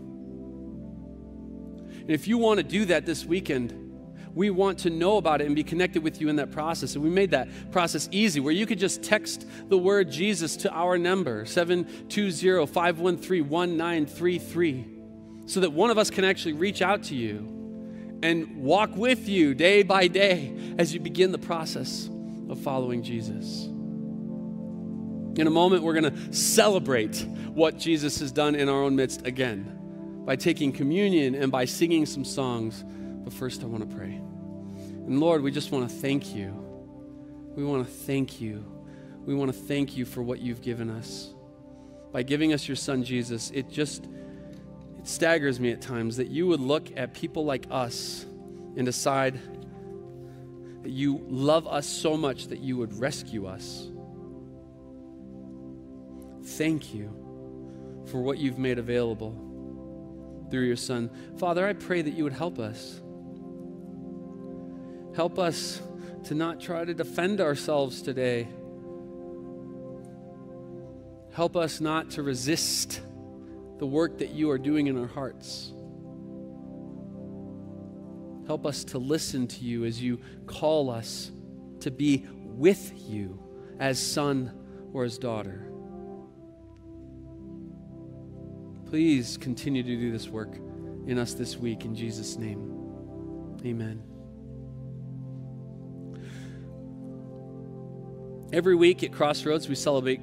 And 2.01 2.11
if 2.11 2.27
you 2.27 2.37
want 2.37 2.57
to 2.59 2.63
do 2.63 2.85
that 2.85 3.05
this 3.05 3.25
weekend, 3.25 3.87
we 4.33 4.49
want 4.49 4.79
to 4.79 4.89
know 4.89 5.17
about 5.17 5.41
it 5.41 5.47
and 5.47 5.55
be 5.55 5.63
connected 5.63 6.03
with 6.03 6.21
you 6.21 6.29
in 6.29 6.35
that 6.35 6.51
process. 6.51 6.93
And 6.95 7.03
we 7.03 7.09
made 7.09 7.31
that 7.31 7.49
process 7.71 8.07
easy 8.11 8.39
where 8.39 8.53
you 8.53 8.65
could 8.65 8.79
just 8.79 9.01
text 9.01 9.47
the 9.67 9.77
word 9.77 10.11
Jesus 10.11 10.55
to 10.57 10.71
our 10.71 10.97
number, 10.97 11.45
720 11.45 12.67
513 12.67 13.49
1933, 13.49 14.85
so 15.47 15.59
that 15.59 15.71
one 15.71 15.89
of 15.89 15.97
us 15.97 16.09
can 16.09 16.23
actually 16.23 16.53
reach 16.53 16.81
out 16.81 17.03
to 17.03 17.15
you 17.15 18.19
and 18.21 18.57
walk 18.57 18.95
with 18.95 19.27
you 19.27 19.53
day 19.53 19.83
by 19.83 20.07
day 20.07 20.75
as 20.77 20.93
you 20.93 20.99
begin 20.99 21.31
the 21.31 21.37
process 21.39 22.09
of 22.49 22.59
following 22.59 23.03
Jesus. 23.03 23.69
In 25.37 25.45
a 25.45 25.51
moment, 25.51 25.83
we're 25.83 25.93
going 25.93 26.11
to 26.11 26.33
celebrate 26.33 27.23
what 27.53 27.77
Jesus 27.77 28.19
has 28.19 28.31
done 28.31 28.55
in 28.55 28.67
our 28.69 28.81
own 28.81 28.95
midst 28.95 29.27
again 29.27 30.23
by 30.25 30.35
taking 30.35 30.71
communion 30.71 31.35
and 31.35 31.51
by 31.51 31.65
singing 31.65 32.07
some 32.07 32.25
songs. 32.25 32.83
But 33.23 33.31
first, 33.31 33.61
I 33.61 33.67
want 33.67 33.87
to 33.87 33.95
pray. 33.95 34.15
And 34.15 35.19
Lord, 35.19 35.43
we 35.43 35.51
just 35.51 35.71
want 35.71 35.87
to 35.87 35.95
thank 35.95 36.33
you. 36.33 36.51
We 37.55 37.63
want 37.63 37.85
to 37.85 37.91
thank 37.91 38.41
you. 38.41 38.65
We 39.25 39.35
want 39.35 39.53
to 39.53 39.57
thank 39.57 39.95
you 39.95 40.05
for 40.05 40.23
what 40.23 40.39
you've 40.39 40.61
given 40.61 40.89
us. 40.89 41.29
By 42.11 42.23
giving 42.23 42.51
us 42.51 42.67
your 42.67 42.75
son 42.75 43.03
Jesus, 43.03 43.51
it 43.51 43.69
just 43.69 44.05
it 44.97 45.07
staggers 45.07 45.59
me 45.59 45.71
at 45.71 45.81
times 45.81 46.17
that 46.17 46.29
you 46.29 46.47
would 46.47 46.61
look 46.61 46.89
at 46.97 47.13
people 47.13 47.45
like 47.45 47.67
us 47.69 48.25
and 48.75 48.85
decide 48.85 49.39
that 50.81 50.91
you 50.91 51.23
love 51.27 51.67
us 51.67 51.85
so 51.85 52.17
much 52.17 52.47
that 52.47 52.59
you 52.59 52.75
would 52.77 52.97
rescue 52.99 53.45
us 53.45 53.89
thank 56.57 56.93
you 56.93 58.03
for 58.09 58.19
what 58.19 58.39
you've 58.39 58.57
made 58.57 58.79
available 58.79 59.31
through 60.49 60.65
your 60.65 60.75
Son. 60.75 61.09
Father, 61.37 61.67
I 61.67 61.73
pray 61.73 62.01
that 62.01 62.13
you 62.13 62.23
would 62.23 62.33
help 62.33 62.57
us. 62.57 62.99
Help 65.15 65.37
us 65.37 65.81
to 66.25 66.35
not 66.35 66.59
try 66.59 66.83
to 66.83 66.93
defend 66.93 67.41
ourselves 67.41 68.01
today. 68.01 68.47
Help 71.33 71.55
us 71.55 71.79
not 71.79 72.11
to 72.11 72.23
resist 72.23 73.01
the 73.77 73.85
work 73.85 74.17
that 74.17 74.31
you 74.31 74.49
are 74.49 74.57
doing 74.57 74.87
in 74.87 74.97
our 74.97 75.07
hearts. 75.07 75.71
Help 78.47 78.65
us 78.65 78.83
to 78.85 78.97
listen 78.97 79.47
to 79.47 79.63
you 79.63 79.85
as 79.85 80.01
you 80.01 80.19
call 80.47 80.89
us 80.89 81.31
to 81.81 81.91
be 81.91 82.25
with 82.43 82.91
you 83.07 83.39
as 83.79 83.99
son 83.99 84.51
or 84.93 85.03
as 85.03 85.19
daughter. 85.19 85.66
Please 88.89 89.37
continue 89.37 89.83
to 89.83 89.95
do 89.97 90.11
this 90.11 90.29
work 90.29 90.55
in 91.07 91.19
us 91.19 91.33
this 91.33 91.57
week 91.57 91.83
in 91.83 91.93
Jesus' 91.93 92.37
name. 92.37 93.59
Amen. 93.65 94.01
Every 98.53 98.75
week 98.75 99.03
at 99.03 99.11
Crossroads, 99.11 99.67
we 99.67 99.75
celebrate 99.75 100.21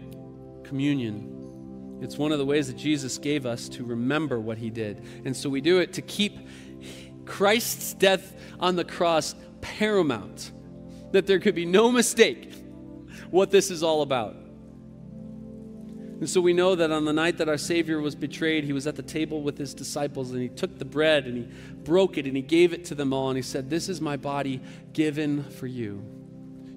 communion. 0.65 1.99
It's 2.01 2.17
one 2.17 2.33
of 2.33 2.39
the 2.39 2.47
ways 2.47 2.69
that 2.69 2.79
Jesus 2.79 3.19
gave 3.19 3.45
us 3.45 3.69
to 3.69 3.85
remember 3.85 4.41
what 4.41 4.57
he 4.57 4.71
did. 4.71 5.05
And 5.27 5.37
so 5.37 5.51
we 5.51 5.61
do 5.61 5.81
it 5.81 5.93
to 5.93 6.03
keep 6.03 6.49
Christ's 7.27 7.93
death 7.93 8.35
on 8.59 8.77
the 8.77 8.85
cross 8.85 9.35
paramount, 9.61 10.53
that 11.13 11.27
there 11.27 11.39
could 11.39 11.55
be 11.55 11.67
no 11.67 11.93
mistake 11.93 12.51
what 13.31 13.51
this 13.51 13.71
is 13.71 13.83
all 13.83 14.01
about. 14.01 14.37
And 16.21 16.31
so 16.31 16.41
we 16.41 16.53
know 16.53 16.75
that 16.75 16.91
on 16.91 17.05
the 17.05 17.13
night 17.13 17.39
that 17.39 17.49
our 17.49 17.59
Savior 17.59 18.01
was 18.01 18.15
betrayed, 18.15 18.65
he 18.65 18.73
was 18.73 18.87
at 18.87 18.97
the 18.97 19.03
table 19.03 19.43
with 19.43 19.59
his 19.59 19.75
disciples 19.75 20.31
and 20.31 20.41
he 20.41 20.49
took 20.49 20.79
the 20.79 20.85
bread 20.85 21.27
and 21.27 21.37
he 21.37 21.49
broke 21.83 22.17
it 22.17 22.27
and 22.27 22.37
he 22.37 22.43
gave 22.43 22.73
it 22.73 22.85
to 22.87 22.95
them 22.95 23.13
all 23.13 23.29
and 23.29 23.37
he 23.37 23.43
said, 23.43 23.69
This 23.69 23.89
is 23.89 24.01
my 24.01 24.17
body 24.17 24.61
given 24.93 25.43
for 25.43 25.67
you. 25.67 26.05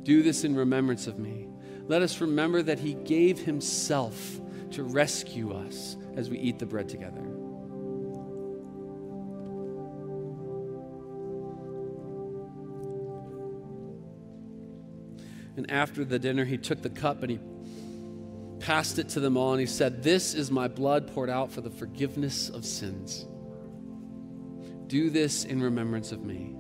Do 0.03 0.23
this 0.23 0.43
in 0.43 0.55
remembrance 0.55 1.05
of 1.05 1.19
me. 1.19 1.47
Let 1.87 2.01
us 2.01 2.19
remember 2.19 2.61
that 2.63 2.79
he 2.79 2.95
gave 2.95 3.39
himself 3.39 4.41
to 4.71 4.83
rescue 4.83 5.53
us 5.53 5.95
as 6.15 6.29
we 6.29 6.39
eat 6.39 6.59
the 6.59 6.65
bread 6.65 6.89
together. 6.89 7.21
And 15.55 15.69
after 15.71 16.05
the 16.05 16.19
dinner, 16.19 16.45
he 16.45 16.57
took 16.57 16.81
the 16.81 16.89
cup 16.89 17.23
and 17.23 17.31
he 17.31 17.39
passed 18.67 18.99
it 18.99 19.07
to 19.07 19.21
them 19.21 19.37
all, 19.37 19.53
and 19.53 19.61
he 19.61 19.65
said, 19.65 20.03
This 20.03 20.33
is 20.33 20.51
my 20.51 20.67
blood 20.67 21.07
poured 21.13 21.29
out 21.29 21.49
for 21.49 21.61
the 21.61 21.69
forgiveness 21.69 22.49
of 22.49 22.65
sins. 22.65 23.25
Do 24.87 25.09
this 25.09 25.45
in 25.45 25.61
remembrance 25.61 26.11
of 26.11 26.21
me. 26.21 26.53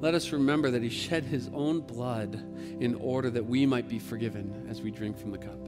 Let 0.00 0.14
us 0.14 0.32
remember 0.32 0.70
that 0.70 0.82
he 0.82 0.88
shed 0.88 1.24
his 1.24 1.50
own 1.52 1.80
blood 1.80 2.36
in 2.80 2.94
order 2.94 3.28
that 3.28 3.44
we 3.44 3.66
might 3.66 3.86
be 3.86 3.98
forgiven 3.98 4.66
as 4.70 4.80
we 4.80 4.90
drink 4.90 5.18
from 5.18 5.30
the 5.30 5.36
cup. 5.36 5.58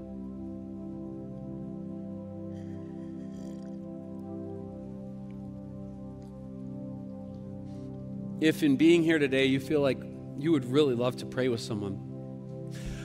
If 8.41 8.63
in 8.63 8.77
being 8.77 9.03
here 9.03 9.19
today 9.19 9.45
you 9.45 9.61
feel 9.61 9.83
like 9.83 10.03
you 10.39 10.51
would 10.53 10.65
really 10.65 10.95
love 10.95 11.17
to 11.17 11.27
pray 11.27 11.49
with 11.49 11.61
someone, 11.61 12.14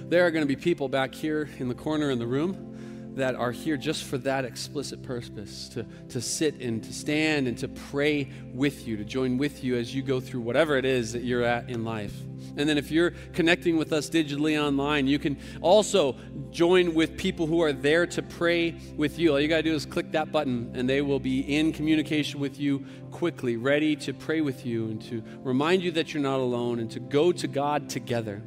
there 0.09 0.25
are 0.25 0.31
going 0.31 0.43
to 0.43 0.47
be 0.47 0.55
people 0.55 0.89
back 0.89 1.13
here 1.13 1.49
in 1.59 1.67
the 1.67 1.75
corner 1.75 2.09
in 2.09 2.17
the 2.17 2.27
room 2.27 3.13
that 3.15 3.35
are 3.35 3.51
here 3.51 3.77
just 3.77 4.05
for 4.05 4.17
that 4.17 4.45
explicit 4.45 5.03
purpose 5.03 5.69
to, 5.69 5.85
to 6.09 6.21
sit 6.21 6.59
and 6.61 6.83
to 6.83 6.93
stand 6.93 7.47
and 7.47 7.57
to 7.57 7.67
pray 7.67 8.31
with 8.53 8.87
you, 8.87 8.97
to 8.97 9.03
join 9.03 9.37
with 9.37 9.63
you 9.63 9.75
as 9.75 9.93
you 9.93 10.01
go 10.01 10.19
through 10.19 10.41
whatever 10.41 10.77
it 10.77 10.85
is 10.85 11.13
that 11.13 11.23
you're 11.23 11.43
at 11.43 11.69
in 11.69 11.83
life. 11.83 12.13
And 12.57 12.67
then 12.67 12.77
if 12.77 12.89
you're 12.91 13.11
connecting 13.33 13.77
with 13.77 13.93
us 13.93 14.09
digitally 14.09 14.59
online, 14.59 15.05
you 15.05 15.19
can 15.19 15.37
also 15.61 16.15
join 16.49 16.93
with 16.93 17.17
people 17.17 17.45
who 17.45 17.61
are 17.61 17.73
there 17.73 18.07
to 18.07 18.21
pray 18.21 18.75
with 18.95 19.19
you. 19.19 19.31
All 19.31 19.39
you 19.39 19.47
got 19.47 19.57
to 19.57 19.63
do 19.63 19.75
is 19.75 19.85
click 19.85 20.11
that 20.13 20.31
button, 20.31 20.71
and 20.73 20.89
they 20.89 21.01
will 21.01 21.19
be 21.19 21.41
in 21.41 21.71
communication 21.71 22.39
with 22.39 22.59
you 22.59 22.85
quickly, 23.11 23.57
ready 23.57 23.95
to 23.97 24.13
pray 24.13 24.41
with 24.41 24.65
you 24.65 24.85
and 24.85 25.01
to 25.03 25.23
remind 25.43 25.83
you 25.83 25.91
that 25.91 26.13
you're 26.13 26.23
not 26.23 26.39
alone 26.39 26.79
and 26.79 26.89
to 26.91 26.99
go 26.99 27.31
to 27.31 27.47
God 27.47 27.89
together. 27.89 28.41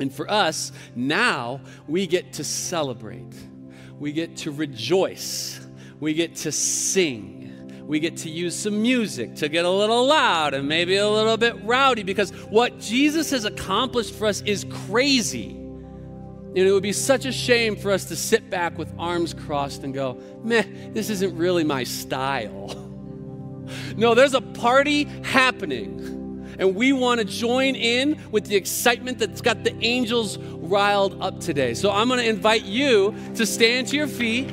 And 0.00 0.12
for 0.12 0.30
us, 0.30 0.72
now 0.94 1.60
we 1.86 2.06
get 2.06 2.34
to 2.34 2.44
celebrate 2.44 3.34
we 3.98 4.12
get 4.12 4.36
to 4.38 4.50
rejoice, 4.50 5.60
we 6.00 6.14
get 6.14 6.36
to 6.36 6.52
sing. 6.52 7.40
We 7.86 8.00
get 8.00 8.16
to 8.18 8.30
use 8.30 8.56
some 8.56 8.80
music 8.80 9.34
to 9.36 9.48
get 9.50 9.66
a 9.66 9.70
little 9.70 10.06
loud 10.06 10.54
and 10.54 10.66
maybe 10.66 10.96
a 10.96 11.08
little 11.08 11.36
bit 11.36 11.54
rowdy 11.64 12.02
because 12.02 12.30
what 12.46 12.80
Jesus 12.80 13.30
has 13.30 13.44
accomplished 13.44 14.14
for 14.14 14.26
us 14.26 14.40
is 14.40 14.64
crazy. 14.88 15.50
And 15.50 16.56
it 16.56 16.72
would 16.72 16.82
be 16.82 16.92
such 16.92 17.26
a 17.26 17.32
shame 17.32 17.76
for 17.76 17.90
us 17.90 18.06
to 18.06 18.16
sit 18.16 18.48
back 18.48 18.78
with 18.78 18.90
arms 18.98 19.34
crossed 19.34 19.84
and 19.84 19.92
go, 19.92 20.18
meh, 20.42 20.64
this 20.92 21.10
isn't 21.10 21.36
really 21.36 21.62
my 21.62 21.84
style. 21.84 22.68
no, 23.98 24.14
there's 24.14 24.34
a 24.34 24.40
party 24.40 25.04
happening 25.22 26.03
and 26.58 26.74
we 26.74 26.92
want 26.92 27.20
to 27.20 27.24
join 27.24 27.74
in 27.74 28.20
with 28.30 28.46
the 28.46 28.56
excitement 28.56 29.18
that's 29.18 29.40
got 29.40 29.64
the 29.64 29.74
angels 29.84 30.38
riled 30.38 31.20
up 31.22 31.40
today. 31.40 31.74
So 31.74 31.90
I'm 31.90 32.08
going 32.08 32.20
to 32.20 32.28
invite 32.28 32.64
you 32.64 33.14
to 33.34 33.46
stand 33.46 33.88
to 33.88 33.96
your 33.96 34.08
feet 34.08 34.50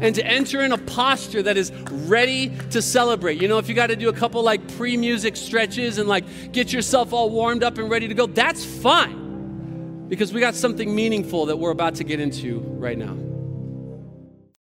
and 0.00 0.14
to 0.14 0.24
enter 0.24 0.62
in 0.62 0.72
a 0.72 0.78
posture 0.78 1.42
that 1.42 1.56
is 1.56 1.72
ready 1.72 2.50
to 2.70 2.80
celebrate. 2.80 3.40
You 3.40 3.48
know, 3.48 3.58
if 3.58 3.68
you 3.68 3.74
got 3.74 3.88
to 3.88 3.96
do 3.96 4.08
a 4.08 4.12
couple 4.12 4.42
like 4.42 4.66
pre 4.76 4.96
music 4.96 5.36
stretches 5.36 5.98
and 5.98 6.08
like 6.08 6.52
get 6.52 6.72
yourself 6.72 7.12
all 7.12 7.30
warmed 7.30 7.64
up 7.64 7.78
and 7.78 7.90
ready 7.90 8.08
to 8.08 8.14
go, 8.14 8.26
that's 8.26 8.64
fine 8.64 10.06
because 10.08 10.32
we 10.32 10.40
got 10.40 10.54
something 10.54 10.94
meaningful 10.94 11.46
that 11.46 11.56
we're 11.56 11.70
about 11.70 11.96
to 11.96 12.04
get 12.04 12.20
into 12.20 12.60
right 12.60 12.96
now. 12.96 13.27